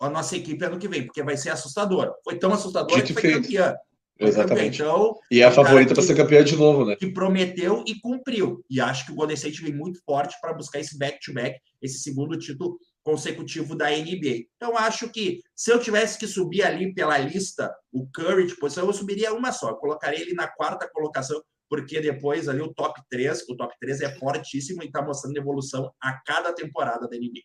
a 0.00 0.10
nossa 0.10 0.36
equipe 0.36 0.64
ano 0.64 0.78
que 0.78 0.88
vem, 0.88 1.04
porque 1.04 1.22
vai 1.22 1.36
ser 1.36 1.50
assustador. 1.50 2.14
Foi 2.22 2.38
tão 2.38 2.52
assustador 2.52 3.02
que 3.02 3.12
foi 3.12 3.22
feito. 3.22 3.42
campeã. 3.42 3.74
Exatamente. 4.18 4.80
Então, 4.80 5.14
e 5.30 5.42
é 5.42 5.44
a 5.44 5.50
favorita 5.50 5.92
para 5.92 6.02
ser 6.02 6.16
campeã 6.16 6.42
de 6.42 6.56
novo, 6.56 6.86
né? 6.86 6.96
Que 6.96 7.12
prometeu 7.12 7.84
e 7.86 7.98
cumpriu. 8.00 8.64
E 8.68 8.80
acho 8.80 9.04
que 9.04 9.12
o 9.12 9.14
Golden 9.14 9.34
State 9.34 9.62
vem 9.62 9.74
muito 9.74 10.00
forte 10.04 10.34
para 10.40 10.54
buscar 10.54 10.80
esse 10.80 10.96
back-to-back, 10.96 11.50
-back, 11.50 11.60
esse 11.82 11.98
segundo 11.98 12.38
título 12.38 12.78
consecutivo 13.06 13.76
da 13.76 13.88
NBA. 13.88 14.46
Então, 14.56 14.76
acho 14.76 15.08
que 15.08 15.40
se 15.54 15.70
eu 15.70 15.78
tivesse 15.78 16.18
que 16.18 16.26
subir 16.26 16.64
ali 16.64 16.92
pela 16.92 17.16
lista 17.16 17.72
o 17.92 18.04
Curry 18.08 18.48
de 18.48 18.56
posição, 18.56 18.84
eu 18.84 18.92
subiria 18.92 19.32
uma 19.32 19.52
só. 19.52 19.70
Eu 19.70 19.76
colocaria 19.76 20.20
ele 20.20 20.34
na 20.34 20.48
quarta 20.48 20.90
colocação, 20.92 21.40
porque 21.70 22.00
depois 22.00 22.48
ali 22.48 22.60
o 22.60 22.74
top 22.74 23.00
3, 23.08 23.48
o 23.48 23.56
top 23.56 23.72
3 23.78 24.00
é 24.00 24.18
fortíssimo 24.18 24.82
e 24.82 24.86
está 24.86 25.00
mostrando 25.02 25.36
evolução 25.36 25.88
a 26.02 26.14
cada 26.26 26.52
temporada 26.52 27.06
da 27.06 27.16
NBA. 27.16 27.42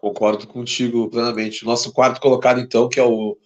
Concordo 0.00 0.46
contigo 0.46 1.10
plenamente. 1.10 1.66
Nosso 1.66 1.92
quarto 1.92 2.18
colocado, 2.18 2.58
então, 2.58 2.88
que 2.88 2.98
é 2.98 3.04
o 3.04 3.36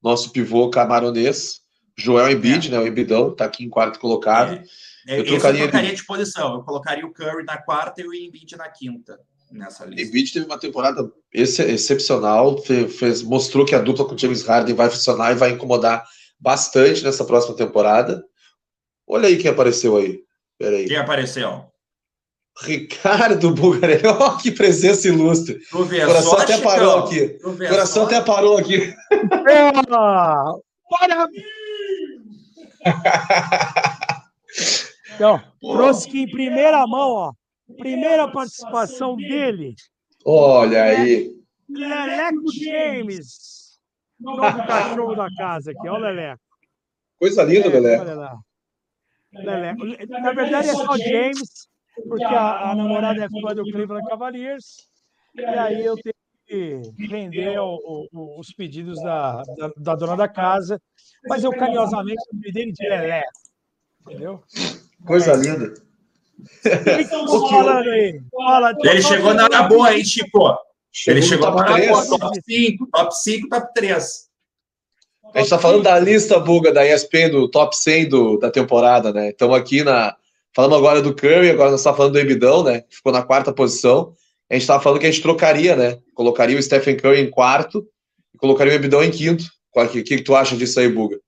nosso 0.00 0.30
pivô 0.30 0.70
camaronês, 0.70 1.60
Joel 1.96 2.30
Embiid, 2.30 2.68
é. 2.68 2.70
né? 2.70 2.78
O 2.78 2.86
Embidão, 2.86 3.32
está 3.32 3.46
aqui 3.46 3.64
em 3.64 3.68
quarto 3.68 3.98
colocado. 3.98 4.62
É, 5.08 5.16
é, 5.16 5.18
eu, 5.18 5.24
trocaria, 5.24 5.60
eu 5.60 5.68
trocaria 5.68 5.94
de 5.96 6.06
posição. 6.06 6.54
Eu 6.54 6.62
colocaria 6.62 7.04
o 7.04 7.12
Curry 7.12 7.44
na 7.44 7.60
quarta 7.60 8.00
e 8.00 8.06
o 8.06 8.14
Embiid 8.14 8.56
na 8.56 8.68
quinta 8.68 9.18
nessa 9.50 9.84
lista. 9.84 10.02
Embiid 10.02 10.32
teve 10.32 10.46
uma 10.46 10.58
temporada 10.58 11.10
ex 11.32 11.58
excepcional, 11.58 12.60
fez, 12.62 12.96
fez, 12.96 13.22
mostrou 13.22 13.64
que 13.64 13.74
a 13.74 13.80
dupla 13.80 14.04
com 14.04 14.14
o 14.14 14.18
James 14.18 14.42
Harden 14.42 14.74
vai 14.74 14.90
funcionar 14.90 15.32
e 15.32 15.36
vai 15.36 15.50
incomodar 15.50 16.04
bastante 16.38 17.02
nessa 17.02 17.24
próxima 17.24 17.56
temporada. 17.56 18.24
Olha 19.06 19.28
aí 19.28 19.36
quem 19.36 19.50
apareceu 19.50 19.96
aí. 19.96 20.20
Peraí. 20.58 20.86
Quem 20.86 20.96
apareceu? 20.96 21.64
Ricardo 22.60 23.54
Bugarelli, 23.54 24.02
oh, 24.08 24.36
que 24.36 24.50
presença 24.50 25.06
ilustre. 25.06 25.60
O 25.72 25.86
coração 25.86 26.38
até 26.38 26.58
parou 26.58 26.98
aqui. 27.04 27.38
O 27.44 27.56
coração 27.56 28.04
até 28.04 28.20
parou 28.20 28.58
aqui. 28.58 28.94
Parabéns! 30.90 31.44
então, 35.14 35.40
trouxe 35.60 36.08
que 36.08 36.20
em 36.22 36.30
primeira 36.30 36.86
mão, 36.86 37.10
ó, 37.10 37.32
Primeira 37.76 38.30
participação 38.30 39.16
dele. 39.16 39.74
Olha 40.24 40.84
aí. 40.84 41.38
Leleco 41.68 42.52
James. 42.52 43.78
Novo 44.18 44.40
cachorro 44.66 45.14
da 45.14 45.28
casa 45.36 45.70
aqui, 45.70 45.88
olha 45.88 45.98
o 45.98 46.00
Leleco. 46.00 46.42
Coisa 47.18 47.42
linda, 47.44 47.68
é, 47.68 47.70
Leleco. 47.70 48.44
Leleco. 49.32 49.84
Na 50.08 50.32
verdade 50.32 50.68
é 50.70 50.72
só 50.72 50.96
James, 50.96 51.68
porque 52.08 52.24
a, 52.24 52.70
a 52.70 52.74
namorada 52.74 53.24
é 53.24 53.28
fã 53.28 53.54
do 53.54 53.62
Cleveland 53.64 54.08
Cavaliers. 54.08 54.88
E 55.34 55.44
aí 55.44 55.84
eu 55.84 55.94
tenho 55.96 56.14
que 56.46 57.06
render 57.06 57.58
o, 57.58 58.08
o, 58.12 58.40
os 58.40 58.52
pedidos 58.52 59.00
da, 59.02 59.42
da, 59.42 59.72
da, 59.76 59.94
dona 59.94 60.16
da 60.16 60.28
casa. 60.28 60.80
Mas 61.28 61.44
eu 61.44 61.50
carinhosamente 61.52 62.22
me 62.32 62.50
dele 62.50 62.72
de 62.72 62.88
Leleco. 62.88 63.30
Entendeu? 64.00 64.42
Coisa 65.06 65.32
é. 65.32 65.36
linda. 65.36 65.74
Ele 68.82 69.02
chegou 69.02 69.34
na 69.34 69.44
hora 69.44 69.62
boa 69.64 69.88
aí, 69.88 70.04
Chico. 70.04 70.56
Ele 71.06 71.22
chegou 71.22 71.50
na 71.50 71.56
hora 71.56 71.86
boa, 71.86 72.06
top 72.06 72.40
5, 72.44 72.86
top 72.90 73.16
5, 73.16 73.48
top 73.48 73.74
3. 73.74 74.28
A 75.34 75.38
gente 75.38 75.44
está 75.44 75.58
falando 75.58 75.82
da 75.82 75.98
lista 75.98 76.40
buga 76.40 76.72
da 76.72 76.86
ESPN 76.86 77.30
do 77.30 77.48
top 77.48 77.76
100 77.76 78.08
do, 78.08 78.38
da 78.38 78.50
temporada, 78.50 79.12
né? 79.12 79.30
Estamos 79.30 79.56
aqui 79.56 79.84
na. 79.84 80.16
Falamos 80.54 80.78
agora 80.78 81.02
do 81.02 81.14
Curry, 81.14 81.50
agora 81.50 81.70
nós 81.70 81.80
estamos 81.80 81.96
falando 81.98 82.14
do 82.14 82.20
Embidão, 82.20 82.64
né? 82.64 82.84
Ficou 82.88 83.12
na 83.12 83.22
quarta 83.22 83.52
posição. 83.52 84.14
A 84.50 84.54
gente 84.54 84.62
estava 84.62 84.82
falando 84.82 84.98
que 84.98 85.06
a 85.06 85.10
gente 85.10 85.22
trocaria, 85.22 85.76
né? 85.76 85.98
Colocaria 86.14 86.58
o 86.58 86.62
Stephen 86.62 86.96
Curry 86.96 87.20
em 87.20 87.30
quarto 87.30 87.86
e 88.34 88.38
colocaria 88.38 88.72
o 88.72 88.76
Embidão 88.76 89.04
em 89.04 89.10
quinto. 89.10 89.44
O 89.74 89.88
que, 89.88 90.02
que 90.02 90.22
tu 90.22 90.34
acha 90.34 90.56
disso 90.56 90.80
aí, 90.80 90.88
Buga? 90.88 91.20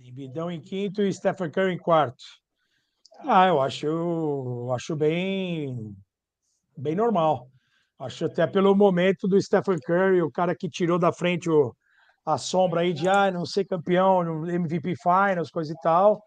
Embidão 0.00 0.50
em 0.50 0.60
quinto 0.60 1.02
e 1.02 1.12
Stephen 1.12 1.50
Curry 1.50 1.74
em 1.74 1.78
quarto. 1.78 2.24
Ah, 3.26 3.48
eu 3.48 3.60
acho, 3.60 3.86
eu 3.86 4.72
acho 4.74 4.94
bem, 4.94 5.94
bem 6.76 6.94
normal. 6.94 7.48
Acho 7.98 8.26
até 8.26 8.46
pelo 8.46 8.74
momento 8.76 9.26
do 9.26 9.40
Stephen 9.40 9.78
Curry, 9.84 10.22
o 10.22 10.30
cara 10.30 10.54
que 10.54 10.68
tirou 10.68 10.98
da 10.98 11.12
frente 11.12 11.50
o, 11.50 11.74
a 12.24 12.38
sombra 12.38 12.82
aí 12.82 12.92
de 12.92 13.08
ah, 13.08 13.30
não 13.30 13.44
ser 13.44 13.64
campeão 13.64 14.22
no 14.22 14.50
MVP 14.50 14.94
Finals, 15.02 15.50
coisa 15.50 15.72
e 15.72 15.76
tal. 15.82 16.22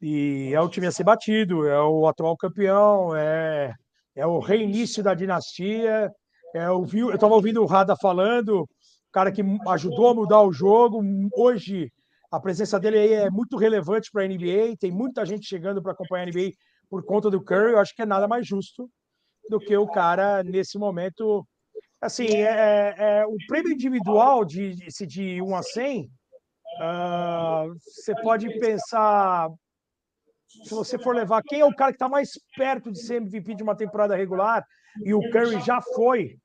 E 0.00 0.50
é 0.54 0.60
o 0.60 0.68
time 0.68 0.86
a 0.86 0.92
ser 0.92 1.04
batido, 1.04 1.66
é 1.68 1.80
o 1.80 2.06
atual 2.06 2.36
campeão, 2.36 3.14
é, 3.14 3.74
é 4.16 4.26
o 4.26 4.38
reinício 4.38 5.02
da 5.02 5.14
dinastia. 5.14 6.10
É, 6.54 6.66
eu 6.66 6.84
estava 7.14 7.34
ouvindo 7.34 7.62
o 7.62 7.66
Rada 7.66 7.96
falando, 7.96 8.62
o 8.62 8.68
cara 9.12 9.30
que 9.30 9.42
ajudou 9.68 10.08
a 10.08 10.14
mudar 10.14 10.42
o 10.42 10.52
jogo. 10.52 11.02
Hoje 11.36 11.92
a 12.34 12.40
presença 12.40 12.80
dele 12.80 12.98
aí 12.98 13.12
é 13.12 13.30
muito 13.30 13.56
relevante 13.56 14.10
para 14.10 14.24
a 14.24 14.28
NBA, 14.28 14.76
tem 14.78 14.90
muita 14.90 15.24
gente 15.24 15.46
chegando 15.46 15.80
para 15.80 15.92
acompanhar 15.92 16.26
a 16.26 16.30
NBA 16.30 16.50
por 16.90 17.04
conta 17.04 17.30
do 17.30 17.42
Curry. 17.42 17.72
Eu 17.72 17.78
acho 17.78 17.94
que 17.94 18.02
é 18.02 18.06
nada 18.06 18.26
mais 18.26 18.46
justo 18.46 18.90
do 19.48 19.60
que 19.60 19.76
o 19.76 19.86
cara, 19.86 20.42
nesse 20.42 20.78
momento. 20.78 21.46
Assim, 22.00 22.26
é, 22.26 22.42
é, 22.42 22.94
é 22.98 23.26
o 23.26 23.36
prêmio 23.46 23.72
individual 23.72 24.44
de, 24.44 24.74
de, 24.74 25.06
de 25.06 25.42
1 25.42 25.56
a 25.56 25.62
100, 25.62 26.02
uh, 26.02 26.08
ah, 26.80 27.64
você 27.80 28.14
pode 28.20 28.58
pensar 28.58 29.48
se 30.62 30.74
você 30.74 30.98
for 30.98 31.14
levar 31.14 31.42
quem 31.42 31.60
é 31.60 31.64
o 31.64 31.74
cara 31.74 31.92
que 31.92 31.96
está 31.96 32.08
mais 32.08 32.30
perto 32.56 32.92
de 32.92 33.00
ser 33.00 33.16
MVP 33.16 33.54
de 33.54 33.62
uma 33.62 33.76
temporada 33.76 34.14
regular, 34.14 34.64
e 35.04 35.12
o 35.12 35.30
Curry 35.30 35.60
já 35.60 35.80
foi 35.80 36.36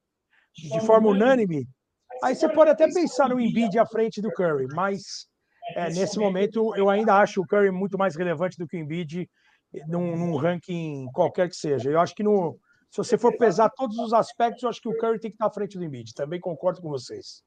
de 0.55 0.81
forma 0.85 1.09
unânime, 1.09 1.67
aí 2.23 2.35
você 2.35 2.49
pode 2.49 2.71
até 2.71 2.87
pensar 2.91 3.29
no 3.29 3.39
Embiid 3.39 3.77
à 3.77 3.85
frente 3.85 4.21
do 4.21 4.31
Curry, 4.31 4.65
mas 4.73 5.28
é, 5.75 5.89
nesse 5.89 6.17
momento 6.17 6.75
eu 6.75 6.89
ainda 6.89 7.15
acho 7.15 7.41
o 7.41 7.47
Curry 7.47 7.71
muito 7.71 7.97
mais 7.97 8.15
relevante 8.15 8.57
do 8.57 8.67
que 8.67 8.77
o 8.77 8.79
Embiid 8.79 9.29
num, 9.87 10.15
num 10.15 10.35
ranking 10.35 11.07
qualquer 11.13 11.49
que 11.49 11.55
seja. 11.55 11.89
Eu 11.89 11.99
acho 11.99 12.15
que 12.15 12.23
no, 12.23 12.59
se 12.89 12.97
você 12.97 13.17
for 13.17 13.37
pesar 13.37 13.69
todos 13.69 13.97
os 13.97 14.13
aspectos, 14.13 14.63
eu 14.63 14.69
acho 14.69 14.81
que 14.81 14.89
o 14.89 14.97
Curry 14.97 15.19
tem 15.19 15.29
que 15.31 15.35
estar 15.35 15.47
à 15.47 15.53
frente 15.53 15.77
do 15.77 15.83
Embiid. 15.83 16.13
Também 16.13 16.39
concordo 16.39 16.81
com 16.81 16.89
vocês. 16.89 17.43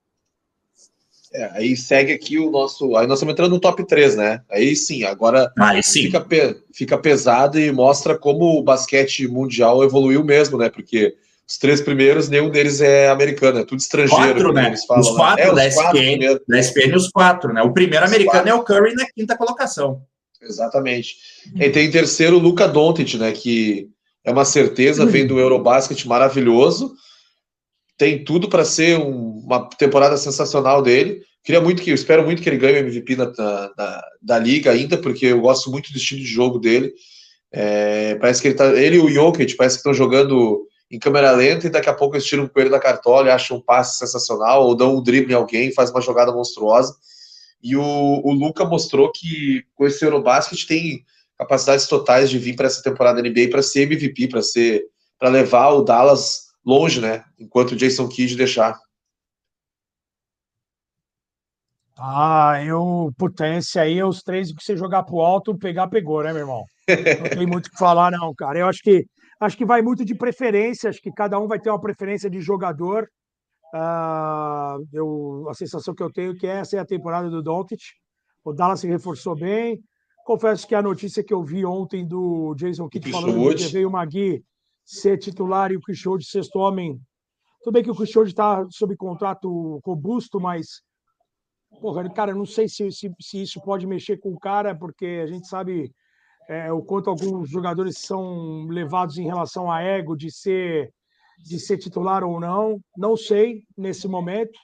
É, 1.35 1.45
aí 1.53 1.77
segue 1.77 2.13
aqui 2.13 2.39
o 2.39 2.51
nosso. 2.51 2.95
Aí 2.97 3.07
nós 3.07 3.19
estamos 3.19 3.33
entrando 3.33 3.53
no 3.53 3.61
top 3.61 3.85
3, 3.87 4.17
né? 4.17 4.43
Aí 4.51 4.77
sim, 4.77 5.03
agora 5.05 5.51
aí 5.59 5.83
sim. 5.83 6.03
Fica, 6.03 6.21
pe... 6.21 6.63
fica 6.73 6.99
pesado 6.99 7.59
e 7.59 7.73
mostra 7.73 8.17
como 8.19 8.59
o 8.59 8.63
basquete 8.63 9.27
mundial 9.27 9.83
evoluiu 9.83 10.23
mesmo, 10.23 10.59
né? 10.59 10.69
Porque 10.69 11.17
os 11.49 11.59
três 11.59 11.81
primeiros, 11.81 12.29
nenhum 12.29 12.51
deles 12.51 12.81
é 12.81 13.09
americano, 13.09 13.59
é 13.59 13.65
tudo 13.65 13.81
estrangeiro. 13.81 14.25
Quatro, 14.25 14.53
né? 14.53 14.75
Falam, 14.87 15.03
os 15.03 15.11
né? 15.11 15.17
quatro 15.17 15.43
é, 15.43 15.55
da, 15.55 15.69
os 15.69 15.75
quatro 15.75 15.99
SPN, 15.99 16.41
da 16.49 16.59
SPN, 16.59 16.97
os 16.97 17.09
quatro, 17.11 17.53
né? 17.53 17.63
O 17.63 17.73
primeiro 17.73 18.05
os 18.05 18.11
americano 18.11 18.45
quatro. 18.45 18.51
é 18.51 18.55
o 18.55 18.65
Curry 18.65 18.95
na 18.95 19.07
quinta 19.07 19.37
colocação. 19.37 20.03
Exatamente. 20.41 21.17
E 21.55 21.71
tem 21.71 21.87
em 21.87 21.91
terceiro 21.91 22.37
o 22.37 22.41
Luca 22.41 22.67
Doncic, 22.67 23.15
né? 23.15 23.33
Que 23.33 23.89
é 24.25 24.31
uma 24.31 24.45
certeza, 24.45 25.05
vem 25.05 25.27
do 25.27 25.39
Eurobasket 25.39 26.05
maravilhoso 26.07 26.95
tem 28.03 28.25
tudo 28.25 28.49
para 28.49 28.65
ser 28.65 28.99
um, 28.99 29.39
uma 29.45 29.69
temporada 29.69 30.17
sensacional 30.17 30.83
dele. 30.83 31.23
Queria 31.45 31.61
muito 31.61 31.81
que, 31.81 31.91
eu 31.91 31.95
espero 31.95 32.25
muito 32.25 32.43
que 32.43 32.49
ele 32.49 32.57
ganhe 32.57 32.75
o 32.75 32.79
MVP 32.79 33.15
da, 33.15 33.27
da, 33.27 34.05
da 34.21 34.39
liga 34.41 34.73
ainda, 34.73 34.99
porque 34.99 35.27
eu 35.27 35.41
gosto 35.41 35.71
muito 35.71 35.93
do 35.93 35.99
estilo 35.99 36.21
de 36.21 36.27
jogo 36.27 36.59
dele. 36.59 36.93
É, 37.53 38.17
parece 38.17 38.43
que 38.43 38.49
ele 38.49 38.55
tá, 38.57 38.75
ele 38.75 38.97
e 38.97 38.99
o 38.99 39.09
Jokic 39.09 39.55
parece 39.55 39.77
que 39.77 39.81
estão 39.81 39.95
jogando 39.95 40.67
em 40.93 40.99
câmera 40.99 41.33
lenta 41.33 41.67
e 41.67 41.71
daqui 41.71 41.89
a 41.89 41.95
pouco 41.95 42.15
eles 42.15 42.27
tiram 42.27 42.45
o 42.45 42.49
coelho 42.51 42.71
da 42.71 42.79
cartola 42.79 43.33
acham 43.33 43.57
um 43.57 43.61
passe 43.63 43.97
sensacional 43.97 44.67
ou 44.67 44.77
dão 44.77 44.95
um 44.95 45.03
drible 45.03 45.33
em 45.33 45.37
alguém, 45.37 45.73
faz 45.73 45.91
uma 45.91 46.03
jogada 46.03 46.31
monstruosa. 46.31 46.95
E 47.63 47.75
o, 47.75 47.83
o 47.83 48.31
Luca 48.31 48.67
mostrou 48.67 49.11
que 49.11 49.65
com 49.75 49.87
esse 49.87 50.05
Eurobasket 50.05 50.67
tem 50.67 51.03
capacidades 51.39 51.87
totais 51.87 52.29
de 52.29 52.39
vir 52.39 52.55
para 52.55 52.67
essa 52.67 52.83
temporada 52.83 53.23
NBA 53.23 53.49
para 53.51 53.63
ser 53.63 53.83
MVP, 53.83 54.29
para 54.29 54.43
ser 54.43 54.85
para 55.19 55.31
levar 55.31 55.71
o 55.71 55.83
Dallas 55.83 56.49
longe, 56.67 57.01
né? 57.01 57.25
Enquanto 57.39 57.73
o 57.73 57.77
Jason 57.77 58.07
Kidd 58.09 58.37
deixar. 58.37 58.77
Ah, 61.97 62.61
eu, 62.67 63.13
puta, 63.17 63.47
esse 63.57 63.79
aí 63.79 63.99
é 63.99 64.05
os 64.05 64.23
três 64.23 64.53
que 64.53 64.63
você 64.63 64.77
jogar 64.77 65.05
pro 65.05 65.21
alto, 65.21 65.57
pegar, 65.57 65.87
pegou, 65.87 66.23
né, 66.23 66.33
meu 66.33 66.43
irmão? 66.43 66.65
Não 66.89 67.31
tem 67.31 67.47
muito 67.47 67.69
o 67.69 67.71
que 67.71 67.79
falar, 67.79 68.11
não, 68.11 68.35
cara. 68.35 68.59
Eu 68.59 68.67
acho 68.67 68.81
que 68.83 69.07
acho 69.45 69.57
que 69.57 69.65
vai 69.65 69.83
muito 69.83 70.05
de 70.05 70.15
preferência, 70.15 70.89
acho 70.89 71.03
que 71.03 71.11
cada 71.11 71.39
um 71.39 71.49
vai 71.49 71.59
ter 71.59 71.69
uma 71.69 71.81
preferência 71.81 72.31
de 72.31 72.41
jogador. 72.41 73.09
Uh, 73.75 74.87
eu, 74.93 75.47
a 75.49 75.55
sensação 75.55 75.95
que 75.95 76.03
eu 76.03 76.13
tenho 76.13 76.33
é 76.33 76.37
que 76.37 76.47
essa 76.47 76.77
é 76.77 76.81
a 76.81 76.87
temporada 76.87 77.29
do 77.29 77.43
Doncic. 77.43 77.81
O 78.45 78.53
Dallas 78.53 78.81
se 78.81 78.87
reforçou 78.87 79.35
bem. 79.35 79.81
Confesso 80.25 80.67
que 80.67 80.75
a 80.75 80.83
notícia 80.83 81.25
que 81.25 81.35
eu 81.35 81.43
vi 81.43 81.65
ontem 81.65 82.07
do 82.07 82.55
Jason 82.55 82.89
Kidd 82.89 83.11
falando 83.11 83.57
que 83.57 83.67
veio 83.69 83.89
o 83.89 83.93
Magui 83.93 84.45
ser 84.85 85.19
titular 85.19 85.73
e 85.73 85.77
o 85.77 85.81
Chris 85.81 85.99
de 85.99 86.25
sexto 86.25 86.57
homem. 86.59 87.01
Tudo 87.63 87.75
bem 87.75 87.83
que 87.83 87.91
o 87.91 87.95
Chris 87.95 88.15
está 88.15 88.65
sob 88.71 88.97
contrato 88.97 89.81
robusto, 89.85 90.41
mas 90.41 90.83
porra, 91.81 92.09
cara, 92.11 92.35
não 92.35 92.47
sei 92.47 92.69
se, 92.69 92.93
se, 92.93 93.11
se, 93.21 93.43
isso 93.43 93.61
pode 93.63 93.87
mexer 93.87 94.19
com 94.19 94.33
o 94.33 94.39
cara, 94.39 94.77
porque 94.77 95.21
a 95.23 95.27
gente 95.27 95.49
sabe 95.49 95.91
é, 96.53 96.73
o 96.73 96.83
quanto 96.83 97.09
alguns 97.09 97.49
jogadores 97.49 97.99
são 97.99 98.67
levados 98.67 99.17
em 99.19 99.25
relação 99.25 99.71
a 99.71 99.81
ego 99.81 100.17
de 100.17 100.31
ser 100.31 100.91
de 101.39 101.59
ser 101.59 101.79
titular 101.79 102.23
ou 102.23 102.39
não. 102.39 102.79
Não 102.97 103.17
sei 103.17 103.63
nesse 103.77 104.07
momento. 104.07 104.59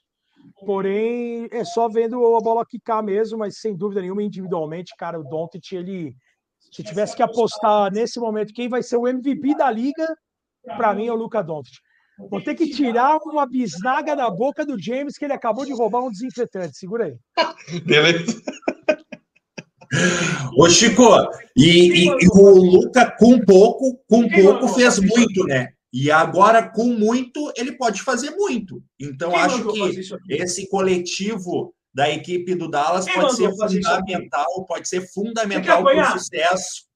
Porém, 0.65 1.49
é 1.51 1.65
só 1.65 1.89
vendo 1.89 2.37
a 2.37 2.41
bola 2.41 2.65
quicar 2.65 3.03
mesmo, 3.03 3.39
mas 3.39 3.61
sem 3.61 3.77
dúvida 3.77 4.01
nenhuma, 4.01 4.23
individualmente, 4.23 4.95
cara, 4.97 5.19
o 5.19 5.25
Doncic, 5.25 5.73
ele, 5.73 6.15
se 6.73 6.83
tivesse 6.83 7.17
que 7.17 7.23
apostar 7.23 7.93
nesse 7.93 8.21
momento 8.21 8.55
quem 8.55 8.69
vai 8.69 8.83
ser 8.83 8.97
o 8.97 9.09
MVP 9.09 9.57
da 9.57 9.71
liga, 9.71 10.07
para 10.77 10.95
mim 10.95 11.07
é 11.07 11.13
o 11.13 11.17
Luca 11.17 11.43
Doncic. 11.43 11.75
Vou 12.31 12.41
ter 12.41 12.55
que 12.55 12.71
tirar 12.71 13.19
uma 13.25 13.47
bisnaga 13.47 14.17
da 14.17 14.31
boca 14.31 14.67
do 14.67 14.81
James 14.81 15.17
que 15.17 15.25
ele 15.25 15.33
acabou 15.33 15.65
de 15.65 15.73
roubar 15.73 16.03
um 16.03 16.11
desinfetante. 16.11 16.77
Segura 16.77 17.05
aí. 17.07 17.81
Beleza. 17.85 18.41
Ô, 20.57 20.69
Chico, 20.69 21.03
e, 21.57 22.05
e, 22.05 22.07
e, 22.07 22.29
o 22.29 22.51
Luca 22.51 23.11
com 23.19 23.41
pouco, 23.41 23.99
com 24.07 24.29
pouco 24.29 24.69
fez 24.69 24.99
muito, 24.99 25.45
né? 25.45 25.69
E 25.93 26.11
agora, 26.11 26.63
com 26.63 26.85
muito, 26.85 27.51
ele 27.57 27.73
pode 27.73 28.03
fazer 28.03 28.31
muito. 28.33 28.83
Então, 29.01 29.35
acho 29.35 29.67
que 29.73 30.01
esse 30.29 30.69
coletivo 30.69 31.75
da 31.95 32.11
equipe 32.11 32.55
do 32.55 32.69
Dallas 32.69 33.07
Quem 33.07 33.15
pode 33.15 33.37
ser 33.37 33.51
fundamental, 33.51 34.67
pode 34.67 34.89
ser 34.89 35.13
fundamental 35.13 35.83
para 35.83 36.15
o 36.15 36.19
sucesso 36.19 36.89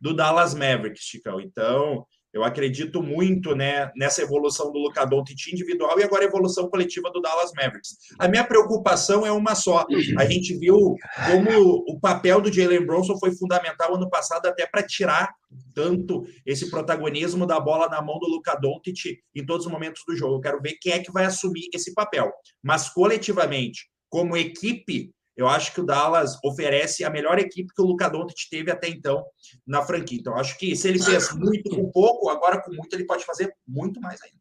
do 0.00 0.14
Dallas 0.14 0.54
Mavericks, 0.54 1.02
Chicão. 1.02 1.40
Então, 1.40 2.06
eu 2.36 2.44
acredito 2.44 3.02
muito 3.02 3.56
né, 3.56 3.90
nessa 3.96 4.20
evolução 4.20 4.70
do 4.70 4.78
Luka 4.78 5.06
Doncic 5.06 5.50
individual 5.50 5.98
e 5.98 6.02
agora 6.02 6.22
a 6.22 6.28
evolução 6.28 6.68
coletiva 6.68 7.10
do 7.10 7.18
Dallas 7.18 7.50
Mavericks. 7.56 7.96
A 8.18 8.28
minha 8.28 8.44
preocupação 8.44 9.24
é 9.24 9.32
uma 9.32 9.54
só. 9.54 9.86
A 10.18 10.24
gente 10.26 10.54
viu 10.58 10.94
como 11.30 11.84
o 11.88 11.98
papel 11.98 12.42
do 12.42 12.52
Jalen 12.52 12.84
Bronson 12.84 13.18
foi 13.18 13.34
fundamental 13.34 13.94
ano 13.94 14.10
passado 14.10 14.44
até 14.46 14.66
para 14.66 14.82
tirar 14.82 15.32
tanto 15.72 16.26
esse 16.44 16.70
protagonismo 16.70 17.46
da 17.46 17.58
bola 17.58 17.88
na 17.88 18.02
mão 18.02 18.18
do 18.18 18.28
Luka 18.28 18.54
Doncic 18.54 19.18
em 19.34 19.46
todos 19.46 19.64
os 19.64 19.72
momentos 19.72 20.02
do 20.06 20.14
jogo. 20.14 20.34
Eu 20.34 20.40
quero 20.40 20.60
ver 20.60 20.76
quem 20.78 20.92
é 20.92 20.98
que 20.98 21.10
vai 21.10 21.24
assumir 21.24 21.70
esse 21.72 21.94
papel. 21.94 22.30
Mas 22.62 22.90
coletivamente, 22.90 23.88
como 24.10 24.36
equipe, 24.36 25.10
eu 25.36 25.46
acho 25.46 25.74
que 25.74 25.80
o 25.80 25.84
Dallas 25.84 26.38
oferece 26.42 27.04
a 27.04 27.10
melhor 27.10 27.38
equipe 27.38 27.72
que 27.74 27.82
o 27.82 27.84
Luka 27.84 28.08
Doncic 28.08 28.48
teve 28.50 28.70
até 28.70 28.88
então 28.88 29.22
na 29.66 29.82
franquia. 29.82 30.18
Então, 30.18 30.34
acho 30.36 30.56
que 30.58 30.74
se 30.74 30.88
ele 30.88 31.02
fez 31.02 31.32
muito 31.34 31.68
com 31.68 31.90
pouco, 31.90 32.30
agora 32.30 32.62
com 32.62 32.72
muito 32.72 32.94
ele 32.94 33.04
pode 33.04 33.24
fazer 33.24 33.54
muito 33.68 34.00
mais 34.00 34.20
ainda. 34.22 34.36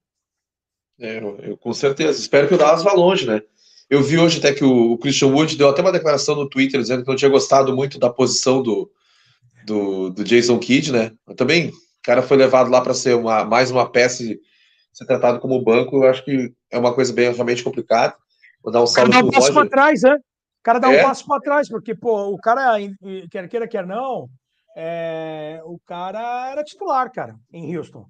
É, 0.98 1.20
eu, 1.20 1.38
eu, 1.40 1.58
com 1.58 1.74
certeza. 1.74 2.18
Espero 2.18 2.48
que 2.48 2.54
o 2.54 2.58
Dallas 2.58 2.84
vá 2.84 2.94
longe, 2.94 3.28
né? 3.28 3.42
Eu 3.90 4.02
vi 4.02 4.18
hoje 4.18 4.40
até 4.40 4.54
que 4.54 4.64
o, 4.64 4.94
o, 4.94 4.98
Christian 4.98 5.28
Wood 5.28 5.58
deu 5.58 5.68
até 5.68 5.82
uma 5.82 5.92
declaração 5.92 6.36
no 6.36 6.50
Twitter 6.50 6.80
dizendo 6.80 7.04
que 7.04 7.10
não 7.10 7.16
tinha 7.16 7.30
gostado 7.30 7.76
muito 7.76 8.00
da 8.00 8.10
posição 8.10 8.64
do, 8.64 8.90
do, 9.66 10.10
do 10.10 10.24
Jason 10.24 10.58
Kidd, 10.58 10.94
né? 10.94 11.12
Mas 11.28 11.36
também, 11.36 11.70
o 11.70 11.74
cara 12.02 12.22
foi 12.22 12.38
levado 12.38 12.72
lá 12.72 12.80
para 12.80 12.94
ser 12.94 13.16
uma, 13.16 13.44
mais 13.44 13.70
uma 13.70 13.92
peça 13.92 14.24
e 14.24 14.40
ser 14.94 15.06
tratado 15.06 15.40
como 15.40 15.62
banco. 15.62 15.98
Eu 15.98 16.10
acho 16.10 16.24
que 16.24 16.54
é 16.72 16.78
uma 16.80 16.94
coisa 16.94 17.12
bem 17.12 17.32
realmente 17.32 17.64
complicada. 17.64 18.16
Vou 18.64 18.72
dar 18.72 18.82
um 18.82 18.88
salve 18.88 19.12
para 19.12 19.26
o 19.26 19.32
passo 19.32 19.54
para 19.54 19.70
trás, 19.70 20.02
né? 20.02 20.18
O 20.66 20.72
cara 20.74 20.80
dá 20.80 20.92
é? 20.92 21.00
um 21.00 21.04
passo 21.04 21.28
para 21.28 21.40
trás, 21.40 21.70
porque, 21.70 21.94
pô, 21.94 22.30
o 22.30 22.38
cara, 22.38 22.76
quer 23.30 23.48
queira, 23.48 23.68
quer 23.68 23.86
não, 23.86 24.28
é, 24.76 25.62
o 25.64 25.78
cara 25.86 26.50
era 26.50 26.64
titular, 26.64 27.12
cara, 27.12 27.36
em 27.54 27.78
Houston. 27.78 28.10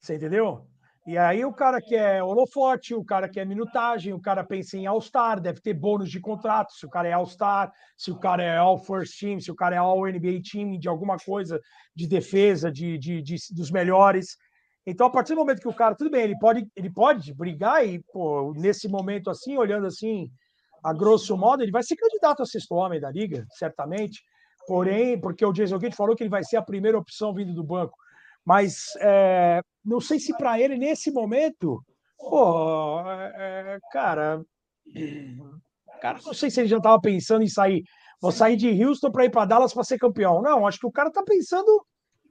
Você 0.00 0.14
entendeu? 0.14 0.64
E 1.04 1.18
aí 1.18 1.44
o 1.44 1.52
cara 1.52 1.80
quer 1.80 2.22
holofote, 2.22 2.94
o 2.94 3.04
cara 3.04 3.28
quer 3.28 3.44
minutagem, 3.44 4.12
o 4.12 4.20
cara 4.20 4.44
pensa 4.44 4.76
em 4.76 4.86
All-Star, 4.86 5.40
deve 5.40 5.60
ter 5.60 5.74
bônus 5.74 6.08
de 6.08 6.20
contrato, 6.20 6.70
se 6.70 6.86
o 6.86 6.88
cara 6.88 7.08
é 7.08 7.12
All-Star, 7.14 7.72
se 7.96 8.12
o 8.12 8.16
cara 8.16 8.44
é 8.44 8.56
All-First 8.56 9.18
Team, 9.18 9.40
se 9.40 9.50
o 9.50 9.56
cara 9.56 9.74
é 9.74 9.78
All-NBA 9.78 10.40
Team, 10.48 10.78
de 10.78 10.88
alguma 10.88 11.16
coisa 11.16 11.60
de 11.96 12.06
defesa, 12.06 12.70
de, 12.70 12.96
de, 12.96 13.20
de, 13.20 13.34
dos 13.56 13.72
melhores. 13.72 14.36
Então, 14.86 15.08
a 15.08 15.10
partir 15.10 15.34
do 15.34 15.40
momento 15.40 15.60
que 15.60 15.68
o 15.68 15.74
cara, 15.74 15.96
tudo 15.96 16.10
bem, 16.10 16.22
ele 16.22 16.38
pode, 16.38 16.64
ele 16.76 16.92
pode 16.92 17.34
brigar 17.34 17.84
e, 17.84 18.00
pô, 18.12 18.54
nesse 18.56 18.86
momento 18.86 19.30
assim, 19.30 19.56
olhando 19.56 19.88
assim, 19.88 20.30
a 20.82 20.92
grosso 20.92 21.36
modo, 21.36 21.62
ele 21.62 21.72
vai 21.72 21.82
ser 21.82 21.96
candidato 21.96 22.42
a 22.42 22.46
sexto 22.46 22.74
homem 22.74 23.00
da 23.00 23.10
liga, 23.10 23.46
certamente. 23.50 24.22
Porém, 24.66 25.18
porque 25.18 25.44
o 25.44 25.52
Jason 25.52 25.78
Kidd 25.78 25.96
falou 25.96 26.14
que 26.14 26.22
ele 26.22 26.30
vai 26.30 26.44
ser 26.44 26.56
a 26.56 26.62
primeira 26.62 26.98
opção 26.98 27.32
vindo 27.32 27.54
do 27.54 27.64
banco. 27.64 27.96
Mas 28.44 28.94
é, 29.00 29.62
não 29.84 30.00
sei 30.00 30.18
se 30.18 30.36
para 30.36 30.60
ele, 30.60 30.76
nesse 30.76 31.10
momento, 31.10 31.82
pô, 32.18 33.00
é, 33.06 33.78
cara, 33.92 34.42
cara, 36.00 36.18
não 36.24 36.34
sei 36.34 36.50
se 36.50 36.60
ele 36.60 36.68
já 36.68 36.76
estava 36.76 37.00
pensando 37.00 37.42
em 37.42 37.48
sair. 37.48 37.82
Vou 38.20 38.32
sair 38.32 38.56
de 38.56 38.84
Houston 38.84 39.10
para 39.10 39.24
ir 39.24 39.30
para 39.30 39.44
Dallas 39.44 39.72
para 39.72 39.84
ser 39.84 39.98
campeão. 39.98 40.42
Não, 40.42 40.66
acho 40.66 40.80
que 40.80 40.86
o 40.86 40.92
cara 40.92 41.08
está 41.08 41.22
pensando 41.22 41.84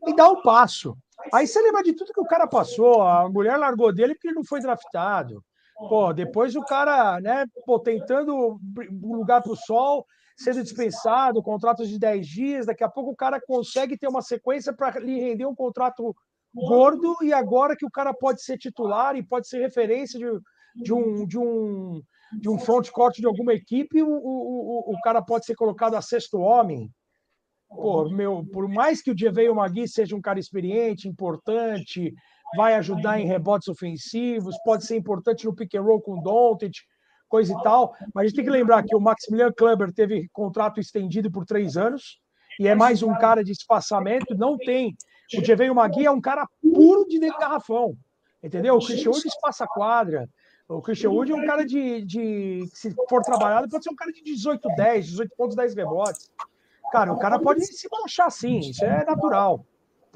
em 0.05 0.15
dar 0.15 0.29
um 0.29 0.41
passo. 0.41 0.97
Aí 1.33 1.47
você 1.47 1.61
lembra 1.61 1.81
de 1.81 1.93
tudo 1.93 2.13
que 2.13 2.21
o 2.21 2.27
cara 2.27 2.47
passou, 2.47 3.01
a 3.01 3.29
mulher 3.29 3.57
largou 3.57 3.93
dele 3.93 4.13
porque 4.13 4.27
ele 4.27 4.35
não 4.35 4.45
foi 4.45 4.61
draftado. 4.61 5.43
Pô, 5.77 6.11
depois 6.11 6.55
o 6.55 6.61
cara, 6.61 7.19
né, 7.21 7.45
pô, 7.65 7.79
tentando 7.79 8.59
lugar 9.01 9.43
para 9.43 9.51
o 9.51 9.55
sol, 9.55 10.05
sendo 10.35 10.63
dispensado, 10.63 11.43
contratos 11.43 11.87
de 11.87 11.99
10 11.99 12.27
dias, 12.27 12.65
daqui 12.65 12.83
a 12.83 12.89
pouco 12.89 13.11
o 13.11 13.15
cara 13.15 13.39
consegue 13.39 13.97
ter 13.97 14.07
uma 14.07 14.21
sequência 14.21 14.73
para 14.73 14.99
lhe 14.99 15.19
render 15.19 15.45
um 15.45 15.55
contrato 15.55 16.15
gordo, 16.53 17.15
e 17.21 17.31
agora 17.31 17.75
que 17.75 17.85
o 17.85 17.91
cara 17.91 18.13
pode 18.13 18.41
ser 18.41 18.57
titular 18.57 19.15
e 19.15 19.23
pode 19.23 19.47
ser 19.47 19.59
referência 19.59 20.19
de, 20.19 20.83
de 20.83 20.93
um, 20.93 21.25
de 21.25 21.37
um 21.37 22.01
de 22.31 22.49
um 22.49 22.57
front 22.57 22.89
court 22.89 23.15
de 23.15 23.25
alguma 23.25 23.53
equipe, 23.53 24.01
o, 24.01 24.09
o, 24.09 24.93
o, 24.93 25.01
cara 25.01 25.21
pode 25.21 25.45
ser 25.45 25.55
colocado 25.55 25.95
a 25.95 26.01
sexto 26.01 26.39
homem. 26.39 26.91
pô, 27.69 28.09
meu, 28.09 28.45
por 28.51 28.67
mais 28.67 29.01
que 29.01 29.11
o 29.11 29.17
Jeveio 29.17 29.55
Magui 29.55 29.87
seja 29.87 30.15
um 30.15 30.21
cara 30.21 30.39
experiente, 30.39 31.07
importante, 31.07 32.13
vai 32.55 32.75
ajudar 32.75 33.19
em 33.19 33.25
rebotes 33.25 33.67
ofensivos, 33.67 34.55
pode 34.63 34.85
ser 34.85 34.95
importante 34.95 35.45
no 35.45 35.55
pick 35.55 35.75
and 35.75 35.81
roll 35.81 36.01
com 36.01 36.19
o 36.19 36.21
Doncic, 36.21 36.75
coisa 37.27 37.53
e 37.53 37.61
tal, 37.61 37.93
mas 38.13 38.23
a 38.23 38.27
gente 38.27 38.35
tem 38.37 38.45
que 38.45 38.51
lembrar 38.51 38.83
que 38.83 38.95
o 38.95 39.01
Maximilian 39.01 39.51
Kleber 39.51 39.91
teve 39.91 40.29
contrato 40.31 40.79
estendido 40.79 41.31
por 41.31 41.45
três 41.45 41.75
anos 41.75 42.19
e 42.59 42.67
é 42.67 42.73
mais 42.73 43.03
um 43.03 43.13
cara 43.15 43.43
de 43.43 43.51
espaçamento, 43.51 44.35
não 44.35 44.57
tem. 44.57 44.95
O 45.37 45.43
Jeveio 45.43 45.75
Magui 45.75 46.05
é 46.05 46.11
um 46.11 46.21
cara 46.21 46.47
puro 46.61 47.05
de 47.05 47.19
dentro 47.19 47.37
garrafão, 47.39 47.97
entendeu? 48.41 48.75
O 48.75 48.85
Christian 48.85 49.11
Wood 49.11 49.27
espaça 49.27 49.67
quadra, 49.67 50.29
o 50.69 50.81
Christian 50.81 51.11
Wood 51.11 51.31
é 51.31 51.35
um 51.35 51.45
cara 51.45 51.65
de, 51.65 52.01
de, 52.03 52.69
se 52.73 52.93
for 53.09 53.21
trabalhado, 53.21 53.69
pode 53.69 53.83
ser 53.83 53.89
um 53.89 53.95
cara 53.95 54.11
de 54.11 54.21
18, 54.21 54.67
10, 54.75 55.05
18 55.07 55.35
pontos, 55.37 55.55
10 55.55 55.75
rebotes. 55.75 56.29
Cara, 56.91 57.13
o 57.13 57.19
cara 57.19 57.39
pode 57.39 57.65
se 57.65 57.87
baixar 57.89 58.29
sim, 58.29 58.59
isso 58.59 58.83
é 58.83 59.05
natural. 59.05 59.65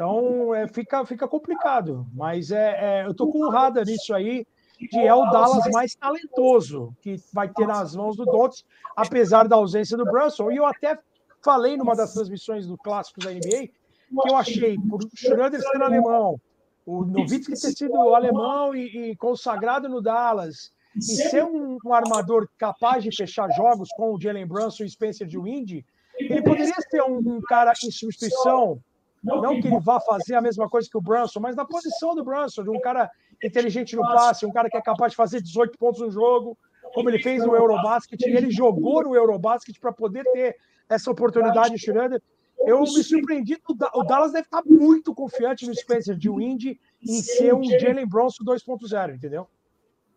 Então 0.01 0.55
é, 0.55 0.67
fica, 0.67 1.05
fica 1.05 1.27
complicado. 1.27 2.07
Mas 2.11 2.51
é, 2.51 3.01
é 3.03 3.05
eu 3.05 3.13
tô 3.13 3.27
com 3.27 3.45
honrada 3.45 3.83
nisso 3.85 4.15
aí, 4.15 4.47
de 4.79 4.99
é 4.99 5.13
o 5.13 5.29
Dallas 5.29 5.69
mais 5.71 5.93
talentoso 5.93 6.91
que 7.03 7.17
vai 7.31 7.47
ter 7.47 7.67
nas 7.67 7.95
mãos 7.95 8.17
do 8.17 8.25
Dots, 8.25 8.65
apesar 8.95 9.47
da 9.47 9.57
ausência 9.57 9.95
do 9.95 10.03
Brunson. 10.03 10.51
E 10.51 10.57
eu 10.57 10.65
até 10.65 10.97
falei 11.43 11.77
numa 11.77 11.95
das 11.95 12.13
transmissões 12.13 12.65
do 12.65 12.75
Clássicos 12.79 13.25
da 13.25 13.31
NBA 13.31 13.67
que 13.67 14.29
eu 14.29 14.35
achei, 14.35 14.75
por 14.89 14.99
Schroeder 15.15 15.61
ser 15.61 15.81
alemão, 15.81 16.41
o 16.85 17.05
Nowitzki 17.05 17.53
ter 17.53 17.71
sido 17.71 17.95
alemão 18.13 18.75
e, 18.75 19.11
e, 19.11 19.15
consagrado 19.15 19.87
no 19.87 20.01
Dallas, 20.01 20.71
e 20.95 21.01
ser 21.01 21.45
um, 21.45 21.77
um, 21.85 21.93
armador 21.93 22.49
capaz 22.57 23.03
de 23.03 23.15
fechar 23.15 23.49
jogos 23.51 23.87
com 23.95 24.13
o 24.13 24.19
Jalen 24.19 24.45
Brunson 24.45 24.83
e 24.83 24.89
Spencer 24.89 25.25
de 25.27 25.39
Windy, 25.39 25.85
ele 26.19 26.41
poderia 26.41 26.75
ser 26.89 27.01
um, 27.03 27.19
um, 27.19 27.41
cara 27.41 27.71
em 27.85 27.89
substituição, 27.89 28.81
não 29.23 29.61
que 29.61 29.67
ele 29.67 29.79
vá 29.79 29.99
fazer 29.99 30.35
a 30.35 30.41
mesma 30.41 30.69
coisa 30.69 30.89
que 30.89 30.97
o 30.97 31.01
Brunson, 31.01 31.39
mas 31.39 31.55
na 31.55 31.65
posição 31.65 32.15
do 32.15 32.23
Brunson, 32.23 32.63
de 32.63 32.69
um 32.69 32.79
cara 32.79 33.09
inteligente 33.43 33.95
no 33.95 34.01
passe, 34.01 34.45
um 34.45 34.51
cara 34.51 34.69
que 34.69 34.77
é 34.77 34.81
capaz 34.81 35.11
de 35.11 35.15
fazer 35.15 35.41
18 35.41 35.77
pontos 35.77 36.01
no 36.01 36.11
jogo, 36.11 36.57
como 36.93 37.09
ele 37.09 37.21
fez 37.21 37.45
no 37.45 37.55
Eurobasket, 37.55 38.19
e 38.21 38.35
ele 38.35 38.51
jogou 38.51 39.03
no 39.03 39.15
Eurobasket 39.15 39.79
para 39.79 39.91
poder 39.91 40.23
ter 40.31 40.55
essa 40.89 41.09
oportunidade, 41.09 41.77
Schroeder. 41.77 42.21
Eu 42.59 42.81
me 42.81 43.03
surpreendi. 43.03 43.57
O 43.95 44.03
Dallas 44.03 44.33
deve 44.33 44.45
estar 44.45 44.61
muito 44.65 45.15
confiante 45.15 45.65
no 45.65 45.73
Spencer 45.73 46.15
de 46.15 46.29
Windy 46.29 46.79
em 47.01 47.21
ser 47.21 47.53
um 47.55 47.63
Jalen 47.63 48.07
Bronson 48.07 48.43
2.0, 48.43 49.15
entendeu? 49.15 49.47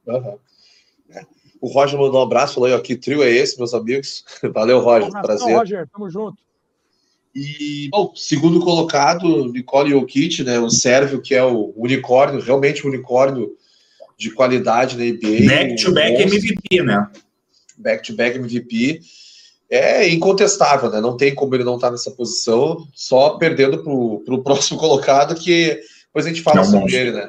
Uhum. 0.06 0.38
O 1.60 1.68
Roger 1.68 1.98
mandou 1.98 2.20
um 2.20 2.24
abraço, 2.24 2.54
falou 2.54 2.74
aqui, 2.74 2.96
trio 2.96 3.22
é 3.22 3.30
esse, 3.30 3.56
meus 3.56 3.72
amigos. 3.72 4.24
Valeu, 4.52 4.80
Roger. 4.80 5.08
Um 5.08 5.22
prazer. 5.22 5.56
Roger, 5.56 5.88
tamo 5.88 6.10
junto. 6.10 6.36
E, 7.34 7.88
bom, 7.90 8.12
segundo 8.14 8.60
colocado, 8.60 9.52
Nicole 9.52 9.90
Jokic, 9.90 10.44
né, 10.44 10.60
o 10.60 10.70
sérvio 10.70 11.20
que 11.20 11.34
é 11.34 11.42
o 11.42 11.72
unicórnio, 11.76 12.40
realmente 12.40 12.86
um 12.86 12.90
unicórnio 12.90 13.52
de 14.16 14.30
qualidade 14.30 14.96
na 14.96 15.04
NBA. 15.04 15.48
Back-to-back 15.48 16.12
-back 16.12 16.22
MVP, 16.22 16.82
né? 16.82 17.08
Back-to-back 17.76 18.38
-back 18.38 18.44
MVP 18.44 19.00
é 19.68 20.08
incontestável, 20.08 20.90
né? 20.90 21.00
Não 21.00 21.16
tem 21.16 21.34
como 21.34 21.54
ele 21.54 21.64
não 21.64 21.74
estar 21.74 21.88
tá 21.88 21.92
nessa 21.92 22.12
posição, 22.12 22.86
só 22.94 23.30
perdendo 23.30 23.82
para 23.82 23.92
o 23.92 24.42
próximo 24.44 24.78
colocado, 24.78 25.34
que 25.34 25.80
depois 26.06 26.26
a 26.26 26.28
gente 26.28 26.42
fala 26.42 26.58
não, 26.58 26.64
sobre 26.64 26.94
ele, 26.94 27.12
né? 27.12 27.28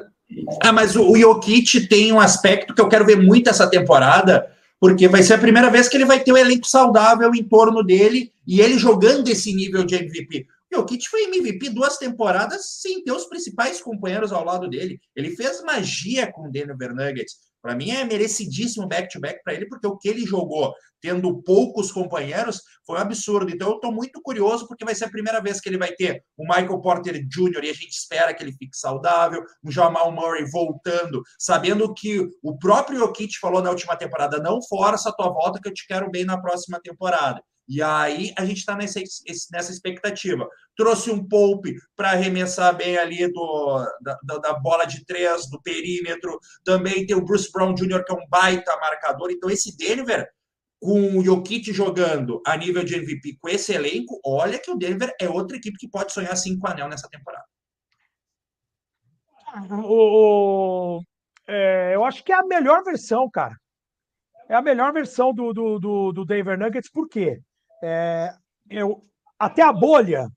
Ah, 0.62 0.72
mas 0.72 0.94
o, 0.94 1.10
o 1.10 1.16
Jokic 1.16 1.88
tem 1.88 2.12
um 2.12 2.20
aspecto 2.20 2.74
que 2.74 2.80
eu 2.80 2.88
quero 2.88 3.04
ver 3.04 3.16
muito 3.16 3.50
essa 3.50 3.66
temporada, 3.66 4.48
porque 4.80 5.08
vai 5.08 5.22
ser 5.22 5.34
a 5.34 5.38
primeira 5.38 5.70
vez 5.70 5.88
que 5.88 5.96
ele 5.96 6.04
vai 6.04 6.22
ter 6.22 6.32
um 6.32 6.36
elenco 6.36 6.66
saudável 6.66 7.34
em 7.34 7.42
torno 7.42 7.82
dele 7.82 8.32
e 8.46 8.60
ele 8.60 8.78
jogando 8.78 9.28
esse 9.28 9.54
nível 9.54 9.84
de 9.84 9.94
MVP. 9.94 10.46
O 10.72 10.76
Jokic 10.76 11.08
foi 11.08 11.24
MVP 11.24 11.70
duas 11.70 11.96
temporadas 11.96 12.80
sem 12.80 13.02
ter 13.02 13.12
os 13.12 13.26
principais 13.26 13.80
companheiros 13.80 14.32
ao 14.32 14.44
lado 14.44 14.68
dele. 14.68 15.00
Ele 15.14 15.34
fez 15.34 15.62
magia 15.62 16.30
com 16.30 16.48
o 16.48 16.50
Denver 16.50 16.94
Nuggets. 16.94 17.36
Para 17.66 17.74
mim 17.74 17.90
é 17.90 18.04
merecidíssimo 18.04 18.86
back-to-back 18.86 19.42
para 19.42 19.52
ele, 19.52 19.66
porque 19.66 19.88
o 19.88 19.98
que 19.98 20.08
ele 20.08 20.24
jogou 20.24 20.72
tendo 21.00 21.42
poucos 21.42 21.90
companheiros 21.90 22.62
foi 22.86 22.96
um 22.96 23.00
absurdo. 23.00 23.50
Então 23.50 23.70
eu 23.70 23.74
estou 23.74 23.90
muito 23.90 24.22
curioso, 24.22 24.68
porque 24.68 24.84
vai 24.84 24.94
ser 24.94 25.06
a 25.06 25.10
primeira 25.10 25.40
vez 25.40 25.60
que 25.60 25.68
ele 25.68 25.76
vai 25.76 25.90
ter 25.90 26.22
o 26.38 26.44
Michael 26.44 26.80
Porter 26.80 27.26
Jr. 27.26 27.64
e 27.64 27.70
a 27.70 27.72
gente 27.72 27.90
espera 27.90 28.32
que 28.32 28.40
ele 28.40 28.52
fique 28.52 28.76
saudável, 28.76 29.42
o 29.64 29.68
Jamal 29.68 30.12
Murray 30.12 30.48
voltando, 30.48 31.24
sabendo 31.36 31.92
que 31.92 32.24
o 32.40 32.56
próprio 32.56 33.00
Jokic 33.00 33.36
falou 33.40 33.60
na 33.60 33.70
última 33.70 33.96
temporada: 33.96 34.38
não 34.38 34.62
força 34.62 35.08
a 35.08 35.12
tua 35.12 35.30
volta, 35.30 35.60
que 35.60 35.68
eu 35.68 35.74
te 35.74 35.88
quero 35.88 36.08
bem 36.08 36.24
na 36.24 36.40
próxima 36.40 36.78
temporada. 36.80 37.42
E 37.68 37.82
aí 37.82 38.32
a 38.38 38.44
gente 38.44 38.58
está 38.58 38.76
nessa, 38.76 39.00
nessa 39.52 39.72
expectativa. 39.72 40.48
Trouxe 40.76 41.10
um 41.10 41.26
Pope 41.26 41.74
para 41.96 42.10
arremessar 42.10 42.76
bem 42.76 42.96
ali 42.96 43.30
do, 43.32 43.86
da, 44.00 44.38
da, 44.38 44.54
bola 44.54 44.84
de 44.84 45.04
três, 45.04 45.50
do 45.50 45.60
perímetro. 45.60 46.38
Também 46.64 47.04
tem 47.04 47.16
o 47.16 47.24
Bruce 47.24 47.50
Brown 47.50 47.74
Jr., 47.74 48.04
que 48.04 48.12
é 48.12 48.14
um 48.14 48.28
baita 48.28 48.76
marcador. 48.76 49.30
Então, 49.30 49.50
esse 49.50 49.76
Denver, 49.76 50.28
com 50.80 51.18
o 51.18 51.24
Jokic 51.24 51.72
jogando 51.72 52.40
a 52.46 52.56
nível 52.56 52.84
de 52.84 52.94
MVP 52.94 53.38
com 53.40 53.48
esse 53.48 53.72
elenco, 53.72 54.20
olha 54.24 54.58
que 54.58 54.70
o 54.70 54.76
Denver 54.76 55.12
é 55.20 55.28
outra 55.28 55.56
equipe 55.56 55.76
que 55.76 55.88
pode 55.88 56.12
sonhar 56.12 56.36
cinco 56.36 56.68
anel 56.68 56.88
nessa 56.88 57.08
temporada. 57.08 57.44
O, 59.82 61.00
é, 61.48 61.94
eu 61.94 62.04
acho 62.04 62.22
que 62.22 62.30
é 62.30 62.36
a 62.36 62.44
melhor 62.44 62.84
versão, 62.84 63.28
cara. 63.30 63.56
É 64.48 64.54
a 64.54 64.62
melhor 64.62 64.92
versão 64.92 65.32
do, 65.32 65.52
do, 65.52 65.78
do, 65.78 66.12
do 66.12 66.24
Denver 66.24 66.58
Nuggets, 66.58 66.90
por 66.90 67.08
quê? 67.08 67.40
É, 67.82 68.30
eu, 68.70 69.02
até 69.38 69.62
a 69.62 69.72
bolha, 69.72 70.28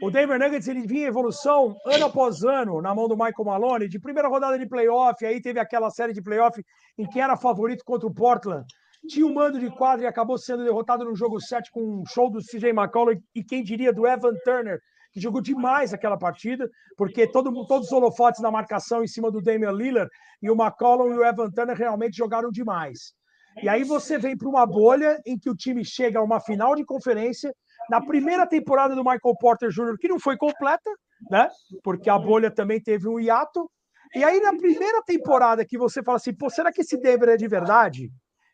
o 0.00 0.10
Denver 0.10 0.38
Nuggets 0.38 0.68
ele 0.68 0.86
vinha 0.86 1.06
em 1.06 1.08
evolução 1.08 1.76
ano 1.84 2.04
após 2.06 2.44
ano 2.44 2.80
na 2.80 2.94
mão 2.94 3.08
do 3.08 3.16
Michael 3.16 3.44
Maloney, 3.44 3.88
de 3.88 3.98
primeira 3.98 4.28
rodada 4.28 4.58
de 4.58 4.68
playoff, 4.68 5.24
aí 5.26 5.40
teve 5.40 5.58
aquela 5.58 5.90
série 5.90 6.12
de 6.12 6.22
playoff 6.22 6.62
em 6.96 7.04
que 7.06 7.20
era 7.20 7.36
favorito 7.36 7.82
contra 7.84 8.06
o 8.06 8.14
Portland. 8.14 8.64
Tinha 9.08 9.26
um 9.26 9.34
mando 9.34 9.58
de 9.58 9.70
quadra 9.70 10.04
e 10.04 10.08
acabou 10.08 10.38
sendo 10.38 10.64
derrotado 10.64 11.04
no 11.04 11.16
jogo 11.16 11.40
7 11.40 11.70
com 11.72 11.80
um 11.80 12.04
show 12.06 12.30
do 12.30 12.40
CJ 12.40 12.70
McCollum 12.70 13.16
e 13.34 13.42
quem 13.42 13.62
diria 13.62 13.92
do 13.92 14.06
Evan 14.06 14.34
Turner, 14.44 14.78
que 15.12 15.20
jogou 15.20 15.40
demais 15.40 15.92
aquela 15.92 16.16
partida, 16.16 16.68
porque 16.96 17.26
todo, 17.26 17.50
todos 17.66 17.88
os 17.88 17.92
holofotes 17.92 18.40
na 18.40 18.50
marcação 18.50 19.02
em 19.02 19.08
cima 19.08 19.30
do 19.30 19.40
Damian 19.40 19.72
Lillard 19.72 20.10
e 20.42 20.50
o 20.50 20.54
McCollum 20.54 21.12
e 21.12 21.18
o 21.18 21.24
Evan 21.24 21.50
Turner 21.50 21.76
realmente 21.76 22.16
jogaram 22.16 22.50
demais. 22.50 23.17
E 23.62 23.68
aí 23.68 23.84
você 23.84 24.18
vem 24.18 24.36
para 24.36 24.48
uma 24.48 24.66
bolha 24.66 25.20
em 25.26 25.38
que 25.38 25.50
o 25.50 25.54
time 25.54 25.84
chega 25.84 26.18
a 26.18 26.22
uma 26.22 26.40
final 26.40 26.74
de 26.74 26.84
conferência 26.84 27.52
na 27.90 28.00
primeira 28.00 28.46
temporada 28.46 28.94
do 28.94 29.02
Michael 29.02 29.36
Porter 29.40 29.70
Jr., 29.70 29.96
que 29.98 30.08
não 30.08 30.20
foi 30.20 30.36
completa, 30.36 30.90
né? 31.30 31.48
Porque 31.82 32.08
a 32.10 32.18
bolha 32.18 32.50
também 32.50 32.80
teve 32.80 33.08
um 33.08 33.18
hiato. 33.18 33.70
E 34.14 34.22
aí 34.22 34.40
na 34.40 34.54
primeira 34.54 35.02
temporada 35.02 35.64
que 35.64 35.78
você 35.78 36.02
fala 36.02 36.16
assim, 36.16 36.34
pô, 36.34 36.48
será 36.48 36.72
que 36.72 36.82
esse 36.82 36.96
Denver 37.00 37.28
é 37.28 37.36
de 37.36 37.48
verdade? 37.48 38.10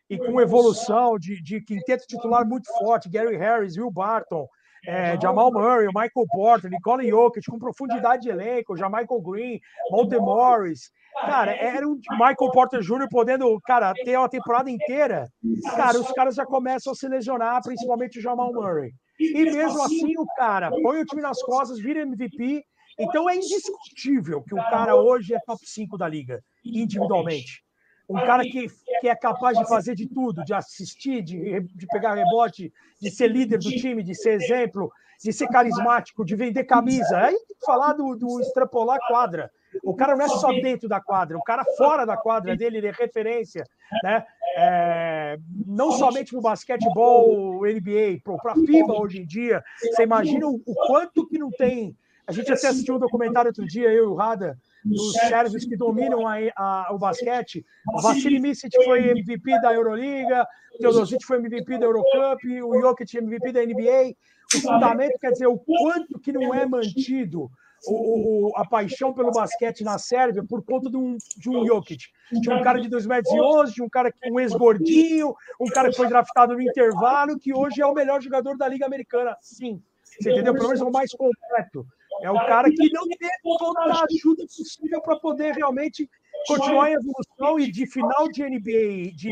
E 0.09 0.17
com 0.17 0.39
evolução 0.39 1.17
de, 1.17 1.41
de 1.41 1.61
quinteto 1.61 2.05
titular 2.07 2.45
muito 2.47 2.71
forte, 2.77 3.09
Gary 3.09 3.37
Harris, 3.37 3.77
Will 3.77 3.91
Barton, 3.91 4.47
é, 4.87 5.19
Jamal 5.19 5.51
Murray, 5.51 5.87
Michael 5.87 6.27
Porter, 6.31 6.69
Nicole 6.69 7.09
Jokic, 7.09 7.49
com 7.49 7.57
profundidade 7.57 8.23
de 8.23 8.29
elenco, 8.29 8.77
já 8.77 8.87
Michael 8.87 9.21
Green, 9.21 9.59
Monte 9.89 10.17
Morris. 10.17 10.91
Cara, 11.21 11.55
era 11.55 11.87
um 11.87 11.95
Michael 12.11 12.51
Porter 12.51 12.81
Jr. 12.81 13.07
podendo, 13.09 13.59
cara, 13.61 13.93
ter 13.93 14.17
uma 14.17 14.29
temporada 14.29 14.69
inteira. 14.69 15.27
Cara, 15.75 15.99
os 15.99 16.11
caras 16.11 16.35
já 16.35 16.45
começam 16.45 16.91
a 16.91 16.95
se 16.95 17.07
lesionar, 17.07 17.61
principalmente 17.63 18.19
o 18.19 18.21
Jamal 18.21 18.53
Murray. 18.53 18.91
E 19.19 19.43
mesmo 19.43 19.81
assim, 19.81 20.17
o 20.17 20.25
cara 20.35 20.69
põe 20.69 21.01
o 21.01 21.05
time 21.05 21.21
nas 21.21 21.41
costas, 21.41 21.79
vira 21.79 22.01
MVP. 22.01 22.63
Então 22.99 23.29
é 23.29 23.35
indiscutível 23.35 24.41
que 24.43 24.53
o 24.53 24.57
cara 24.69 24.95
hoje 24.95 25.33
é 25.33 25.39
top 25.45 25.59
5 25.65 25.97
da 25.97 26.07
liga, 26.07 26.41
individualmente. 26.63 27.63
Um 28.09 28.15
cara 28.15 28.43
que, 28.43 28.67
que 29.01 29.09
é 29.09 29.15
capaz 29.15 29.57
de 29.57 29.67
fazer 29.67 29.95
de 29.95 30.07
tudo, 30.07 30.43
de 30.43 30.53
assistir, 30.53 31.23
de, 31.23 31.61
de 31.61 31.87
pegar 31.87 32.13
rebote, 32.13 32.71
de 33.01 33.09
ser 33.09 33.27
líder 33.29 33.57
do 33.57 33.69
time, 33.69 34.03
de 34.03 34.13
ser 34.13 34.33
exemplo, 34.33 34.91
de 35.23 35.33
ser 35.33 35.47
carismático, 35.47 36.23
de 36.23 36.35
vender 36.35 36.65
camisa. 36.65 37.17
Aí 37.17 37.33
tem 37.33 37.57
que 37.59 37.65
falar 37.65 37.93
do, 37.93 38.15
do 38.15 38.39
extrapolar 38.41 38.99
quadra. 39.07 39.49
O 39.85 39.95
cara 39.95 40.15
não 40.15 40.25
é 40.25 40.27
só 40.27 40.51
dentro 40.51 40.89
da 40.89 40.99
quadra, 40.99 41.37
o 41.37 41.43
cara 41.43 41.63
fora 41.77 42.05
da 42.05 42.17
quadra 42.17 42.57
dele, 42.57 42.77
ele 42.77 42.87
é 42.87 42.91
referência, 42.91 43.63
né? 44.03 44.25
É, 44.57 45.37
não 45.67 45.91
somente 45.91 46.31
para 46.31 46.39
o 46.39 46.41
basquetebol, 46.41 47.61
NBA, 47.61 48.21
para 48.41 48.53
a 48.53 48.55
FIBA 48.55 48.99
hoje 48.99 49.19
em 49.21 49.25
dia. 49.25 49.63
Você 49.79 50.03
imagina 50.03 50.47
o, 50.47 50.59
o 50.65 50.73
quanto 50.87 51.27
que 51.27 51.37
não 51.37 51.51
tem. 51.51 51.95
A 52.27 52.31
gente 52.31 52.51
até 52.51 52.67
assistiu 52.69 52.95
um 52.95 52.99
documentário 52.99 53.49
outro 53.49 53.65
dia, 53.67 53.89
eu 53.89 54.05
e 54.05 54.07
o 54.07 54.15
Rada, 54.15 54.57
dos 54.83 55.13
sérvios 55.13 55.65
que 55.65 55.77
dominam 55.77 56.27
a, 56.27 56.37
a, 56.55 56.87
o 56.91 56.97
basquete. 56.97 57.63
O 57.93 58.01
Vassili 58.01 58.39
Micic 58.39 58.71
foi 58.83 59.09
MVP 59.09 59.61
da 59.61 59.71
Euroliga, 59.71 60.47
o 60.73 60.79
Teodosic 60.79 61.23
foi 61.23 61.37
MVP 61.37 61.77
da 61.77 61.85
Eurocup, 61.85 62.43
o 62.63 62.81
Jokic 62.81 63.17
MVP 63.17 63.51
da 63.51 63.63
NBA. 63.63 64.15
O 64.55 64.61
fundamento 64.61 65.19
quer 65.19 65.31
dizer 65.31 65.47
o 65.47 65.57
quanto 65.57 66.19
que 66.19 66.31
não 66.31 66.53
é 66.53 66.65
mantido 66.65 67.51
o, 67.87 68.49
o, 68.49 68.57
a 68.57 68.65
paixão 68.65 69.13
pelo 69.13 69.31
basquete 69.31 69.83
na 69.83 69.97
Sérvia 69.97 70.43
por 70.43 70.63
conta 70.63 70.89
de 70.89 70.97
um, 70.97 71.17
de 71.37 71.49
um 71.49 71.65
Jokic. 71.65 72.05
De 72.31 72.49
um 72.49 72.61
cara 72.61 72.79
de 72.79 72.89
2,11 72.89 73.07
metros 73.07 73.73
de 73.73 73.83
um 73.83 73.89
cara 73.89 74.13
um 74.31 74.39
ex-gordinho, 74.39 75.35
um 75.59 75.67
cara 75.67 75.89
que 75.89 75.97
foi 75.97 76.07
draftado 76.07 76.53
no 76.53 76.61
intervalo, 76.61 77.39
que 77.39 77.53
hoje 77.53 77.81
é 77.81 77.85
o 77.85 77.93
melhor 77.93 78.21
jogador 78.21 78.57
da 78.57 78.67
Liga 78.67 78.85
Americana, 78.85 79.37
sim. 79.41 79.81
Você 80.03 80.31
entendeu? 80.31 80.53
Pelo 80.53 80.67
menos 80.67 80.81
é 80.81 80.85
o 80.85 80.91
mais 80.91 81.11
completo. 81.11 81.85
É 82.21 82.31
o 82.31 82.35
cara 82.35 82.69
que 82.69 82.93
não 82.93 83.03
teve 83.07 83.31
toda 83.59 83.81
a 83.81 84.05
ajuda 84.09 84.43
possível 84.43 85.01
para 85.01 85.19
poder 85.19 85.53
realmente 85.53 86.09
continuar 86.47 86.89
em 86.89 86.93
evolução 86.93 87.59
e 87.59 87.71
de 87.71 87.85
final 87.87 88.29
de 88.31 88.43
NBA, 88.43 89.11
de 89.15 89.29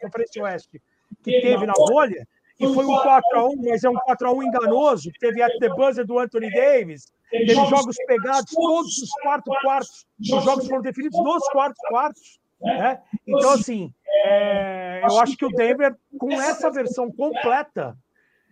Conferência 0.00 0.42
Oeste, 0.42 0.82
que 1.22 1.40
teve 1.40 1.66
na 1.66 1.74
bolha, 1.74 2.26
e 2.58 2.74
foi 2.74 2.84
um 2.84 2.96
4x1, 2.96 3.68
mas 3.68 3.84
é 3.84 3.90
um 3.90 3.94
4x1 3.94 4.44
enganoso, 4.44 5.10
teve 5.20 5.42
at 5.42 5.52
the 5.58 5.68
buzzer 5.70 6.04
do 6.04 6.18
Anthony 6.18 6.50
Davis, 6.50 7.12
teve 7.30 7.54
jogos 7.54 7.96
pegados 8.06 8.52
todos 8.52 8.98
os 8.98 9.10
quartos 9.22 9.56
quartos, 9.60 10.06
os 10.20 10.44
jogos 10.44 10.66
foram 10.66 10.82
definidos 10.82 11.18
nos 11.22 11.48
quartos 11.50 11.80
quartos, 11.88 12.40
né? 12.60 13.00
Então, 13.26 13.52
assim, 13.52 13.92
é, 14.24 15.02
eu 15.08 15.20
acho 15.20 15.36
que 15.36 15.44
o 15.44 15.50
Denver, 15.50 15.94
com 16.18 16.32
essa 16.32 16.70
versão 16.70 17.10
completa, 17.12 17.96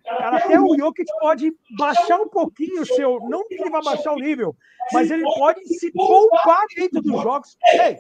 Cara, 0.07 0.37
até 0.37 0.61
o 0.61 0.77
Jokic 0.79 1.11
pode 1.19 1.53
baixar 1.77 2.21
um 2.21 2.29
pouquinho 2.29 2.83
o 2.83 2.87
seu. 2.87 3.19
Não 3.29 3.47
que 3.49 3.55
ele 3.55 3.71
vai 3.71 3.83
baixar 3.83 4.13
o 4.13 4.21
nível, 4.21 4.57
mas 4.93 5.11
ele 5.11 5.25
pode 5.35 5.67
se 5.67 5.91
poupar 5.91 6.65
dentro 6.77 7.03
dos 7.03 7.21
jogos. 7.23 7.59
Ei! 7.67 7.99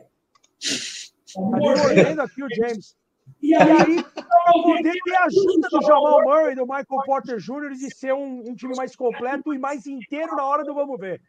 Tá 2.14 2.22
aqui 2.22 2.44
o 2.44 2.54
James. 2.54 2.96
E 3.42 3.54
aí, 3.54 4.02
para 4.02 4.52
poder 4.52 4.92
ter 5.04 5.16
a 5.16 5.24
ajuda 5.24 5.68
do 5.70 5.82
Jamal 5.82 6.22
Murray, 6.22 6.54
do 6.54 6.62
Michael 6.62 7.02
Porter 7.04 7.36
Jr., 7.38 7.70
de 7.70 7.94
ser 7.94 8.12
um, 8.12 8.50
um, 8.50 8.54
time 8.54 8.74
mais 8.76 8.96
completo 8.96 9.52
e 9.54 9.58
mais 9.58 9.86
inteiro 9.86 10.34
na 10.34 10.44
hora 10.44 10.64
do 10.64 10.74
vamos 10.74 10.98
ver. 10.98 11.20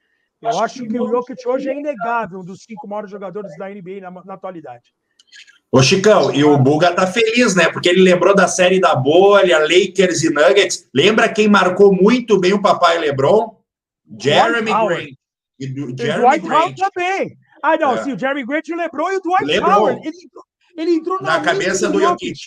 Eu 0.42 0.60
acho 0.60 0.84
que 0.88 1.00
o 1.00 1.08
Jokic 1.08 1.48
hoje 1.48 1.70
é 1.70 1.74
inegável, 1.74 2.40
um 2.40 2.46
dos 2.46 2.64
cinco 2.64 2.88
maiores 2.88 3.10
jogadores 3.10 3.56
da 3.58 3.70
NBA 3.70 4.02
na, 4.02 4.12
na 4.24 4.34
atualidade. 4.36 4.94
Ô, 5.72 5.84
Chicão, 5.84 6.34
e 6.34 6.44
o 6.44 6.58
Buga 6.58 6.94
tá 6.94 7.06
feliz, 7.06 7.54
né? 7.54 7.70
Porque 7.70 7.90
ele 7.90 8.02
lembrou 8.02 8.34
da 8.34 8.48
série 8.48 8.80
da 8.80 8.96
bolha, 8.96 9.60
Lakers 9.60 10.24
e 10.24 10.30
Nuggets. 10.30 10.88
Lembra 10.94 11.28
quem 11.28 11.48
marcou 11.48 11.94
muito 11.94 12.40
bem 12.40 12.54
o 12.54 12.62
papai 12.62 12.98
LeBron? 13.00 13.58
Jeremy 14.20 14.72
Grant. 14.72 15.10
E 15.60 15.68
do, 15.68 15.98
Jeremy 15.98 16.22
Dwight 16.22 16.48
Grant. 16.48 16.62
Howard 16.62 16.76
também. 16.76 17.38
Ah, 17.62 17.76
não, 17.76 17.96
é. 17.96 18.04
sim, 18.04 18.14
o 18.14 18.20
Jeremy 18.20 18.46
Grant, 18.46 18.70
o 18.70 18.76
LeBron 18.76 19.12
e 19.12 19.18
o 19.18 19.22
Dwight. 19.22 19.60
Howard. 19.60 20.08
Ele, 20.08 20.18
ele 20.78 20.92
entrou 20.92 21.20
na, 21.22 21.40
na 21.40 21.44
cabeça 21.44 21.90
do 21.90 22.00
Jokic. 22.00 22.38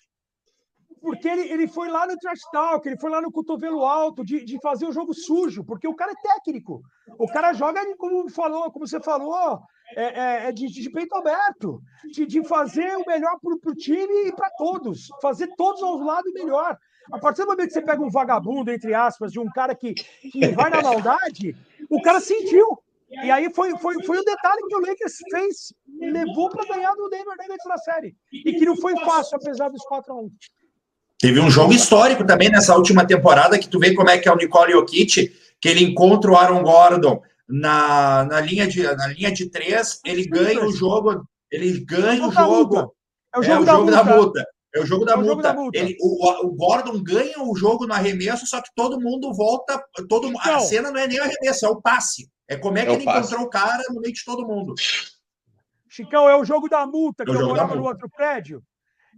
Porque 1.03 1.26
ele, 1.26 1.51
ele 1.51 1.66
foi 1.66 1.89
lá 1.89 2.07
no 2.07 2.16
trash 2.18 2.41
talk, 2.53 2.87
ele 2.87 2.99
foi 2.99 3.11
lá 3.11 3.22
no 3.22 3.33
cotovelo 3.33 3.85
alto 3.85 4.22
de, 4.22 4.45
de 4.45 4.61
fazer 4.61 4.87
o 4.87 4.93
jogo 4.93 5.14
sujo, 5.14 5.64
porque 5.64 5.89
o 5.89 5.95
cara 5.95 6.12
é 6.12 6.35
técnico. 6.35 6.83
O 7.18 7.26
cara 7.26 7.55
joga, 7.55 7.81
como 7.97 8.28
falou, 8.28 8.70
como 8.70 8.87
você 8.87 9.01
falou, 9.01 9.61
é, 9.97 10.05
é, 10.05 10.49
é 10.49 10.53
de, 10.53 10.68
de, 10.68 10.91
peito 10.91 11.16
aberto, 11.16 11.81
de, 12.12 12.26
de 12.26 12.45
fazer 12.47 12.97
o 12.97 13.07
melhor 13.07 13.39
para 13.41 13.72
o 13.72 13.74
time 13.74 14.28
e 14.28 14.33
para 14.33 14.51
todos, 14.51 15.09
fazer 15.22 15.49
todos 15.57 15.83
aos 15.83 16.05
lados 16.05 16.33
melhor. 16.35 16.76
A 17.11 17.18
partir 17.18 17.43
do 17.43 17.49
momento 17.49 17.68
que 17.68 17.74
você 17.74 17.83
pega 17.83 18.03
um 18.03 18.11
vagabundo, 18.11 18.70
entre 18.70 18.93
aspas, 18.95 19.33
de 19.33 19.41
um 19.41 19.51
cara 19.51 19.74
que, 19.74 19.95
que 19.95 20.49
vai 20.49 20.70
na 20.70 20.83
maldade, 20.83 21.57
o 21.89 22.01
cara 22.03 22.20
sentiu. 22.20 22.78
E 23.11 23.30
aí 23.30 23.52
foi, 23.52 23.76
foi, 23.78 24.02
foi 24.04 24.18
o 24.18 24.24
detalhe 24.24 24.62
que 24.68 24.76
o 24.76 24.80
Lakers 24.80 25.14
fez, 25.30 25.74
levou 26.00 26.48
para 26.48 26.64
ganhar 26.64 26.94
do 26.94 27.08
Denver 27.08 27.34
Nuggets 27.36 27.66
na 27.66 27.76
série. 27.78 28.14
E 28.32 28.52
que 28.52 28.64
não 28.64 28.76
foi 28.76 28.96
fácil, 29.00 29.36
apesar 29.36 29.68
dos 29.68 29.82
4 29.84 30.12
a 30.12 30.16
1 30.16 30.30
Teve 31.18 31.40
um 31.40 31.50
jogo 31.50 31.72
histórico 31.72 32.24
também 32.24 32.48
nessa 32.48 32.74
última 32.74 33.06
temporada, 33.06 33.58
que 33.58 33.68
tu 33.68 33.78
vê 33.78 33.94
como 33.94 34.08
é 34.08 34.16
que 34.16 34.28
é 34.28 34.32
o 34.32 34.36
Nicole 34.36 34.72
Jokic, 34.72 35.32
que 35.61 35.68
ele 35.68 35.84
encontra 35.84 36.30
o 36.30 36.36
Aaron 36.36 36.62
Gordon 36.62 37.20
na, 37.48 38.24
na, 38.24 38.40
linha, 38.40 38.66
de, 38.66 38.82
na 38.82 39.08
linha 39.08 39.32
de 39.32 39.50
três, 39.50 40.00
ele 40.06 40.26
ganha 40.26 40.64
o 40.64 40.72
jogo, 40.72 41.28
ele 41.50 41.80
ganha 41.80 42.26
o 42.26 42.32
jogo. 42.32 42.94
É 43.34 43.38
o 43.38 43.42
jogo, 43.42 43.58
é 43.58 43.62
o 43.62 43.66
jogo 43.66 43.90
da, 43.90 44.04
multa. 44.04 44.46
É 44.74 44.80
o 44.80 44.86
jogo 44.86 45.04
da, 45.04 45.12
é 45.12 45.16
multa. 45.16 45.42
Da 45.42 45.54
multa. 45.54 45.78
Ele, 45.78 45.96
o, 46.00 46.46
o, 46.46 46.54
Gordon 46.54 47.02
ganha 47.02 47.42
o 47.42 47.54
jogo 47.56 47.86
no 47.86 47.92
arremesso, 47.92 48.46
só 48.46 48.62
que 48.62 48.70
todo 48.74 49.00
mundo 49.00 49.34
volta. 49.34 49.82
Todo, 50.08 50.28
então, 50.28 50.54
a 50.54 50.61
cena 50.61 50.90
não 50.90 51.00
é 51.00 51.06
nem 51.06 51.20
o 51.20 51.22
arremesso, 51.22 51.66
é 51.66 51.68
o 51.68 51.80
passe. 51.80 52.28
É 52.51 52.57
como 52.57 52.76
é 52.78 52.84
que 52.84 52.90
é 52.90 52.94
ele 52.94 53.05
passe. 53.05 53.28
encontrou 53.28 53.46
o 53.46 53.48
cara 53.48 53.80
no 53.90 54.01
meio 54.01 54.12
de 54.12 54.24
todo 54.24 54.44
mundo. 54.44 54.74
Chicão, 55.88 56.28
é 56.28 56.36
o 56.36 56.44
jogo 56.44 56.68
da 56.68 56.84
multa, 56.84 57.24
que 57.24 57.30
é 57.30 57.34
eu 57.34 57.46
morava 57.46 57.76
no 57.76 57.84
outro 57.84 58.11
prédio. 58.11 58.61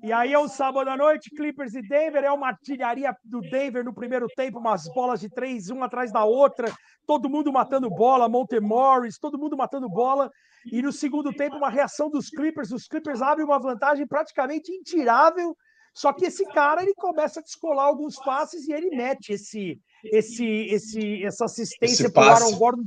E 0.03 0.12
aí 0.12 0.35
é 0.35 0.39
um 0.39 0.49
sábado 0.49 0.91
à 0.91 0.97
noite, 0.97 1.30
Clippers 1.30 1.74
e 1.74 1.80
Denver, 1.80 2.24
é 2.24 2.30
uma 2.30 2.49
artilharia 2.49 3.14
do 3.24 3.41
Denver 3.41 3.85
no 3.85 3.95
primeiro 3.95 4.26
tempo, 4.37 4.59
umas 4.59 4.85
bolas 4.93 5.20
de 5.20 5.30
três, 5.30 5.70
uma 5.70 5.87
atrás 5.87 6.12
da 6.12 6.24
outra, 6.24 6.70
todo 7.07 7.30
mundo 7.30 7.53
matando 7.53 7.89
bola, 7.89 8.28
Monte 8.28 8.61
Morris, 8.61 9.18
todo 9.18 9.39
mundo 9.39 9.57
matando 9.57 9.89
bola. 9.89 10.30
E 10.70 10.83
no 10.83 10.93
segundo 10.93 11.33
tempo, 11.33 11.57
uma 11.57 11.70
reação 11.70 12.11
dos 12.11 12.28
Clippers, 12.28 12.70
os 12.70 12.87
Clippers 12.87 13.22
abrem 13.22 13.47
uma 13.47 13.59
vantagem 13.59 14.07
praticamente 14.07 14.72
intirável, 14.72 15.57
só 15.95 16.12
que 16.12 16.24
esse 16.24 16.45
cara 16.47 16.83
ele 16.83 16.95
começa 16.95 17.41
a 17.41 17.43
descolar 17.43 17.85
alguns 17.85 18.16
passes 18.16 18.66
e 18.66 18.72
ele 18.72 18.91
mete 18.91 19.33
esse 19.33 19.78
esse 20.05 20.45
esse 20.45 21.24
essa 21.24 21.45
assistência 21.45 22.11
para 22.11 22.22
o 22.22 22.30
Aaron 22.30 22.57
Gordon 22.57 22.80